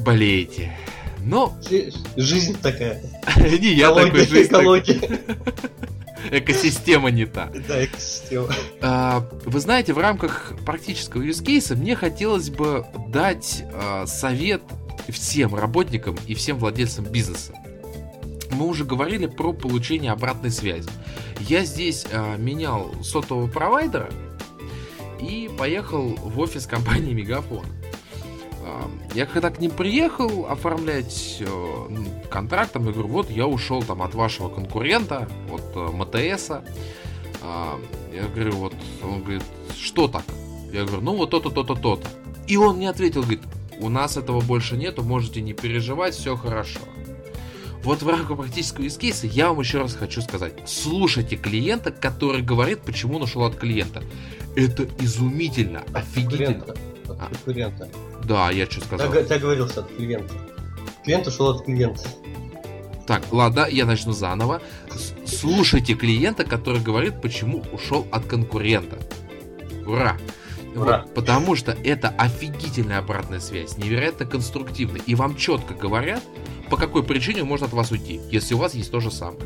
болеете? 0.00 0.76
Но 1.24 1.56
Жи- 1.68 1.92
Жизнь 2.16 2.56
такая. 2.60 3.02
не 3.36 3.74
я 3.74 3.92
такой 3.94 4.26
жизнь 4.26 4.48
экология. 4.50 5.00
Экосистема 6.30 7.10
не 7.10 7.24
та. 7.26 7.50
Да, 7.66 7.84
экосистема. 7.84 8.48
А, 8.82 9.26
Вы 9.44 9.58
знаете, 9.60 9.92
в 9.94 9.98
рамках 9.98 10.52
практического 10.66 11.22
юзкейса 11.22 11.74
мне 11.76 11.96
хотелось 11.96 12.50
бы 12.50 12.84
дать 13.08 13.64
а, 13.72 14.06
совет 14.06 14.62
всем 15.08 15.54
работникам 15.54 16.16
и 16.26 16.34
всем 16.34 16.58
владельцам 16.58 17.04
бизнеса. 17.06 17.54
Мы 18.52 18.66
уже 18.66 18.84
говорили 18.84 19.26
про 19.26 19.52
получение 19.52 20.12
обратной 20.12 20.50
связи. 20.50 20.90
Я 21.40 21.64
здесь 21.64 22.06
а, 22.12 22.36
менял 22.36 22.92
сотового 23.02 23.46
провайдера 23.46 24.10
и 25.20 25.50
поехал 25.58 26.08
в 26.16 26.38
офис 26.38 26.66
компании 26.66 27.12
Мегафон. 27.14 27.64
Я 29.14 29.26
когда 29.26 29.50
к 29.50 29.60
ним 29.60 29.70
приехал 29.70 30.46
оформлять 30.46 31.38
э, 31.40 31.44
м, 31.44 32.06
контракт, 32.30 32.72
там, 32.72 32.86
я 32.86 32.92
говорю, 32.92 33.08
вот 33.08 33.30
я 33.30 33.46
ушел 33.46 33.82
там 33.82 34.02
от 34.02 34.14
вашего 34.14 34.48
конкурента, 34.48 35.28
от 35.52 35.62
э, 35.74 35.80
МТСа. 36.32 36.62
А, 37.42 37.78
Я 38.14 38.24
говорю, 38.28 38.52
вот, 38.52 38.74
он 39.02 39.22
говорит, 39.22 39.42
что 39.76 40.08
так? 40.08 40.24
Я 40.72 40.84
говорю, 40.84 41.02
ну 41.02 41.16
вот 41.16 41.30
то-то, 41.30 41.50
то-то, 41.50 41.74
то-то. 41.74 42.08
И 42.46 42.56
он 42.56 42.76
мне 42.76 42.90
ответил, 42.90 43.22
говорит, 43.22 43.42
у 43.80 43.88
нас 43.88 44.16
этого 44.16 44.40
больше 44.40 44.76
нету, 44.76 45.02
можете 45.02 45.40
не 45.40 45.52
переживать, 45.52 46.14
все 46.14 46.36
хорошо. 46.36 46.80
Вот 47.82 48.02
в 48.02 48.08
рамках 48.08 48.36
практического 48.36 48.86
эскейса 48.86 49.26
я 49.26 49.48
вам 49.48 49.60
еще 49.60 49.78
раз 49.78 49.94
хочу 49.94 50.20
сказать. 50.20 50.52
Слушайте 50.66 51.36
клиента, 51.36 51.90
который 51.90 52.42
говорит, 52.42 52.80
почему 52.80 53.16
он 53.16 53.22
ушел 53.22 53.42
от 53.44 53.56
клиента. 53.56 54.02
Это 54.54 54.86
изумительно, 54.98 55.82
офигительно. 55.94 56.60
Конкурента. 56.60 56.76
От 57.08 57.28
конкурента. 57.28 57.88
Да, 58.24 58.50
я 58.50 58.66
что 58.66 58.80
сказал. 58.80 59.12
Ты, 59.12 59.24
ты 59.24 59.34
оговорился 59.34 59.80
от 59.80 59.94
клиента. 59.94 60.34
Клиент 61.04 61.26
ушел 61.26 61.48
от 61.48 61.64
клиента. 61.64 62.02
Так, 63.06 63.24
ладно, 63.32 63.66
я 63.68 63.86
начну 63.86 64.12
заново. 64.12 64.62
Слушайте 65.26 65.94
клиента, 65.94 66.44
который 66.44 66.80
говорит, 66.80 67.20
почему 67.20 67.64
ушел 67.72 68.06
от 68.12 68.24
конкурента. 68.26 68.98
Ура! 69.86 70.16
Ура. 70.76 71.02
Вот, 71.02 71.14
потому 71.14 71.56
что 71.56 71.72
это 71.72 72.10
офигительная 72.10 72.98
обратная 72.98 73.40
связь, 73.40 73.76
невероятно 73.76 74.26
конструктивная. 74.26 75.00
И 75.06 75.16
вам 75.16 75.34
четко 75.34 75.74
говорят, 75.74 76.22
по 76.68 76.76
какой 76.76 77.02
причине 77.02 77.42
может 77.42 77.66
от 77.66 77.72
вас 77.72 77.90
уйти, 77.90 78.20
если 78.30 78.54
у 78.54 78.58
вас 78.58 78.74
есть 78.74 78.92
то 78.92 79.00
же 79.00 79.10
самое. 79.10 79.40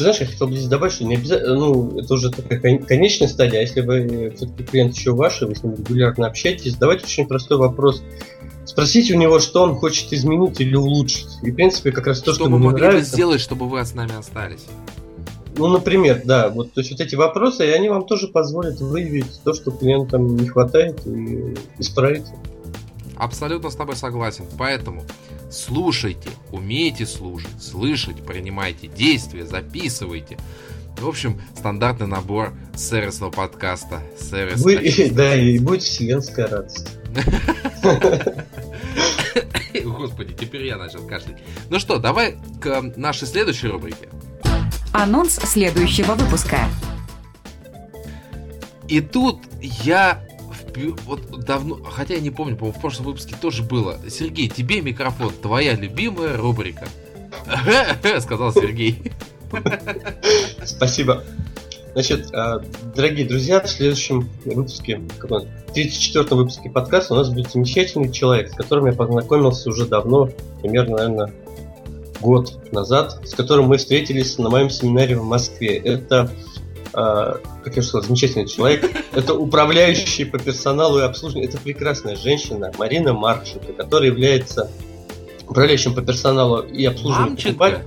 Ты 0.00 0.04
знаешь, 0.04 0.20
я 0.20 0.26
хотел 0.28 0.46
бы 0.46 0.54
здесь 0.54 0.66
добавить, 0.66 0.94
что 0.94 1.04
не 1.04 1.16
обязательно, 1.16 1.56
ну, 1.56 1.98
это 1.98 2.14
уже 2.14 2.30
такая 2.30 2.58
кон- 2.58 2.78
конечная 2.78 3.28
стадия, 3.28 3.58
а 3.58 3.60
если 3.60 3.82
вы 3.82 4.32
все-таки 4.34 4.64
клиент 4.64 4.96
еще 4.96 5.12
ваш, 5.12 5.42
и 5.42 5.44
вы 5.44 5.54
с 5.54 5.62
ним 5.62 5.74
регулярно 5.74 6.26
общаетесь, 6.26 6.72
задавайте 6.72 7.04
очень 7.04 7.26
простой 7.26 7.58
вопрос. 7.58 8.02
Спросите 8.64 9.12
у 9.12 9.18
него, 9.18 9.40
что 9.40 9.62
он 9.62 9.74
хочет 9.74 10.10
изменить 10.14 10.58
или 10.58 10.74
улучшить. 10.74 11.28
И, 11.42 11.50
в 11.50 11.54
принципе, 11.54 11.92
как 11.92 12.06
раз 12.06 12.20
то, 12.20 12.32
что, 12.32 12.34
что 12.36 12.44
ему 12.44 12.56
могли 12.56 12.80
бы 12.80 12.86
нравится. 12.86 13.12
сделать, 13.12 13.42
чтобы 13.42 13.68
вы 13.68 13.84
с 13.84 13.94
нами 13.94 14.18
остались? 14.18 14.64
Ну, 15.58 15.66
например, 15.68 16.22
да, 16.24 16.48
вот, 16.48 16.72
то 16.72 16.80
есть 16.80 16.92
вот 16.92 17.00
эти 17.02 17.14
вопросы, 17.14 17.66
и 17.66 17.70
они 17.70 17.90
вам 17.90 18.06
тоже 18.06 18.28
позволят 18.28 18.80
выявить 18.80 19.42
то, 19.44 19.52
что 19.52 19.70
клиентам 19.70 20.34
не 20.34 20.48
хватает, 20.48 21.06
и 21.06 21.54
исправить. 21.76 22.24
Абсолютно 23.18 23.68
с 23.68 23.76
тобой 23.76 23.96
согласен. 23.96 24.46
Поэтому 24.56 25.02
слушайте, 25.50 26.30
умейте 26.52 27.06
слушать, 27.06 27.62
слышать, 27.62 28.24
принимайте 28.24 28.86
действия, 28.86 29.44
записывайте. 29.44 30.38
В 30.98 31.08
общем, 31.08 31.40
стандартный 31.56 32.06
набор 32.06 32.52
сервисного 32.76 33.30
подкаста. 33.30 34.02
Сервис 34.18 34.60
Вы, 34.60 35.10
да, 35.12 35.34
и 35.34 35.58
будет 35.58 35.82
вселенская 35.82 36.48
радость. 36.48 36.96
Господи, 39.84 40.34
теперь 40.38 40.66
я 40.66 40.76
начал 40.76 41.06
кашлять. 41.06 41.38
Ну 41.70 41.78
что, 41.78 41.98
давай 41.98 42.36
к 42.60 42.82
нашей 42.96 43.26
следующей 43.26 43.68
рубрике. 43.68 44.08
Анонс 44.92 45.36
следующего 45.36 46.14
выпуска. 46.14 46.58
И 48.88 49.00
тут 49.00 49.40
я 49.60 50.22
вот 51.06 51.44
давно, 51.44 51.76
хотя 51.84 52.14
я 52.14 52.20
не 52.20 52.30
помню, 52.30 52.56
по-моему, 52.56 52.78
в 52.78 52.80
прошлом 52.80 53.06
выпуске 53.06 53.36
тоже 53.40 53.62
было. 53.62 53.98
Сергей, 54.08 54.48
тебе 54.48 54.80
микрофон, 54.80 55.32
твоя 55.42 55.74
любимая 55.74 56.36
рубрика. 56.36 56.86
Сказал 58.20 58.52
Сергей. 58.52 59.12
Спасибо. 60.64 61.24
Значит, 61.92 62.32
а, 62.32 62.62
дорогие 62.94 63.26
друзья, 63.26 63.60
в 63.60 63.68
следующем 63.68 64.28
выпуске, 64.44 65.00
34-м 65.18 66.38
выпуске 66.38 66.70
подкаста 66.70 67.14
у 67.14 67.16
нас 67.16 67.30
будет 67.30 67.50
замечательный 67.50 68.12
человек, 68.12 68.50
с 68.50 68.54
которым 68.54 68.86
я 68.86 68.92
познакомился 68.92 69.70
уже 69.70 69.86
давно, 69.86 70.30
примерно, 70.62 70.98
наверное, 70.98 71.32
год 72.20 72.72
назад, 72.72 73.20
с 73.24 73.34
которым 73.34 73.66
мы 73.66 73.78
встретились 73.78 74.38
на 74.38 74.50
моем 74.50 74.70
семинаре 74.70 75.16
в 75.16 75.24
Москве. 75.24 75.78
Это, 75.78 76.30
как 76.92 77.76
я 77.76 77.82
сказал, 77.82 78.02
замечательный 78.02 78.46
человек. 78.46 78.90
Это 79.12 79.34
управляющий 79.34 80.24
по 80.24 80.38
персоналу 80.38 80.98
и 80.98 81.02
обслуживанию. 81.02 81.48
Это 81.48 81.58
прекрасная 81.58 82.16
женщина 82.16 82.72
Марина 82.78 83.12
Марченко, 83.12 83.72
которая 83.72 84.10
является 84.10 84.70
управляющим 85.46 85.94
по 85.94 86.02
персоналу 86.02 86.62
и 86.62 86.84
обслуживанию 86.84 87.30
Мамченко? 87.30 87.82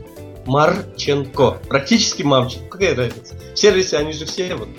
Марченко. 0.46 1.58
Практически 1.68 2.24
Мамченко. 2.24 2.70
Какая 2.70 2.96
разница? 2.96 3.36
В 3.54 3.58
сервисе 3.58 3.98
они 3.98 4.14
же 4.14 4.26
все 4.26 4.56
вот 4.56 4.70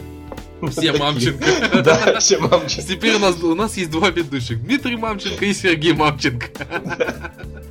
все 0.70 0.92
Мамченко. 0.92 1.44
Да, 1.82 2.18
все 2.20 2.38
Мамченко. 2.38 2.88
Теперь 2.88 3.16
у 3.16 3.18
нас, 3.18 3.42
у 3.42 3.54
нас 3.54 3.76
есть 3.76 3.90
два 3.90 4.10
ведущих. 4.10 4.62
Дмитрий 4.62 4.96
Мамченко 4.96 5.44
и 5.44 5.52
Сергей 5.52 5.92
Мамченко. 5.92 6.46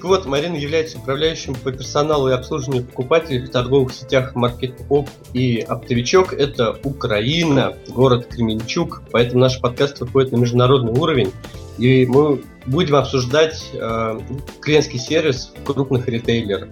Так 0.00 0.08
вот, 0.08 0.24
Марина 0.24 0.56
является 0.56 0.96
управляющим 0.96 1.54
по 1.54 1.70
персоналу 1.72 2.30
и 2.30 2.32
обслуживанию 2.32 2.86
покупателей 2.86 3.40
в 3.40 3.50
торговых 3.50 3.92
сетях 3.92 4.34
Маркетоп 4.34 5.10
и 5.34 5.58
Оптовичок. 5.58 6.32
Это 6.32 6.78
Украина, 6.84 7.76
город 7.86 8.26
Кременчук, 8.30 9.02
поэтому 9.12 9.42
наш 9.42 9.60
подкаст 9.60 10.00
выходит 10.00 10.32
на 10.32 10.38
международный 10.38 10.92
уровень. 10.92 11.32
И 11.76 12.06
мы 12.06 12.42
будем 12.64 12.96
обсуждать 12.96 13.62
э, 13.74 14.20
клиентский 14.62 14.98
сервис 14.98 15.52
крупных 15.66 16.08
ритейлеров. 16.08 16.70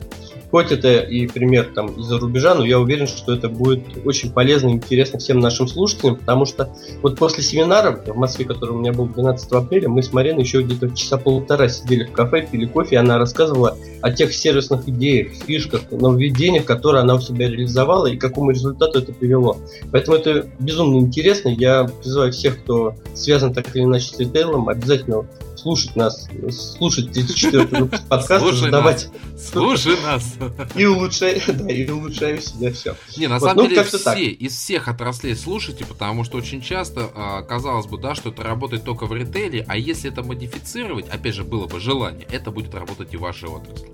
Хоть 0.51 0.73
это 0.73 1.01
и 1.01 1.27
пример 1.27 1.73
там 1.75 1.89
из-за 1.99 2.19
рубежа, 2.19 2.55
но 2.55 2.65
я 2.65 2.79
уверен, 2.79 3.07
что 3.07 3.35
это 3.35 3.49
будет 3.49 3.81
очень 4.05 4.33
полезно 4.33 4.69
и 4.69 4.73
интересно 4.73 5.19
всем 5.19 5.41
нашим 5.41 5.69
слушателям, 5.69 6.17
потому 6.17 6.47
что 6.47 6.73
вот 7.03 7.19
после 7.19 7.43
семинара 7.43 8.03
в 8.07 8.17
Москве, 8.17 8.47
который 8.47 8.71
у 8.71 8.79
меня 8.79 8.93
был 8.93 9.07
12 9.07 9.53
апреля, 9.53 9.89
мы 9.89 10.03
с 10.03 10.13
Мариной 10.13 10.43
еще 10.43 10.63
где-то 10.63 10.95
часа 10.97 11.19
полтора 11.19 11.69
сидели 11.69 12.05
в 12.05 12.13
кафе, 12.13 12.49
пили 12.51 12.65
кофе, 12.65 12.97
и 12.97 12.99
она 12.99 13.19
рассказывала 13.19 13.77
о 14.01 14.11
тех 14.11 14.33
сервисных 14.33 14.89
идеях, 14.89 15.33
фишках, 15.47 15.83
нововведениях, 15.91 16.65
которые 16.65 17.03
она 17.03 17.17
у 17.17 17.21
себя 17.21 17.49
реализовала 17.49 18.07
и 18.07 18.17
какому 18.17 18.51
результату 18.51 19.01
это 19.01 19.13
привело. 19.13 19.59
Поэтому 19.93 20.17
это 20.17 20.47
безумно 20.59 20.99
интересно. 20.99 21.49
Я 21.49 21.85
призываю 21.85 22.33
всех, 22.33 22.59
кто 22.63 22.95
связан 23.15 23.53
так 23.53 23.75
или 23.75 23.85
иначе 23.85 24.15
с 24.15 24.19
ритейлом, 24.19 24.69
обязательно 24.69 25.27
слушать 25.69 25.97
нас, 25.97 26.29
слушать 26.51 27.13
34 27.13 27.67
выпуск 27.81 28.03
подкаста, 28.09 28.39
слушай 28.39 28.61
задавать... 28.61 29.09
Нас. 29.13 29.49
Слушай 29.51 29.97
нас. 30.03 30.35
И 30.75 30.87
улучшай, 30.87 31.43
да, 31.47 31.71
и 31.71 31.91
улучшаю 31.91 32.41
себя 32.41 32.73
все. 32.73 32.97
Не, 33.19 33.27
на 33.27 33.39
вот, 33.39 33.49
самом 33.49 33.65
ну, 33.65 33.69
деле 33.69 33.85
все, 33.85 33.99
так. 33.99 34.19
из 34.19 34.57
всех 34.57 34.89
отраслей 34.89 35.37
слушайте, 35.37 35.85
потому 35.85 36.25
что 36.25 36.39
очень 36.39 36.63
часто 36.63 37.11
а, 37.15 37.43
казалось 37.43 37.87
бы, 37.87 37.99
да, 37.99 38.15
что 38.15 38.31
это 38.31 38.43
работает 38.43 38.85
только 38.85 39.05
в 39.05 39.13
ритейле, 39.13 39.67
а 39.69 39.77
если 39.77 40.11
это 40.11 40.23
модифицировать, 40.23 41.07
опять 41.11 41.35
же, 41.35 41.45
было 41.45 41.67
бы 41.67 41.81
желание, 41.81 42.27
это 42.31 42.51
будет 42.51 42.75
работать 42.75 43.13
и 43.13 43.19
в 43.19 43.21
вашей 43.21 43.51
отрасли. 43.51 43.89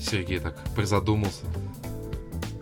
Сергей 0.00 0.38
так 0.38 0.56
призадумался. 0.76 1.42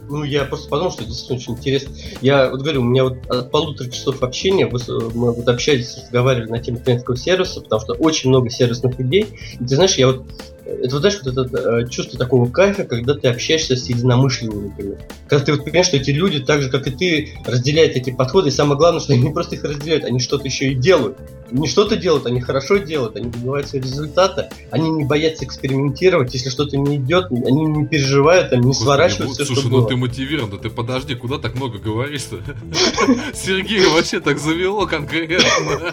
Ну, 0.09 0.25
я 0.25 0.45
просто 0.45 0.69
подумал, 0.69 0.93
что 0.93 1.05
действительно 1.05 1.39
очень 1.39 1.53
интересно. 1.55 1.95
Я 2.21 2.51
вот 2.51 2.61
говорю, 2.61 2.81
у 2.83 2.85
меня 2.85 3.05
вот 3.05 3.19
от 3.29 3.51
полутора 3.51 3.89
часов 3.89 4.23
общения 4.23 4.67
мы 4.67 5.33
вот 5.33 5.49
общались, 5.49 5.97
разговаривали 5.97 6.51
на 6.51 6.59
тему 6.59 6.79
клиентского 6.79 7.17
сервиса, 7.17 7.61
потому 7.61 7.81
что 7.81 7.95
очень 7.95 8.31
много 8.31 8.51
сервисных 8.51 9.01
идей. 9.01 9.27
И 9.55 9.65
ты 9.65 9.75
знаешь, 9.77 9.95
я 9.97 10.09
вот 10.09 10.25
это 10.65 10.95
вот 10.95 11.01
знаешь, 11.01 11.21
вот 11.25 11.37
это 11.37 11.59
э, 11.59 11.89
чувство 11.89 12.19
такого 12.19 12.49
кайфа, 12.49 12.85
когда 12.85 13.15
ты 13.15 13.29
общаешься 13.29 13.77
с 13.77 13.89
единомышленниками. 13.89 14.99
Когда 15.27 15.45
ты 15.45 15.53
вот 15.53 15.65
понимаешь, 15.65 15.87
что 15.87 15.97
эти 15.97 16.11
люди, 16.11 16.41
так 16.41 16.63
же 16.63 16.71
как 16.71 16.87
и 16.87 16.91
ты, 16.91 17.35
разделяют 17.45 17.97
эти 17.97 18.11
подходы, 18.11 18.49
и 18.49 18.53
самое 18.53 18.79
главное, 18.79 19.01
что 19.01 19.13
они 19.13 19.23
не 19.23 19.31
просто 19.31 19.57
их 19.57 19.65
разделяют, 19.65 20.05
они 20.05 20.21
что-то 20.21 20.45
еще 20.45 20.71
и 20.71 20.75
делают. 20.75 21.19
Не 21.51 21.69
что-то 21.69 21.97
делают, 21.97 22.27
они 22.27 22.41
хорошо 22.41 22.79
делают, 22.79 23.17
они 23.17 23.29
добиваются 23.29 23.77
результата, 23.77 24.49
они 24.71 24.89
не 24.89 25.05
боятся 25.05 25.45
экспериментировать, 25.45 26.33
если 26.33 26.49
что-то 26.49 26.79
не 26.79 26.97
идет, 26.97 27.31
они 27.31 27.67
не 27.67 27.87
переживают, 27.87 28.53
они 28.53 28.69
не 28.69 28.75
сворачивают 28.75 29.33
все, 29.33 29.45
Слушай, 29.45 29.61
что 29.61 29.69
ну 29.69 29.79
было. 29.79 29.89
ты 29.89 29.97
мотивирован, 29.97 30.51
да 30.51 30.57
ты 30.57 30.71
подожди, 30.71 31.15
куда 31.15 31.39
так 31.39 31.55
много 31.57 31.79
говоришь-то? 31.79 32.39
Сергей 33.35 33.85
вообще 33.87 34.21
так 34.21 34.39
завело 34.39 34.87
конкретно. 34.87 35.93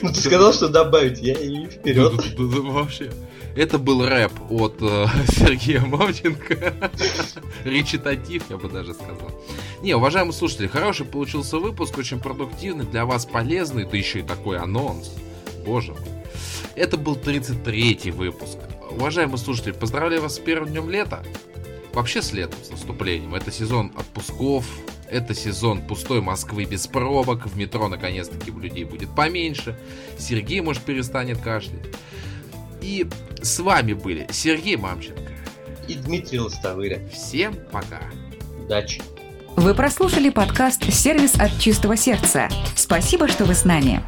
Ну 0.00 0.08
ты 0.08 0.20
сказал, 0.20 0.52
что 0.54 0.68
добавить, 0.68 1.20
я 1.20 1.34
и 1.34 1.66
вперед. 1.66 2.12
Вообще. 2.38 3.10
Это 3.56 3.78
был 3.78 4.06
рэп 4.06 4.32
от 4.50 4.76
э, 4.80 5.06
Сергея 5.28 5.80
Мамченко. 5.80 6.74
Речитатив, 7.64 8.44
я 8.50 8.56
бы 8.56 8.68
даже 8.68 8.94
сказал. 8.94 9.30
Не, 9.82 9.94
уважаемые 9.94 10.32
слушатели, 10.32 10.66
хороший 10.66 11.06
получился 11.06 11.58
выпуск, 11.58 11.96
очень 11.98 12.18
продуктивный, 12.18 12.84
для 12.84 13.04
вас 13.04 13.26
полезный, 13.26 13.84
да 13.84 13.96
еще 13.96 14.20
и 14.20 14.22
такой 14.22 14.58
анонс. 14.58 15.12
Боже 15.64 15.92
мой. 15.92 16.02
Это 16.74 16.96
был 16.96 17.16
33-й 17.16 18.10
выпуск. 18.10 18.58
Уважаемые 18.90 19.38
слушатели, 19.38 19.72
поздравляю 19.72 20.22
вас 20.22 20.36
с 20.36 20.38
первым 20.38 20.70
днем 20.70 20.90
лета. 20.90 21.24
Вообще 21.92 22.22
с 22.22 22.32
летом, 22.32 22.58
с 22.62 22.70
наступлением. 22.70 23.34
Это 23.34 23.52
сезон 23.52 23.92
отпусков, 23.96 24.66
это 25.08 25.32
сезон 25.34 25.80
пустой 25.82 26.20
Москвы 26.20 26.64
без 26.64 26.86
пробок. 26.86 27.46
В 27.46 27.56
метро 27.56 27.88
наконец-таки 27.88 28.50
людей 28.50 28.84
будет 28.84 29.14
поменьше. 29.14 29.78
Сергей, 30.18 30.60
может, 30.60 30.82
перестанет 30.82 31.38
кашлять. 31.40 31.86
И 32.84 33.06
с 33.40 33.60
вами 33.60 33.94
были 33.94 34.26
Сергей 34.30 34.76
Мамченко 34.76 35.32
и 35.88 35.94
Дмитрий 35.94 36.38
Лостовыря. 36.38 37.00
Всем 37.10 37.56
пока. 37.72 38.02
Удачи. 38.62 39.00
Вы 39.56 39.74
прослушали 39.74 40.28
подкаст 40.28 40.92
«Сервис 40.92 41.34
от 41.36 41.58
чистого 41.58 41.96
сердца». 41.96 42.50
Спасибо, 42.76 43.26
что 43.26 43.46
вы 43.46 43.54
с 43.54 43.64
нами. 43.64 44.02